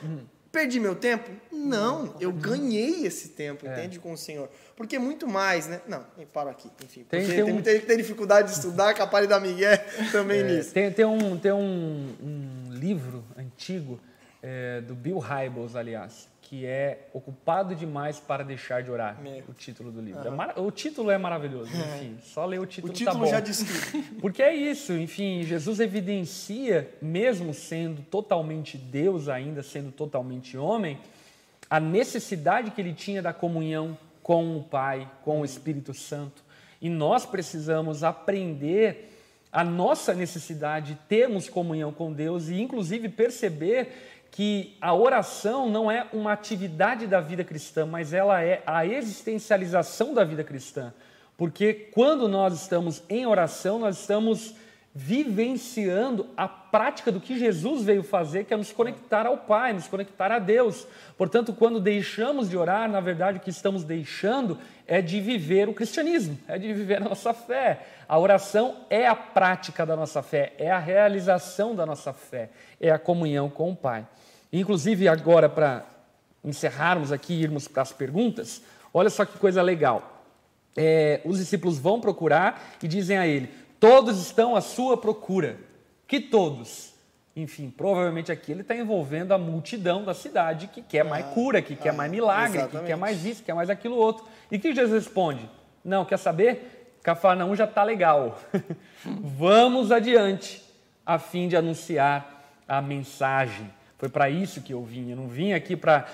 Perdi 0.57 0.79
meu 0.79 0.95
tempo? 0.95 1.29
Não, 1.51 2.15
eu 2.19 2.31
ganhei 2.31 3.05
esse 3.05 3.29
tempo, 3.29 3.67
entende? 3.67 3.99
Com 3.99 4.13
o 4.13 4.17
Senhor. 4.17 4.49
Porque 4.75 4.97
muito 4.97 5.27
mais, 5.27 5.67
né? 5.67 5.81
Não, 5.87 6.03
eu 6.17 6.25
paro 6.25 6.49
aqui, 6.49 6.67
enfim. 6.83 7.05
Tem- 7.07 7.19
Porque 7.21 7.25
tem 7.27 7.35
tem, 7.35 7.43
um- 7.43 7.53
muita 7.53 7.71
gente 7.71 7.81
que 7.81 7.85
tem 7.87 7.97
dificuldade 7.97 8.47
de 8.49 8.55
estudar, 8.55 8.91
capaz 8.95 9.25
de 9.25 9.29
dar 9.29 9.39
migué 9.39 9.77
também 10.11 10.39
É, 10.39 10.43
nisso. 10.43 10.71
tem 10.73 10.91
tem, 10.91 11.05
um, 11.05 11.37
tem 11.37 11.51
um, 11.51 12.11
um 12.23 12.71
livro 12.71 13.23
antigo 13.37 13.99
é, 14.41 14.81
do 14.81 14.95
Bill 14.95 15.19
Hybels, 15.19 15.75
aliás, 15.75 16.27
que 16.49 16.65
é 16.65 17.09
Ocupado 17.13 17.75
Demais 17.75 18.19
para 18.19 18.41
Deixar 18.43 18.81
de 18.81 18.89
Orar, 18.89 19.21
Meu. 19.21 19.43
o 19.49 19.53
título 19.53 19.91
do 19.91 19.99
livro. 19.99 20.25
É 20.25 20.29
mara- 20.29 20.59
o 20.61 20.71
título 20.71 21.11
é 21.11 21.17
maravilhoso, 21.17 21.69
enfim, 21.75 22.17
só 22.23 22.45
ler 22.45 22.59
o 22.59 22.63
O 22.63 22.65
título, 22.65 22.93
título 22.93 23.17
tá 23.19 23.25
bom. 23.25 23.29
já 23.29 23.39
diz 23.41 23.57
tudo. 23.91 24.03
Porque 24.21 24.41
é 24.41 24.55
isso, 24.55 24.93
enfim, 24.93 25.43
Jesus 25.43 25.79
evidencia, 25.81 26.89
mesmo 27.01 27.53
sendo 27.53 28.01
totalmente 28.03 28.77
Deus 28.77 29.27
ainda, 29.27 29.61
sendo 29.61 29.91
totalmente 29.91 30.57
homem, 30.57 30.97
a 31.69 31.79
necessidade 31.81 32.71
que 32.71 32.79
ele 32.79 32.93
tinha 32.93 33.21
da 33.21 33.33
comunhão 33.33 33.97
com 34.23 34.55
o 34.57 34.63
Pai, 34.63 35.09
com 35.23 35.41
o 35.41 35.45
Espírito 35.45 35.93
Santo. 35.93 36.41
E 36.81 36.89
nós 36.89 37.25
precisamos 37.25 38.03
aprender 38.05 39.11
a 39.51 39.63
nossa 39.63 40.13
necessidade 40.13 40.93
de 40.93 40.99
termos 41.09 41.49
comunhão 41.49 41.91
com 41.91 42.11
Deus 42.13 42.47
e, 42.49 42.61
inclusive, 42.61 43.09
perceber 43.09 44.16
que 44.31 44.77
a 44.79 44.93
oração 44.93 45.69
não 45.69 45.89
é 45.89 46.07
uma 46.13 46.31
atividade 46.31 47.07
da 47.07 47.19
vida 47.19 47.43
cristã, 47.43 47.85
mas 47.85 48.13
ela 48.13 48.41
é 48.41 48.61
a 48.65 48.85
existencialização 48.85 50.13
da 50.13 50.23
vida 50.23 50.43
cristã. 50.43 50.93
Porque 51.35 51.73
quando 51.73 52.27
nós 52.27 52.53
estamos 52.53 53.03
em 53.09 53.25
oração, 53.25 53.79
nós 53.79 53.99
estamos 53.99 54.55
vivenciando 54.99 56.25
a 56.35 56.47
prática 56.47 57.11
do 57.11 57.21
que 57.21 57.37
Jesus 57.37 57.83
veio 57.83 58.01
fazer, 58.01 58.45
que 58.45 58.53
é 58.53 58.57
nos 58.57 58.71
conectar 58.71 59.27
ao 59.27 59.37
Pai, 59.37 59.71
nos 59.71 59.87
conectar 59.87 60.31
a 60.31 60.39
Deus. 60.39 60.87
Portanto, 61.15 61.53
quando 61.53 61.79
deixamos 61.79 62.49
de 62.49 62.57
orar, 62.57 62.89
na 62.89 62.99
verdade, 62.99 63.37
o 63.37 63.41
que 63.41 63.51
estamos 63.51 63.83
deixando 63.83 64.57
é 64.87 64.99
de 64.99 65.21
viver 65.21 65.69
o 65.69 65.73
cristianismo, 65.75 66.35
é 66.47 66.57
de 66.57 66.73
viver 66.73 66.95
a 66.95 67.01
nossa 67.01 67.31
fé. 67.31 67.85
A 68.09 68.17
oração 68.17 68.77
é 68.89 69.07
a 69.07 69.13
prática 69.13 69.85
da 69.85 69.95
nossa 69.95 70.23
fé, 70.23 70.53
é 70.57 70.71
a 70.71 70.79
realização 70.79 71.75
da 71.75 71.85
nossa 71.85 72.11
fé, 72.11 72.49
é 72.81 72.89
a 72.89 72.97
comunhão 72.97 73.51
com 73.51 73.69
o 73.69 73.75
Pai. 73.75 74.03
Inclusive, 74.51 75.07
agora, 75.07 75.47
para 75.47 75.85
encerrarmos 76.43 77.11
aqui 77.11 77.35
e 77.35 77.43
irmos 77.43 77.67
para 77.67 77.83
as 77.83 77.91
perguntas, 77.91 78.63
olha 78.91 79.11
só 79.11 79.25
que 79.25 79.37
coisa 79.37 79.61
legal. 79.61 80.23
É, 80.75 81.21
os 81.23 81.37
discípulos 81.37 81.77
vão 81.77 82.01
procurar 82.01 82.75
e 82.81 82.87
dizem 82.87 83.17
a 83.19 83.27
ele: 83.27 83.66
Todos 83.79 84.19
estão 84.19 84.55
à 84.55 84.61
sua 84.61 84.97
procura. 84.97 85.57
Que 86.07 86.19
todos? 86.19 86.93
Enfim, 87.35 87.69
provavelmente 87.69 88.31
aqui 88.31 88.51
ele 88.51 88.61
está 88.61 88.75
envolvendo 88.75 89.31
a 89.31 89.37
multidão 89.37 90.03
da 90.03 90.13
cidade 90.13 90.67
que 90.67 90.81
quer 90.81 91.03
mais 91.03 91.25
cura, 91.27 91.61
que 91.61 91.75
quer 91.75 91.93
mais 91.93 92.09
milagre, 92.09 92.53
que 92.53 92.57
quer 92.57 92.77
exatamente. 92.77 92.95
mais 92.95 93.25
isso, 93.25 93.41
que 93.41 93.45
quer 93.45 93.53
mais 93.53 93.69
aquilo 93.69 93.95
outro. 93.95 94.25
E 94.51 94.57
que 94.57 94.73
Jesus 94.73 95.05
responde? 95.05 95.47
Não, 95.85 96.03
quer 96.03 96.17
saber? 96.17 96.97
Cafarnaum 97.03 97.55
já 97.55 97.65
está 97.65 97.83
legal. 97.83 98.39
Vamos 99.05 99.91
adiante, 99.91 100.63
a 101.05 101.19
fim 101.19 101.47
de 101.47 101.55
anunciar 101.55 102.43
a 102.67 102.81
mensagem. 102.81 103.71
Foi 103.99 104.09
para 104.09 104.29
isso 104.29 104.61
que 104.61 104.73
eu 104.73 104.83
vim. 104.83 105.11
Eu 105.11 105.17
não 105.17 105.27
vim 105.27 105.53
aqui 105.53 105.75
para 105.75 106.07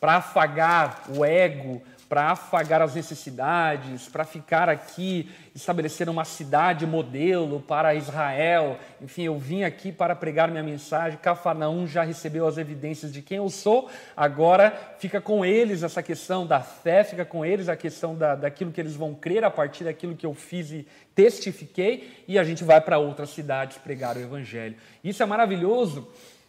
para 0.00 0.16
afagar 0.16 1.02
o 1.08 1.24
ego, 1.24 1.82
para 2.08 2.30
afagar 2.30 2.80
as 2.80 2.94
necessidades, 2.94 4.08
para 4.08 4.24
ficar 4.24 4.68
aqui, 4.68 5.30
estabelecer 5.54 6.08
uma 6.08 6.24
cidade 6.24 6.86
modelo 6.86 7.60
para 7.60 7.94
Israel. 7.94 8.78
Enfim, 9.00 9.24
eu 9.24 9.38
vim 9.38 9.62
aqui 9.62 9.92
para 9.92 10.16
pregar 10.16 10.50
minha 10.50 10.62
mensagem. 10.62 11.18
Cafarnaum 11.18 11.86
já 11.86 12.02
recebeu 12.02 12.46
as 12.46 12.56
evidências 12.56 13.12
de 13.12 13.20
quem 13.20 13.36
eu 13.36 13.50
sou, 13.50 13.90
agora 14.16 14.96
fica 14.98 15.20
com 15.20 15.44
eles 15.44 15.82
essa 15.82 16.02
questão 16.02 16.46
da 16.46 16.60
fé, 16.60 17.04
fica 17.04 17.26
com 17.26 17.44
eles 17.44 17.68
a 17.68 17.76
questão 17.76 18.14
da, 18.14 18.34
daquilo 18.34 18.72
que 18.72 18.80
eles 18.80 18.94
vão 18.94 19.14
crer 19.14 19.44
a 19.44 19.50
partir 19.50 19.84
daquilo 19.84 20.16
que 20.16 20.24
eu 20.24 20.32
fiz 20.32 20.70
e 20.70 20.86
testifiquei, 21.14 22.24
e 22.26 22.38
a 22.38 22.44
gente 22.44 22.64
vai 22.64 22.80
para 22.80 22.98
outras 22.98 23.30
cidades 23.30 23.76
pregar 23.76 24.16
o 24.16 24.20
Evangelho. 24.20 24.76
Isso 25.04 25.22
é 25.22 25.26
maravilhoso, 25.26 26.08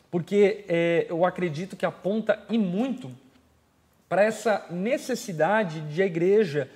porque 0.09 0.63
é, 0.69 1.05
eu 1.09 1.25
acredito 1.25 1.75
que 1.75 1.85
aponta 1.85 2.39
e 2.49 2.57
muito 2.57 3.11
para 4.09 4.23
essa 4.23 4.65
necessidade 4.71 5.81
de 5.81 6.01
a 6.01 6.05
igreja, 6.05 6.67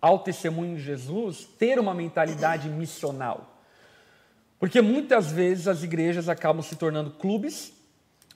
ao 0.00 0.20
testemunho 0.20 0.76
de 0.76 0.82
Jesus, 0.82 1.44
ter 1.58 1.78
uma 1.78 1.92
mentalidade 1.92 2.68
missional. 2.68 3.58
Porque 4.60 4.80
muitas 4.80 5.32
vezes 5.32 5.66
as 5.66 5.82
igrejas 5.82 6.28
acabam 6.28 6.62
se 6.62 6.76
tornando 6.76 7.10
clubes, 7.10 7.72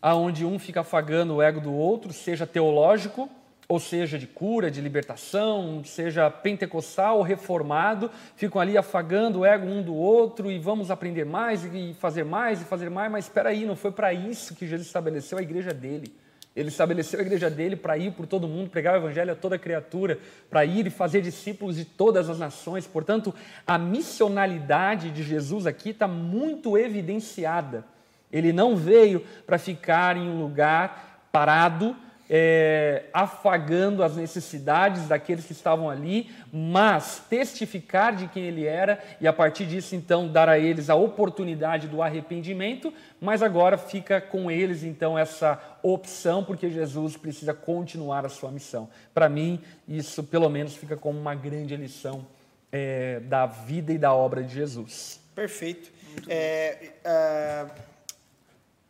aonde 0.03 0.45
um 0.45 0.59
fica 0.59 0.81
afagando 0.81 1.37
o 1.37 1.43
ego 1.43 1.61
do 1.61 1.73
outro, 1.73 2.13
seja 2.13 2.45
teológico, 2.45 3.31
ou 3.69 3.81
seja 3.81 4.19
de 4.19 4.27
cura, 4.27 4.71
de 4.71 4.81
libertação, 4.81 5.83
seja 5.85 6.31
pentecostal 6.31 7.19
ou 7.19 7.23
reformado, 7.23 8.11
ficam 8.37 8.61
ali 8.61 8.77
afagando 8.77 9.41
o 9.41 9.45
ego 9.45 9.67
um 9.67 9.83
do 9.83 9.95
outro 9.95 10.51
e 10.51 10.59
vamos 10.59 10.91
aprender 10.91 11.25
mais 11.25 11.65
e 11.65 11.95
fazer 11.95 12.25
mais 12.25 12.61
e 12.61 12.65
fazer 12.65 12.91
mais, 12.91 13.11
mas 13.11 13.25
espera 13.25 13.51
aí, 13.51 13.65
não 13.65 13.75
foi 13.75 13.91
para 13.91 14.13
isso 14.13 14.55
que 14.55 14.67
Jesus 14.67 14.87
estabeleceu 14.87 15.39
a 15.39 15.43
igreja 15.43 15.73
dele. 15.73 16.13
Ele 16.57 16.69
estabeleceu 16.69 17.21
a 17.21 17.23
igreja 17.23 17.51
dele 17.51 17.77
para 17.77 17.99
ir 17.99 18.13
por 18.13 18.27
todo 18.27 18.49
mundo, 18.49 18.71
pregar 18.71 18.95
o 18.95 18.97
evangelho 18.97 19.31
a 19.31 19.37
toda 19.37 19.59
criatura, 19.59 20.19
para 20.49 20.65
ir 20.65 20.87
e 20.87 20.91
fazer 20.91 21.21
discípulos 21.21 21.77
de 21.77 21.85
todas 21.85 22.31
as 22.31 22.39
nações. 22.39 22.87
Portanto, 22.87 23.35
a 23.67 23.77
missionalidade 23.77 25.11
de 25.11 25.23
Jesus 25.23 25.67
aqui 25.67 25.91
está 25.91 26.09
muito 26.09 26.79
evidenciada. 26.79 27.85
Ele 28.33 28.55
não 28.55 28.75
veio 28.75 29.23
para 29.47 29.59
ficar 29.59 30.17
em 30.17 30.31
um 30.31 30.41
lugar 30.41 31.29
parado, 31.31 31.95
é, 32.29 33.05
afagando 33.13 34.03
as 34.03 34.17
necessidades 34.17 35.07
daqueles 35.09 35.45
que 35.45 35.53
estavam 35.53 35.89
ali, 35.89 36.31
mas 36.53 37.23
testificar 37.29 38.15
de 38.15 38.29
quem 38.29 38.45
ele 38.45 38.67
era 38.67 39.03
e 39.21 39.27
a 39.27 39.33
partir 39.33 39.67
disso 39.67 39.95
então 39.95 40.29
dar 40.29 40.49
a 40.49 40.59
eles 40.59 40.91
a 40.91 40.95
oportunidade 40.95 41.89
do 41.89 42.03
arrependimento, 42.03 42.93
mas 43.21 43.43
agora 43.43 43.79
fica 43.79 44.21
com 44.21 44.51
eles 44.51 44.83
então 44.83 45.19
essa 45.19 45.61
opção 45.83 46.45
porque 46.45 46.71
Jesus 46.71 47.17
precisa 47.17 47.55
continuar 47.55 48.27
a 48.27 48.29
sua 48.29 48.51
missão. 48.51 48.89
Para 49.15 49.29
mim 49.29 49.61
isso 49.87 50.25
pelo 50.25 50.49
menos 50.49 50.75
fica 50.75 50.97
como 50.97 51.19
uma 51.19 51.35
grande 51.35 51.77
lição 51.77 52.27
é, 52.73 53.21
da 53.21 53.47
vida 53.47 53.93
e 53.93 53.99
da 53.99 54.13
obra 54.13 54.43
de 54.43 54.53
Jesus. 54.53 55.21
Perfeito. 55.35 55.93
É, 56.29 56.93
é, 57.05 57.67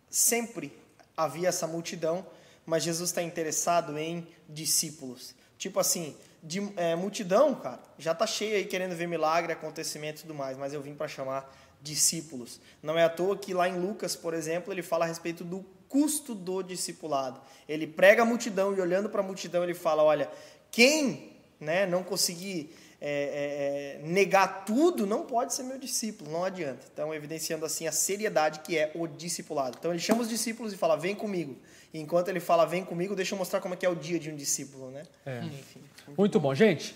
sempre 0.09 0.72
havia 1.16 1.49
essa 1.49 1.66
multidão 1.66 2.24
mas 2.67 2.83
Jesus 2.83 3.11
está 3.11 3.23
interessado 3.23 3.97
em 3.97 4.27
discípulos. 4.49 5.35
Tipo 5.57 5.81
assim, 5.81 6.14
de, 6.43 6.61
é, 6.77 6.95
multidão, 6.95 7.55
cara, 7.55 7.81
já 7.99 8.14
tá 8.14 8.27
cheia 8.27 8.57
aí 8.57 8.67
querendo 8.67 8.95
ver 8.95 9.07
milagre, 9.07 9.53
acontecimento 9.53 10.19
e 10.19 10.23
tudo 10.23 10.35
mais, 10.35 10.59
mas 10.59 10.75
eu 10.75 10.83
vim 10.83 10.95
para 10.95 11.09
chamar 11.09 11.51
discípulos. 11.81 12.61
Não 12.83 12.99
é 12.99 13.05
à 13.05 13.09
toa 13.09 13.37
que 13.39 13.55
lá 13.55 13.69
em 13.69 13.79
Lucas, 13.79 14.17
por 14.17 14.35
exemplo, 14.35 14.73
ele 14.73 14.83
fala 14.83 15.05
a 15.05 15.09
respeito 15.09 15.45
do 15.45 15.64
custo 15.89 16.35
do 16.35 16.62
discipulado. 16.62 17.41
Ele 17.69 17.87
prega 17.87 18.23
a 18.23 18.25
multidão 18.25 18.75
e 18.77 18.81
olhando 18.81 19.09
para 19.09 19.21
a 19.21 19.25
multidão 19.25 19.62
ele 19.62 19.75
fala, 19.75 20.03
olha, 20.03 20.31
quem 20.71 21.33
né, 21.61 21.87
não 21.87 22.03
conseguir 22.03 22.75
é, 23.01 23.99
é, 24.01 24.05
é, 24.05 24.09
negar 24.09 24.64
tudo 24.64 25.07
não 25.07 25.22
pode 25.26 25.55
ser 25.55 25.62
meu 25.62 25.78
discípulo, 25.78 26.30
não 26.30 26.44
adianta. 26.44 26.86
Então, 26.92 27.14
evidenciando 27.14 27.64
assim 27.64 27.86
a 27.86 27.92
seriedade 27.92 28.61
que 28.61 28.76
é 28.76 28.90
o 28.94 29.07
discipulado. 29.07 29.76
Então, 29.78 29.90
ele 29.90 30.01
chama 30.01 30.22
os 30.22 30.28
discípulos 30.28 30.72
e 30.72 30.76
fala: 30.76 30.97
vem 30.97 31.14
comigo. 31.14 31.57
E 31.92 32.01
enquanto 32.01 32.28
ele 32.28 32.40
fala: 32.40 32.64
vem 32.64 32.84
comigo, 32.84 33.14
deixa 33.14 33.34
eu 33.34 33.38
mostrar 33.38 33.61
como 33.61 33.74
é 33.74 33.76
que 33.76 33.84
é 33.84 33.88
o 33.88 33.94
dia 33.94 34.18
de 34.18 34.30
um 34.30 34.36
discípulo, 34.36 34.90
né? 34.90 35.03
É. 35.24 35.40
Enfim, 35.40 35.80
muito, 36.07 36.18
muito 36.18 36.40
bom. 36.40 36.49
bom, 36.49 36.55
gente. 36.55 36.94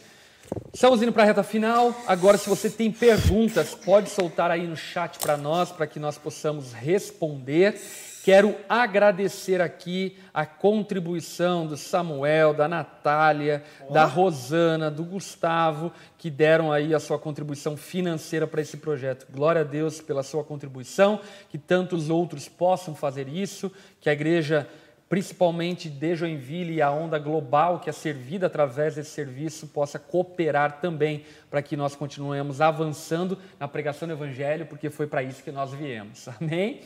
Estamos 0.72 1.02
indo 1.02 1.12
para 1.12 1.22
a 1.22 1.26
reta 1.26 1.42
final. 1.42 1.94
Agora, 2.06 2.36
se 2.36 2.48
você 2.48 2.68
tem 2.68 2.90
perguntas, 2.90 3.74
pode 3.74 4.08
soltar 4.10 4.50
aí 4.50 4.66
no 4.66 4.76
chat 4.76 5.18
para 5.18 5.36
nós, 5.36 5.70
para 5.70 5.86
que 5.86 6.00
nós 6.00 6.18
possamos 6.18 6.72
responder. 6.72 7.80
Quero 8.22 8.54
agradecer 8.68 9.62
aqui 9.62 10.18
a 10.32 10.44
contribuição 10.44 11.66
do 11.66 11.74
Samuel, 11.74 12.52
da 12.52 12.68
Natália, 12.68 13.64
da 13.90 14.04
Rosana, 14.04 14.90
do 14.90 15.02
Gustavo, 15.02 15.90
que 16.18 16.28
deram 16.28 16.70
aí 16.70 16.94
a 16.94 17.00
sua 17.00 17.18
contribuição 17.18 17.78
financeira 17.78 18.46
para 18.46 18.60
esse 18.60 18.76
projeto. 18.76 19.26
Glória 19.32 19.62
a 19.62 19.64
Deus 19.64 20.02
pela 20.02 20.22
sua 20.22 20.44
contribuição, 20.44 21.18
que 21.48 21.56
tantos 21.56 22.10
outros 22.10 22.46
possam 22.46 22.94
fazer 22.94 23.26
isso, 23.26 23.72
que 24.02 24.10
a 24.10 24.12
igreja, 24.12 24.68
principalmente 25.08 25.88
de 25.88 26.14
Joinville 26.14 26.74
e 26.74 26.82
a 26.82 26.90
onda 26.90 27.18
global 27.18 27.80
que 27.80 27.88
é 27.88 27.92
servida 27.92 28.48
através 28.48 28.96
desse 28.96 29.12
serviço, 29.12 29.68
possa 29.68 29.98
cooperar 29.98 30.78
também 30.78 31.24
para 31.48 31.62
que 31.62 31.74
nós 31.74 31.96
continuemos 31.96 32.60
avançando 32.60 33.38
na 33.58 33.66
pregação 33.66 34.06
do 34.06 34.12
Evangelho, 34.12 34.66
porque 34.66 34.90
foi 34.90 35.06
para 35.06 35.22
isso 35.22 35.42
que 35.42 35.50
nós 35.50 35.72
viemos. 35.72 36.28
Amém? 36.38 36.82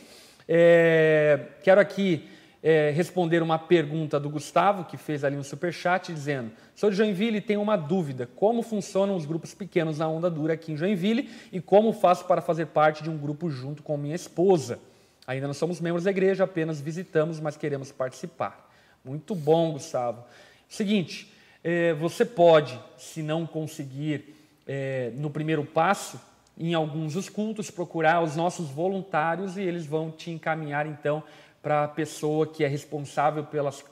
É, 0.47 1.39
quero 1.63 1.81
aqui 1.81 2.29
é, 2.61 2.89
responder 2.89 3.43
uma 3.43 3.59
pergunta 3.59 4.19
do 4.19 4.27
Gustavo, 4.29 4.85
que 4.85 4.97
fez 4.97 5.23
ali 5.23 5.37
um 5.37 5.43
superchat, 5.43 6.11
dizendo: 6.11 6.51
Sou 6.75 6.89
de 6.89 6.95
Joinville 6.95 7.37
e 7.37 7.41
tenho 7.41 7.61
uma 7.61 7.75
dúvida. 7.75 8.27
Como 8.35 8.63
funcionam 8.63 9.15
os 9.15 9.25
grupos 9.25 9.53
pequenos 9.53 9.99
na 9.99 10.07
Onda 10.07 10.29
Dura 10.29 10.53
aqui 10.53 10.71
em 10.71 10.77
Joinville 10.77 11.29
e 11.51 11.61
como 11.61 11.93
faço 11.93 12.25
para 12.25 12.41
fazer 12.41 12.65
parte 12.67 13.03
de 13.03 13.09
um 13.09 13.17
grupo 13.17 13.49
junto 13.49 13.83
com 13.83 13.95
minha 13.97 14.15
esposa? 14.15 14.79
Ainda 15.27 15.47
não 15.47 15.53
somos 15.53 15.79
membros 15.79 16.03
da 16.03 16.11
igreja, 16.11 16.43
apenas 16.43 16.81
visitamos, 16.81 17.39
mas 17.39 17.55
queremos 17.55 17.91
participar. 17.91 18.67
Muito 19.03 19.35
bom, 19.35 19.73
Gustavo. 19.73 20.23
Seguinte, 20.67 21.31
é, 21.63 21.93
você 21.93 22.25
pode, 22.25 22.79
se 22.97 23.21
não 23.21 23.45
conseguir 23.45 24.35
é, 24.67 25.11
no 25.15 25.29
primeiro 25.29 25.63
passo, 25.63 26.19
em 26.57 26.73
alguns 26.73 27.13
dos 27.13 27.29
cultos, 27.29 27.69
procurar 27.69 28.23
os 28.23 28.35
nossos 28.35 28.69
voluntários 28.69 29.57
e 29.57 29.61
eles 29.61 29.85
vão 29.85 30.11
te 30.11 30.31
encaminhar 30.31 30.85
então 30.85 31.23
para 31.61 31.83
a 31.83 31.87
pessoa 31.87 32.47
que 32.47 32.63
é 32.63 32.67
responsável 32.67 33.43
pelas 33.43 33.83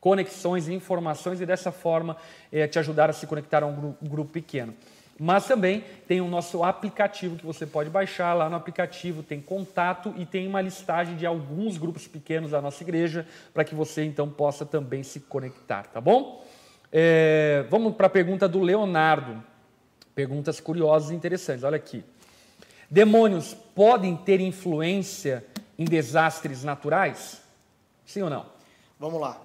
conexões 0.00 0.68
e 0.68 0.74
informações 0.74 1.40
e 1.40 1.46
dessa 1.46 1.70
forma 1.70 2.16
é, 2.50 2.66
te 2.66 2.78
ajudar 2.78 3.10
a 3.10 3.12
se 3.12 3.26
conectar 3.26 3.62
a 3.62 3.66
um 3.66 3.74
grupo, 3.74 4.04
um 4.04 4.08
grupo 4.08 4.32
pequeno. 4.32 4.74
Mas 5.18 5.46
também 5.46 5.84
tem 6.08 6.20
o 6.20 6.26
nosso 6.26 6.64
aplicativo 6.64 7.36
que 7.36 7.46
você 7.46 7.66
pode 7.66 7.90
baixar. 7.90 8.34
Lá 8.34 8.48
no 8.48 8.56
aplicativo 8.56 9.22
tem 9.22 9.40
contato 9.40 10.12
e 10.16 10.26
tem 10.26 10.48
uma 10.48 10.60
listagem 10.60 11.16
de 11.16 11.26
alguns 11.26 11.76
grupos 11.76 12.08
pequenos 12.08 12.50
da 12.50 12.60
nossa 12.60 12.82
igreja 12.82 13.26
para 13.52 13.62
que 13.62 13.74
você 13.74 14.04
então 14.04 14.28
possa 14.28 14.66
também 14.66 15.02
se 15.02 15.20
conectar, 15.20 15.84
tá 15.84 16.00
bom? 16.00 16.44
É, 16.90 17.64
vamos 17.70 17.94
para 17.94 18.06
a 18.06 18.10
pergunta 18.10 18.48
do 18.48 18.60
Leonardo. 18.60 19.42
Perguntas 20.14 20.60
curiosas 20.60 21.10
e 21.10 21.14
interessantes. 21.14 21.64
Olha 21.64 21.76
aqui. 21.76 22.04
Demônios 22.90 23.54
podem 23.74 24.16
ter 24.16 24.40
influência 24.40 25.44
em 25.78 25.84
desastres 25.84 26.62
naturais? 26.62 27.40
Sim 28.04 28.22
ou 28.22 28.30
não? 28.30 28.46
Vamos 28.98 29.20
lá. 29.20 29.40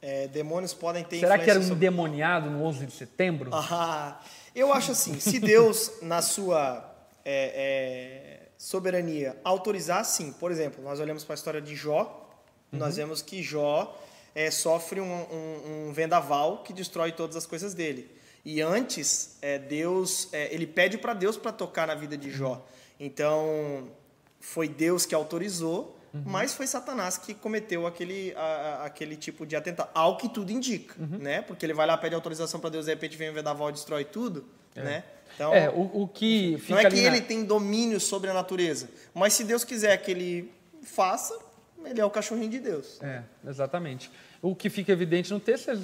É, 0.00 0.28
demônios 0.28 0.72
podem 0.72 1.04
ter 1.04 1.18
Será 1.20 1.38
que 1.38 1.50
era 1.50 1.58
um 1.58 1.62
sobre... 1.62 1.76
endemoniado 1.76 2.48
no 2.48 2.64
11 2.64 2.86
de 2.86 2.92
setembro? 2.92 3.50
Ah, 3.52 4.20
eu 4.54 4.72
acho 4.72 4.92
assim, 4.92 5.18
se 5.20 5.38
Deus, 5.38 5.92
na 6.00 6.22
sua 6.22 6.94
é, 7.24 8.44
é, 8.44 8.48
soberania, 8.56 9.36
autorizar, 9.42 10.04
sim. 10.04 10.32
Por 10.32 10.50
exemplo, 10.50 10.82
nós 10.82 11.00
olhamos 11.00 11.24
para 11.24 11.34
a 11.34 11.36
história 11.36 11.60
de 11.60 11.74
Jó, 11.74 12.30
uhum. 12.72 12.78
nós 12.78 12.96
vemos 12.96 13.20
que 13.20 13.42
Jó 13.42 13.94
é, 14.36 14.50
sofre 14.50 15.00
um, 15.00 15.06
um, 15.06 15.88
um 15.88 15.92
vendaval 15.94 16.58
que 16.58 16.70
destrói 16.74 17.10
todas 17.10 17.34
as 17.36 17.46
coisas 17.46 17.72
dele. 17.72 18.14
E 18.44 18.60
antes, 18.60 19.38
é, 19.40 19.58
Deus, 19.58 20.28
é, 20.30 20.54
ele 20.54 20.66
pede 20.66 20.98
para 20.98 21.14
Deus 21.14 21.38
para 21.38 21.50
tocar 21.50 21.86
na 21.86 21.94
vida 21.94 22.18
de 22.18 22.30
Jó. 22.30 22.62
Então, 23.00 23.88
foi 24.38 24.68
Deus 24.68 25.06
que 25.06 25.14
autorizou, 25.14 25.98
uhum. 26.12 26.22
mas 26.26 26.52
foi 26.52 26.66
Satanás 26.66 27.16
que 27.16 27.32
cometeu 27.32 27.86
aquele, 27.86 28.34
a, 28.36 28.40
a, 28.40 28.84
aquele 28.84 29.16
tipo 29.16 29.46
de 29.46 29.56
atentado. 29.56 29.88
Ao 29.94 30.18
que 30.18 30.28
tudo 30.28 30.52
indica, 30.52 30.94
uhum. 30.98 31.18
né? 31.18 31.40
Porque 31.40 31.64
ele 31.64 31.72
vai 31.72 31.86
lá, 31.86 31.96
pede 31.96 32.14
autorização 32.14 32.60
para 32.60 32.68
Deus, 32.68 32.84
de 32.84 32.92
repente 32.92 33.16
vem 33.16 33.30
o 33.30 33.32
vendaval 33.32 33.70
e 33.70 33.72
destrói 33.72 34.04
tudo, 34.04 34.44
é. 34.76 34.82
né? 34.82 35.04
Então, 35.34 35.54
é, 35.54 35.70
o, 35.70 36.02
o 36.02 36.08
que 36.08 36.62
não 36.68 36.78
é 36.78 36.88
que 36.88 36.98
ele 36.98 37.22
tem 37.22 37.42
domínio 37.42 37.98
sobre 37.98 38.30
a 38.30 38.34
natureza, 38.34 38.88
mas 39.14 39.32
se 39.32 39.44
Deus 39.44 39.64
quiser 39.64 39.96
que 39.96 40.10
ele 40.10 40.52
faça, 40.82 41.36
ele 41.84 42.00
é 42.00 42.04
o 42.04 42.10
cachorrinho 42.10 42.50
de 42.50 42.58
Deus. 42.58 43.00
É, 43.02 43.22
exatamente. 43.46 44.10
O 44.42 44.54
que 44.54 44.70
fica 44.70 44.92
evidente 44.92 45.32
no 45.32 45.40
texto 45.40 45.70
é 45.70 45.76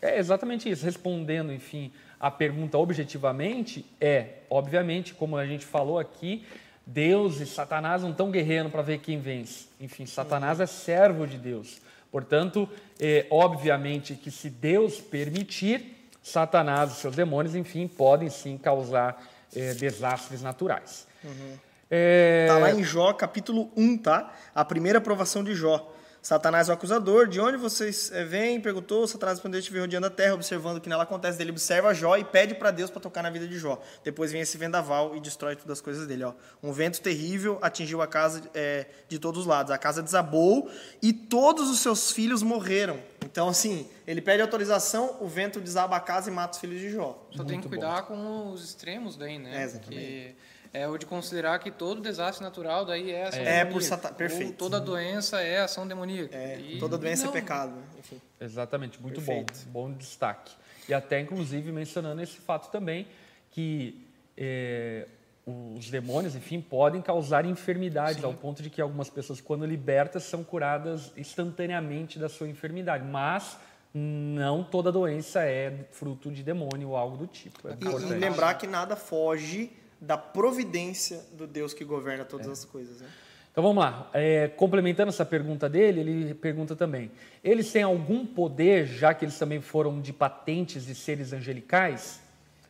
é 0.00 0.18
exatamente 0.18 0.70
isso. 0.70 0.84
Respondendo, 0.84 1.52
enfim, 1.52 1.92
a 2.20 2.30
pergunta 2.30 2.78
objetivamente, 2.78 3.84
é, 4.00 4.40
obviamente, 4.50 5.14
como 5.14 5.36
a 5.36 5.46
gente 5.46 5.64
falou 5.64 5.98
aqui, 5.98 6.44
Deus 6.86 7.40
e 7.40 7.46
Satanás 7.46 8.02
não 8.02 8.10
estão 8.10 8.30
guerreando 8.30 8.70
para 8.70 8.82
ver 8.82 8.98
quem 8.98 9.18
vence. 9.18 9.66
Enfim, 9.80 10.06
Satanás 10.06 10.60
é 10.60 10.66
servo 10.66 11.26
de 11.26 11.36
Deus. 11.36 11.80
Portanto, 12.10 12.68
é, 13.00 13.26
obviamente 13.30 14.14
que 14.14 14.30
se 14.30 14.48
Deus 14.48 15.00
permitir, 15.00 15.94
Satanás 16.22 16.92
e 16.92 16.94
seus 16.96 17.16
demônios, 17.16 17.54
enfim, 17.54 17.88
podem 17.88 18.30
sim 18.30 18.56
causar 18.56 19.22
é, 19.54 19.74
desastres 19.74 20.42
naturais. 20.42 21.06
Uhum. 21.24 21.54
É... 21.90 22.46
Tá 22.48 22.58
lá 22.58 22.72
em 22.72 22.82
Jó, 22.82 23.12
capítulo 23.12 23.70
1, 23.76 23.98
tá? 23.98 24.32
A 24.54 24.64
primeira 24.64 24.98
aprovação 24.98 25.44
de 25.44 25.54
Jó. 25.54 25.92
Satanás 26.26 26.68
é 26.68 26.72
o 26.72 26.74
acusador. 26.74 27.28
De 27.28 27.38
onde 27.38 27.56
vocês 27.56 28.10
é, 28.10 28.24
vêm? 28.24 28.60
Perguntou. 28.60 29.06
Satanás 29.06 29.38
respondeu: 29.38 29.60
Estive 29.60 29.78
rodeando 29.78 30.08
a 30.08 30.10
terra, 30.10 30.34
observando 30.34 30.78
o 30.78 30.80
que 30.80 30.88
nela 30.88 31.04
acontece. 31.04 31.40
Ele 31.40 31.52
observa 31.52 31.94
Jó 31.94 32.16
e 32.16 32.24
pede 32.24 32.52
para 32.52 32.72
Deus 32.72 32.90
para 32.90 33.00
tocar 33.00 33.22
na 33.22 33.30
vida 33.30 33.46
de 33.46 33.56
Jó. 33.56 33.80
Depois 34.02 34.32
vem 34.32 34.40
esse 34.40 34.58
vendaval 34.58 35.14
e 35.14 35.20
destrói 35.20 35.54
todas 35.54 35.78
as 35.78 35.80
coisas 35.80 36.04
dele. 36.04 36.24
Ó. 36.24 36.32
Um 36.60 36.72
vento 36.72 37.00
terrível 37.00 37.60
atingiu 37.62 38.02
a 38.02 38.08
casa 38.08 38.42
é, 38.52 38.86
de 39.08 39.20
todos 39.20 39.42
os 39.42 39.46
lados. 39.46 39.70
A 39.70 39.78
casa 39.78 40.02
desabou 40.02 40.68
e 41.00 41.12
todos 41.12 41.70
os 41.70 41.78
seus 41.78 42.10
filhos 42.10 42.42
morreram. 42.42 42.98
Então, 43.24 43.48
assim, 43.48 43.88
ele 44.04 44.20
pede 44.20 44.42
autorização, 44.42 45.18
o 45.20 45.28
vento 45.28 45.60
desaba 45.60 45.94
a 45.94 46.00
casa 46.00 46.28
e 46.28 46.32
mata 46.32 46.54
os 46.54 46.58
filhos 46.58 46.80
de 46.80 46.90
Jó. 46.90 47.24
Só 47.30 47.36
Muito 47.36 47.48
tem 47.48 47.60
que 47.60 47.68
cuidar 47.68 48.02
bom. 48.02 48.08
com 48.08 48.50
os 48.50 48.64
extremos 48.64 49.16
daí, 49.16 49.38
né? 49.38 49.60
É, 49.60 49.62
exatamente. 49.62 50.04
Que 50.04 50.36
é 50.72 50.88
o 50.88 50.96
de 50.98 51.06
considerar 51.06 51.58
que 51.58 51.70
todo 51.70 52.00
desastre 52.00 52.44
natural 52.44 52.84
daí 52.84 53.10
é 53.10 53.28
ação 53.28 53.40
é, 53.40 53.44
demoníaca. 53.44 53.72
por 53.72 53.82
sata... 53.82 54.12
Perfeito. 54.12 54.50
Ou 54.50 54.52
toda 54.52 54.80
doença 54.80 55.40
é 55.40 55.60
ação 55.60 55.86
demoníaca. 55.86 56.36
É, 56.36 56.58
e... 56.60 56.78
toda 56.78 56.98
doença 56.98 57.24
é 57.24 57.26
não... 57.26 57.30
é 57.30 57.40
pecado, 57.40 57.74
enfim. 57.98 58.20
Exatamente, 58.40 59.00
muito 59.00 59.20
Perfeito. 59.20 59.52
bom, 59.66 59.88
bom 59.88 59.92
destaque. 59.92 60.52
E 60.88 60.94
até, 60.94 61.20
inclusive, 61.20 61.72
mencionando 61.72 62.22
esse 62.22 62.36
fato 62.38 62.70
também, 62.70 63.06
que 63.50 64.06
é, 64.36 65.06
os 65.46 65.90
demônios, 65.90 66.34
enfim, 66.34 66.60
podem 66.60 67.00
causar 67.00 67.44
enfermidades, 67.44 68.20
Sim. 68.20 68.26
ao 68.26 68.34
ponto 68.34 68.62
de 68.62 68.68
que 68.68 68.80
algumas 68.80 69.08
pessoas, 69.08 69.40
quando 69.40 69.64
libertas, 69.64 70.24
são 70.24 70.42
curadas 70.44 71.12
instantaneamente 71.16 72.18
da 72.18 72.28
sua 72.28 72.48
enfermidade. 72.48 73.04
Mas 73.04 73.56
não 73.94 74.62
toda 74.62 74.92
doença 74.92 75.42
é 75.42 75.86
fruto 75.92 76.30
de 76.30 76.42
demônio 76.42 76.90
ou 76.90 76.96
algo 76.96 77.16
do 77.16 77.26
tipo. 77.26 77.68
É 77.68 77.76
e, 77.80 77.84
e 77.84 78.18
lembrar 78.18 78.54
que 78.54 78.66
nada 78.66 78.94
foge 78.94 79.72
da 80.00 80.16
providência 80.16 81.20
do 81.32 81.46
Deus 81.46 81.72
que 81.72 81.84
governa 81.84 82.24
todas 82.24 82.48
é. 82.48 82.50
as 82.50 82.64
coisas. 82.64 83.00
Né? 83.00 83.08
Então 83.50 83.64
vamos 83.64 83.82
lá. 83.82 84.10
É, 84.12 84.48
complementando 84.48 85.08
essa 85.08 85.24
pergunta 85.24 85.68
dele, 85.68 86.00
ele 86.00 86.34
pergunta 86.34 86.76
também: 86.76 87.10
eles 87.42 87.72
têm 87.72 87.82
algum 87.82 88.26
poder, 88.26 88.86
já 88.86 89.14
que 89.14 89.24
eles 89.24 89.38
também 89.38 89.60
foram 89.60 90.00
de 90.00 90.12
patentes 90.12 90.84
de 90.84 90.94
seres 90.94 91.32
angelicais? 91.32 92.20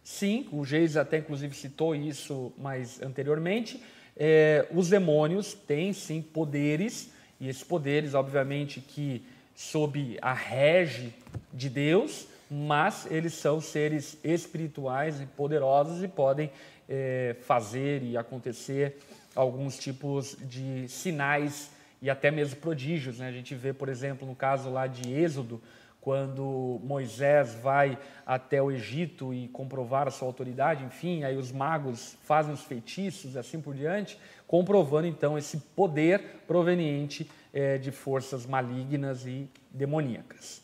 Sim, 0.05 0.47
o 0.53 0.65
Geis 0.65 0.97
até 0.97 1.19
inclusive 1.19 1.57
citou 1.57 1.93
isso 1.93 2.53
mais 2.57 3.03
anteriormente. 3.03 3.83
É, 4.17 4.65
os 4.71 4.89
demônios 4.89 5.53
têm 5.53 5.93
sim 5.93 6.23
poderes, 6.23 7.11
e 7.41 7.49
esses 7.49 7.65
poderes, 7.65 8.15
obviamente, 8.15 8.81
que 8.81 9.23
sob 9.57 10.17
a 10.23 10.33
rege 10.33 11.13
de 11.53 11.69
Deus, 11.69 12.29
mas 12.49 13.07
eles 13.11 13.35
são 13.35 13.61
seres 13.61 14.17
espirituais 14.23 15.21
e 15.21 15.27
poderosos 15.27 16.03
e 16.05 16.07
podem 16.07 16.51
é, 16.89 17.37
fazer 17.43 18.03
e 18.03 18.17
acontecer 18.17 18.99
alguns 19.35 19.79
tipos 19.79 20.37
de 20.41 20.89
sinais 20.89 21.71
e 22.01 22.09
até 22.09 22.31
mesmo 22.31 22.57
prodígios. 22.57 23.19
Né? 23.19 23.29
A 23.29 23.33
gente 23.33 23.55
vê, 23.55 23.73
por 23.73 23.89
exemplo, 23.89 24.27
no 24.27 24.35
caso 24.35 24.71
lá 24.71 24.87
de 24.87 25.13
Êxodo, 25.13 25.61
quando 26.01 26.81
Moisés 26.85 27.55
vai 27.55 27.99
até 28.25 28.63
o 28.63 28.71
Egito 28.71 29.35
e 29.35 29.49
comprovar 29.49 30.07
a 30.07 30.11
sua 30.13 30.29
autoridade, 30.29 30.85
enfim, 30.85 31.25
aí 31.25 31.37
os 31.37 31.51
magos 31.51 32.17
fazem 32.23 32.55
os 32.55 32.63
feitiços 32.63 33.35
e 33.35 33.39
assim 33.39 33.61
por 33.61 33.75
diante, 33.75 34.17
comprovando 34.47 35.09
então 35.09 35.37
esse 35.37 35.57
poder 35.57 36.21
proveniente 36.47 37.29
é, 37.53 37.77
de 37.77 37.91
forças 37.91 38.47
malignas 38.47 39.27
e 39.27 39.51
demoníacas. 39.69 40.63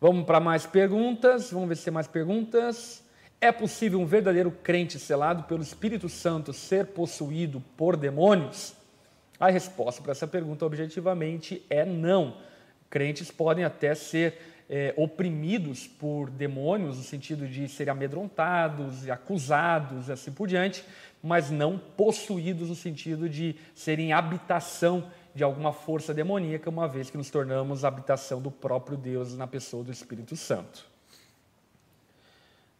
Vamos 0.00 0.24
para 0.24 0.38
mais 0.38 0.64
perguntas, 0.64 1.50
vamos 1.50 1.68
ver 1.68 1.76
se 1.76 1.84
tem 1.84 1.92
mais 1.92 2.06
perguntas. 2.06 3.02
É 3.40 3.52
possível 3.52 4.00
um 4.00 4.06
verdadeiro 4.06 4.50
crente 4.50 4.98
selado 4.98 5.42
pelo 5.42 5.62
Espírito 5.62 6.08
Santo 6.08 6.54
ser 6.54 6.86
possuído 6.86 7.62
por 7.76 7.94
demônios? 7.94 8.74
A 9.38 9.50
resposta 9.50 10.00
para 10.00 10.12
essa 10.12 10.26
pergunta, 10.26 10.64
objetivamente, 10.64 11.62
é 11.68 11.84
não. 11.84 12.38
Crentes 12.88 13.30
podem 13.30 13.62
até 13.62 13.94
ser 13.94 14.38
é, 14.70 14.94
oprimidos 14.96 15.86
por 15.86 16.30
demônios, 16.30 16.96
no 16.96 17.02
sentido 17.02 17.46
de 17.46 17.68
serem 17.68 17.92
amedrontados 17.92 19.04
e 19.04 19.10
acusados 19.10 20.08
e 20.08 20.12
assim 20.12 20.32
por 20.32 20.48
diante, 20.48 20.82
mas 21.22 21.50
não 21.50 21.78
possuídos 21.78 22.70
no 22.70 22.74
sentido 22.74 23.28
de 23.28 23.54
serem 23.74 24.14
habitação 24.14 25.10
de 25.34 25.44
alguma 25.44 25.74
força 25.74 26.14
demoníaca, 26.14 26.70
uma 26.70 26.88
vez 26.88 27.10
que 27.10 27.18
nos 27.18 27.28
tornamos 27.28 27.84
habitação 27.84 28.40
do 28.40 28.50
próprio 28.50 28.96
Deus 28.96 29.36
na 29.36 29.46
pessoa 29.46 29.84
do 29.84 29.92
Espírito 29.92 30.34
Santo. 30.34 30.95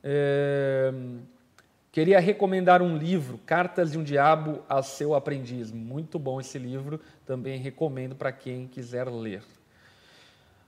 É, 0.09 0.93
queria 1.91 2.21
recomendar 2.21 2.81
um 2.81 2.97
livro, 2.97 3.41
Cartas 3.45 3.91
de 3.91 3.99
um 3.99 4.05
Diabo 4.05 4.63
a 4.69 4.81
Seu 4.81 5.17
Aprendiz. 5.17 5.73
Muito 5.73 6.17
bom 6.17 6.41
esse 6.41 6.61
livro, 6.61 7.01
também 7.27 7.59
recomendo 7.59 8.15
para 8.15 8.31
quem 8.31 8.69
quiser 8.69 9.09
ler. 9.09 9.43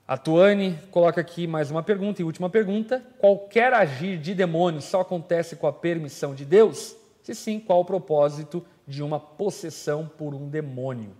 A 0.08 0.16
Tuane 0.16 0.76
coloca 0.90 1.20
aqui 1.20 1.46
mais 1.46 1.70
uma 1.70 1.84
pergunta 1.84 2.20
e 2.20 2.24
última 2.24 2.50
pergunta. 2.50 3.00
Qualquer 3.18 3.72
agir 3.72 4.18
de 4.18 4.34
demônio 4.34 4.80
só 4.80 5.02
acontece 5.02 5.54
com 5.54 5.68
a 5.68 5.72
permissão 5.72 6.34
de 6.34 6.44
Deus? 6.44 6.96
Se 7.22 7.32
sim, 7.32 7.60
qual 7.60 7.82
o 7.82 7.84
propósito 7.84 8.66
de 8.88 9.04
uma 9.04 9.20
possessão 9.20 10.10
por 10.18 10.34
um 10.34 10.48
demônio? 10.48 11.12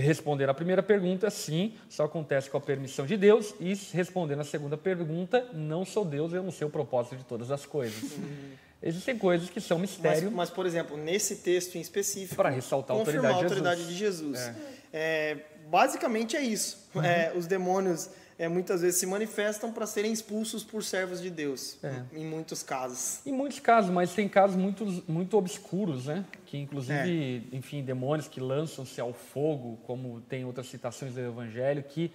Responder 0.00 0.48
a 0.48 0.54
primeira 0.54 0.82
pergunta, 0.82 1.30
sim, 1.30 1.74
só 1.88 2.04
acontece 2.04 2.50
com 2.50 2.56
a 2.56 2.60
permissão 2.60 3.06
de 3.06 3.16
Deus. 3.16 3.54
E 3.60 3.74
respondendo 3.92 4.40
a 4.40 4.44
segunda 4.44 4.76
pergunta, 4.76 5.46
não 5.52 5.84
sou 5.84 6.04
Deus, 6.04 6.32
eu 6.32 6.42
não 6.42 6.50
sei 6.50 6.66
o 6.66 6.70
propósito 6.70 7.16
de 7.16 7.24
todas 7.24 7.50
as 7.50 7.66
coisas. 7.66 8.02
Uhum. 8.02 8.52
Existem 8.82 9.16
coisas 9.18 9.50
que 9.50 9.60
são 9.60 9.78
mistério. 9.78 10.24
Mas, 10.24 10.32
mas, 10.32 10.50
por 10.50 10.64
exemplo, 10.64 10.96
nesse 10.96 11.36
texto 11.36 11.76
em 11.76 11.80
específico, 11.80 12.34
para 12.34 12.48
ressaltar 12.48 12.96
a 12.96 13.00
autoridade, 13.00 13.34
a 13.34 13.36
autoridade 13.36 13.86
de 13.86 13.94
Jesus. 13.94 14.38
De 14.38 14.44
Jesus. 14.44 14.56
É. 14.56 14.80
É, 14.92 15.36
basicamente 15.68 16.36
é 16.36 16.42
isso. 16.42 16.88
Uhum. 16.94 17.02
É, 17.04 17.32
os 17.36 17.46
demônios 17.46 18.10
é, 18.40 18.48
muitas 18.48 18.80
vezes 18.80 18.98
se 18.98 19.04
manifestam 19.04 19.70
para 19.70 19.86
serem 19.86 20.10
expulsos 20.10 20.64
por 20.64 20.82
servos 20.82 21.20
de 21.20 21.28
Deus, 21.28 21.76
é. 21.84 22.00
em 22.10 22.24
muitos 22.24 22.62
casos. 22.62 23.20
Em 23.26 23.32
muitos 23.32 23.60
casos, 23.60 23.90
mas 23.90 24.14
tem 24.14 24.26
casos 24.30 24.56
muito, 24.56 25.04
muito 25.06 25.36
obscuros, 25.36 26.06
né? 26.06 26.24
Que 26.46 26.56
inclusive, 26.56 27.46
é. 27.52 27.54
enfim, 27.54 27.82
demônios 27.82 28.28
que 28.28 28.40
lançam-se 28.40 28.98
ao 28.98 29.12
fogo, 29.12 29.78
como 29.86 30.22
tem 30.22 30.46
outras 30.46 30.68
citações 30.68 31.12
do 31.12 31.20
Evangelho, 31.20 31.82
que 31.82 32.10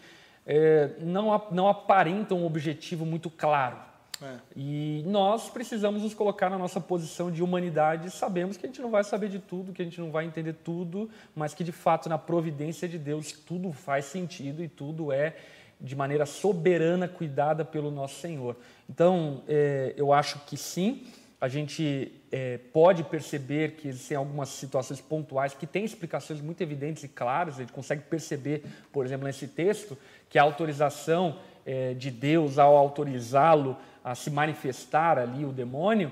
é, 0.48 0.94
não, 1.00 1.40
não 1.52 1.68
aparentam 1.68 2.40
um 2.40 2.46
objetivo 2.48 3.06
muito 3.06 3.30
claro. 3.30 3.78
É. 4.20 4.38
E 4.56 5.04
nós 5.06 5.52
precisamos 5.52 6.02
nos 6.02 6.16
colocar 6.16 6.50
na 6.50 6.58
nossa 6.58 6.82
posição 6.82 7.30
de 7.30 7.44
humanidade. 7.44 8.10
Sabemos 8.10 8.58
que 8.58 8.66
a 8.66 8.70
gente 8.70 8.82
não 8.82 8.90
vai 8.90 9.04
saber 9.04 9.30
de 9.30 9.38
tudo, 9.38 9.72
que 9.72 9.82
a 9.84 9.86
gente 9.86 10.02
não 10.02 10.10
vai 10.10 10.26
entender 10.26 10.54
tudo, 10.54 11.08
mas 11.36 11.54
que 11.54 11.64
de 11.64 11.72
fato, 11.72 12.10
na 12.10 12.18
providência 12.18 12.90
de 12.90 12.98
Deus, 12.98 13.32
tudo 13.32 13.72
faz 13.72 14.06
sentido 14.06 14.64
e 14.64 14.68
tudo 14.68 15.12
é 15.12 15.36
de 15.80 15.96
maneira 15.96 16.26
soberana, 16.26 17.08
cuidada 17.08 17.66
pelo 17.66 17.92
nosso 17.92 18.20
Senhor. 18.20 18.56
Então, 18.90 19.44
é, 19.48 19.94
eu 19.98 20.14
acho 20.14 20.40
que 20.46 20.58
sim, 20.58 21.06
a 21.40 21.48
gente 21.48 22.12
é, 22.32 22.58
pode 22.74 23.04
perceber 23.04 23.72
que 23.74 23.88
existem 23.88 24.18
algumas 24.18 24.50
situações 24.50 25.02
pontuais 25.02 25.54
que 25.54 25.68
têm 25.68 25.86
explicações 25.86 26.42
muito 26.42 26.62
evidentes 26.62 27.04
e 27.04 27.08
claras, 27.08 27.56
a 27.56 27.60
gente 27.60 27.74
consegue 27.74 28.02
perceber, 28.04 28.64
por 28.92 29.06
exemplo, 29.06 29.28
nesse 29.28 29.48
texto, 29.48 29.98
que 30.30 30.40
a 30.40 30.44
autorização 30.44 31.38
é, 31.66 31.94
de 31.94 32.10
Deus 32.10 32.58
ao 32.58 32.76
autorizá-lo 32.76 33.78
a 34.04 34.16
se 34.16 34.30
manifestar 34.30 35.18
ali, 35.18 35.46
o 35.46 35.52
demônio, 35.52 36.12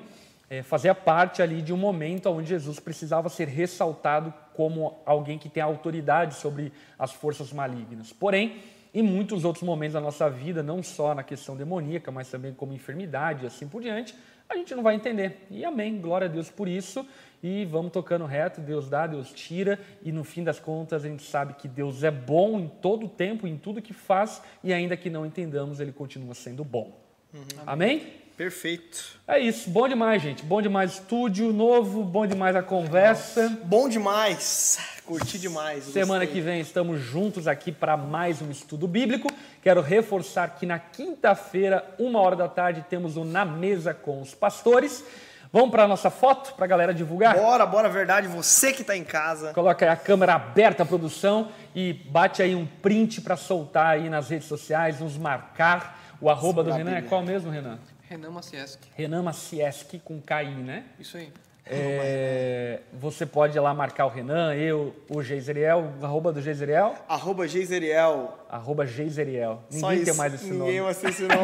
é, 0.50 0.62
fazia 0.62 0.94
parte 0.94 1.42
ali 1.42 1.62
de 1.62 1.74
um 1.74 1.78
momento 1.78 2.30
onde 2.30 2.50
Jesus 2.50 2.80
precisava 2.80 3.30
ser 3.30 3.48
ressaltado 3.48 4.34
como 4.54 5.00
alguém 5.06 5.40
que 5.40 5.50
tem 5.50 5.64
autoridade 5.64 6.36
sobre 6.36 6.72
as 6.98 7.12
forças 7.12 7.52
malignas. 7.52 8.14
Porém, 8.14 8.62
em 8.94 9.02
muitos 9.02 9.44
outros 9.44 9.64
momentos 9.64 9.94
da 9.94 10.02
nossa 10.02 10.30
vida, 10.30 10.62
não 10.62 10.84
só 10.84 11.16
na 11.16 11.24
questão 11.24 11.56
demoníaca, 11.56 12.12
mas 12.12 12.30
também 12.30 12.54
como 12.54 12.74
enfermidade 12.74 13.44
e 13.44 13.48
assim 13.48 13.68
por 13.68 13.82
diante, 13.82 14.16
a 14.48 14.56
gente 14.56 14.76
não 14.76 14.84
vai 14.84 14.96
entender. 14.96 15.48
E 15.50 15.66
amém, 15.66 16.00
glória 16.00 16.28
a 16.28 16.30
Deus 16.30 16.50
por 16.50 16.68
isso. 16.68 17.06
E 17.42 17.66
vamos 17.66 17.92
tocando 17.92 18.26
reto, 18.26 18.62
Deus 18.62 18.90
dá, 18.90 19.06
Deus 19.06 19.34
tira, 19.34 19.78
e 20.02 20.14
no 20.14 20.24
fim 20.24 20.44
das 20.44 20.60
contas 20.60 21.04
a 21.04 21.08
gente 21.10 21.24
sabe 21.24 21.56
que 21.56 21.68
Deus 21.68 22.02
é 22.04 22.12
bom 22.12 22.58
em 22.58 22.68
todo 22.68 23.08
o 23.08 23.10
tempo, 23.10 23.46
em 23.46 23.58
tudo 23.58 23.82
que 23.82 23.94
faz, 23.94 24.42
e 24.64 24.72
ainda 24.72 24.96
que 24.96 25.10
não 25.10 25.26
entendamos, 25.26 25.82
Ele 25.82 25.92
continua 25.92 26.34
sendo 26.34 26.64
bom. 26.64 26.98
Uhum. 27.34 27.42
Amém? 27.66 28.23
Perfeito. 28.36 29.20
É 29.28 29.40
isso, 29.40 29.70
bom 29.70 29.88
demais, 29.88 30.22
gente. 30.22 30.44
Bom 30.44 30.62
demais 30.62 30.94
estúdio 30.94 31.54
novo, 31.54 32.04
bom 32.04 32.26
demais 32.26 32.56
a 32.56 32.64
conversa. 32.64 33.44
Nossa. 33.44 33.62
Bom 33.64 33.88
demais. 33.88 34.80
Curti 35.06 35.38
demais. 35.38 35.84
Semana 35.84 36.26
gostei. 36.26 36.42
que 36.42 36.42
vem 36.42 36.60
estamos 36.60 37.00
juntos 37.00 37.48
aqui 37.48 37.72
para 37.72 37.96
mais 37.96 38.42
um 38.42 38.50
estudo 38.50 38.88
bíblico. 38.88 39.32
Quero 39.62 39.82
reforçar 39.82 40.56
que 40.56 40.66
na 40.66 40.80
quinta-feira, 40.80 41.86
uma 42.00 42.20
hora 42.20 42.36
da 42.36 42.48
tarde, 42.48 42.84
temos 42.90 43.18
o 43.18 43.24
Na 43.24 43.46
Mesa 43.46 43.94
com 43.94 44.20
os 44.20 44.34
Pastores. 44.34 45.04
Vamos 45.52 45.70
para 45.70 45.84
a 45.84 45.88
nossa 45.88 46.10
foto, 46.10 46.56
para 46.56 46.66
a 46.66 46.68
galera 46.68 46.94
divulgar? 46.96 47.36
Bora, 47.36 47.64
bora, 47.68 47.88
verdade. 47.88 48.28
Você 48.28 48.74
que 48.74 48.82
está 48.82 48.98
em 48.98 49.04
casa. 49.04 49.54
Coloca 49.54 49.86
aí 49.86 49.92
a 49.92 49.96
câmera 49.96 50.34
aberta, 50.34 50.82
a 50.82 50.86
produção, 50.86 51.50
e 51.76 51.94
bate 51.94 52.42
aí 52.42 52.56
um 52.56 52.66
print 52.66 53.22
para 53.22 53.38
soltar 53.38 53.90
aí 53.90 54.10
nas 54.10 54.30
redes 54.30 54.48
sociais, 54.48 55.00
nos 55.00 55.16
marcar 55.16 56.00
O 56.20 56.28
arroba 56.28 56.64
do 56.64 56.72
Renan 56.72 56.96
é 56.96 57.02
qual 57.04 57.22
mesmo, 57.22 57.52
Renan? 57.52 57.78
Renan 58.14 58.30
Macieski. 58.30 58.88
Renan 58.96 59.24
Macieski 59.24 59.98
com 60.00 60.22
KI, 60.22 60.46
né? 60.64 60.84
Isso 61.00 61.18
aí. 61.18 61.32
É, 61.66 62.82
você 62.94 63.26
pode 63.26 63.58
ir 63.58 63.60
lá 63.60 63.74
marcar 63.74 64.06
o 64.06 64.10
Renan, 64.10 64.54
eu, 64.54 64.94
o 65.10 65.24
Geiseriel, 65.24 65.94
arroba 66.02 66.32
do 66.32 66.40
Geiseriel, 66.42 66.94
Arroba 67.08 67.48
Geiseriel. 67.48 68.38
arroba 68.50 68.86
Geiseriel. 68.86 69.64
Ninguém 69.72 69.90
tem 69.90 70.02
isso. 70.04 70.16
mais 70.16 70.34
esse 70.36 70.44
Ninguém 70.52 70.60
nome. 70.60 70.82
mais 70.82 70.98
tem 70.98 71.10
esse 71.10 71.24
nome. 71.24 71.36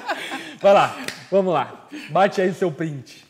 Vai 0.62 0.72
lá, 0.72 0.96
vamos 1.30 1.52
lá. 1.52 1.86
Bate 2.10 2.40
aí 2.40 2.54
seu 2.54 2.72
print. 2.72 3.25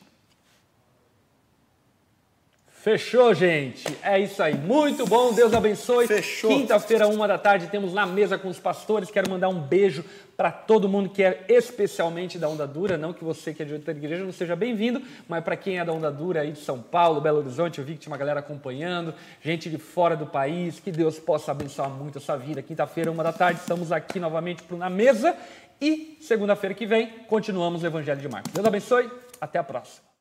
Fechou, 2.86 3.34
gente. 3.34 3.84
É 4.00 4.16
isso 4.16 4.40
aí. 4.40 4.54
Muito 4.54 5.04
bom. 5.06 5.32
Deus 5.32 5.52
abençoe. 5.52 6.06
Fechou. 6.06 6.48
Quinta-feira, 6.48 7.08
uma 7.08 7.26
da 7.26 7.36
tarde, 7.36 7.66
temos 7.66 7.92
na 7.92 8.06
mesa 8.06 8.38
com 8.38 8.46
os 8.46 8.60
pastores. 8.60 9.10
Quero 9.10 9.28
mandar 9.28 9.48
um 9.48 9.60
beijo 9.60 10.04
para 10.36 10.52
todo 10.52 10.88
mundo 10.88 11.08
que 11.08 11.20
é 11.20 11.46
especialmente 11.48 12.38
da 12.38 12.48
Onda 12.48 12.64
Dura. 12.64 12.96
Não 12.96 13.12
que 13.12 13.24
você 13.24 13.52
que 13.52 13.60
é 13.60 13.66
de 13.66 13.72
outra 13.72 13.90
igreja 13.90 14.22
não 14.22 14.30
seja 14.30 14.54
bem-vindo, 14.54 15.02
mas 15.26 15.42
para 15.42 15.56
quem 15.56 15.80
é 15.80 15.84
da 15.84 15.92
Onda 15.92 16.12
Dura 16.12 16.42
aí 16.42 16.52
de 16.52 16.60
São 16.60 16.80
Paulo, 16.80 17.20
Belo 17.20 17.38
Horizonte, 17.38 17.80
eu 17.80 17.84
vi 17.84 17.94
que 17.94 17.98
tinha 17.98 18.12
uma 18.12 18.18
galera 18.18 18.38
acompanhando, 18.38 19.12
gente 19.42 19.68
de 19.68 19.78
fora 19.78 20.16
do 20.16 20.24
país. 20.24 20.78
Que 20.78 20.92
Deus 20.92 21.18
possa 21.18 21.50
abençoar 21.50 21.90
muito 21.90 22.18
essa 22.18 22.36
vida. 22.36 22.62
Quinta-feira, 22.62 23.10
uma 23.10 23.24
da 23.24 23.32
tarde, 23.32 23.58
estamos 23.58 23.90
aqui 23.90 24.20
novamente 24.20 24.62
pro 24.62 24.76
na 24.76 24.88
mesa. 24.88 25.36
E 25.80 26.16
segunda-feira 26.20 26.72
que 26.72 26.86
vem, 26.86 27.08
continuamos 27.26 27.82
o 27.82 27.86
Evangelho 27.86 28.20
de 28.20 28.28
Marcos. 28.28 28.52
Deus 28.52 28.64
abençoe. 28.64 29.10
Até 29.40 29.58
a 29.58 29.64
próxima. 29.64 30.15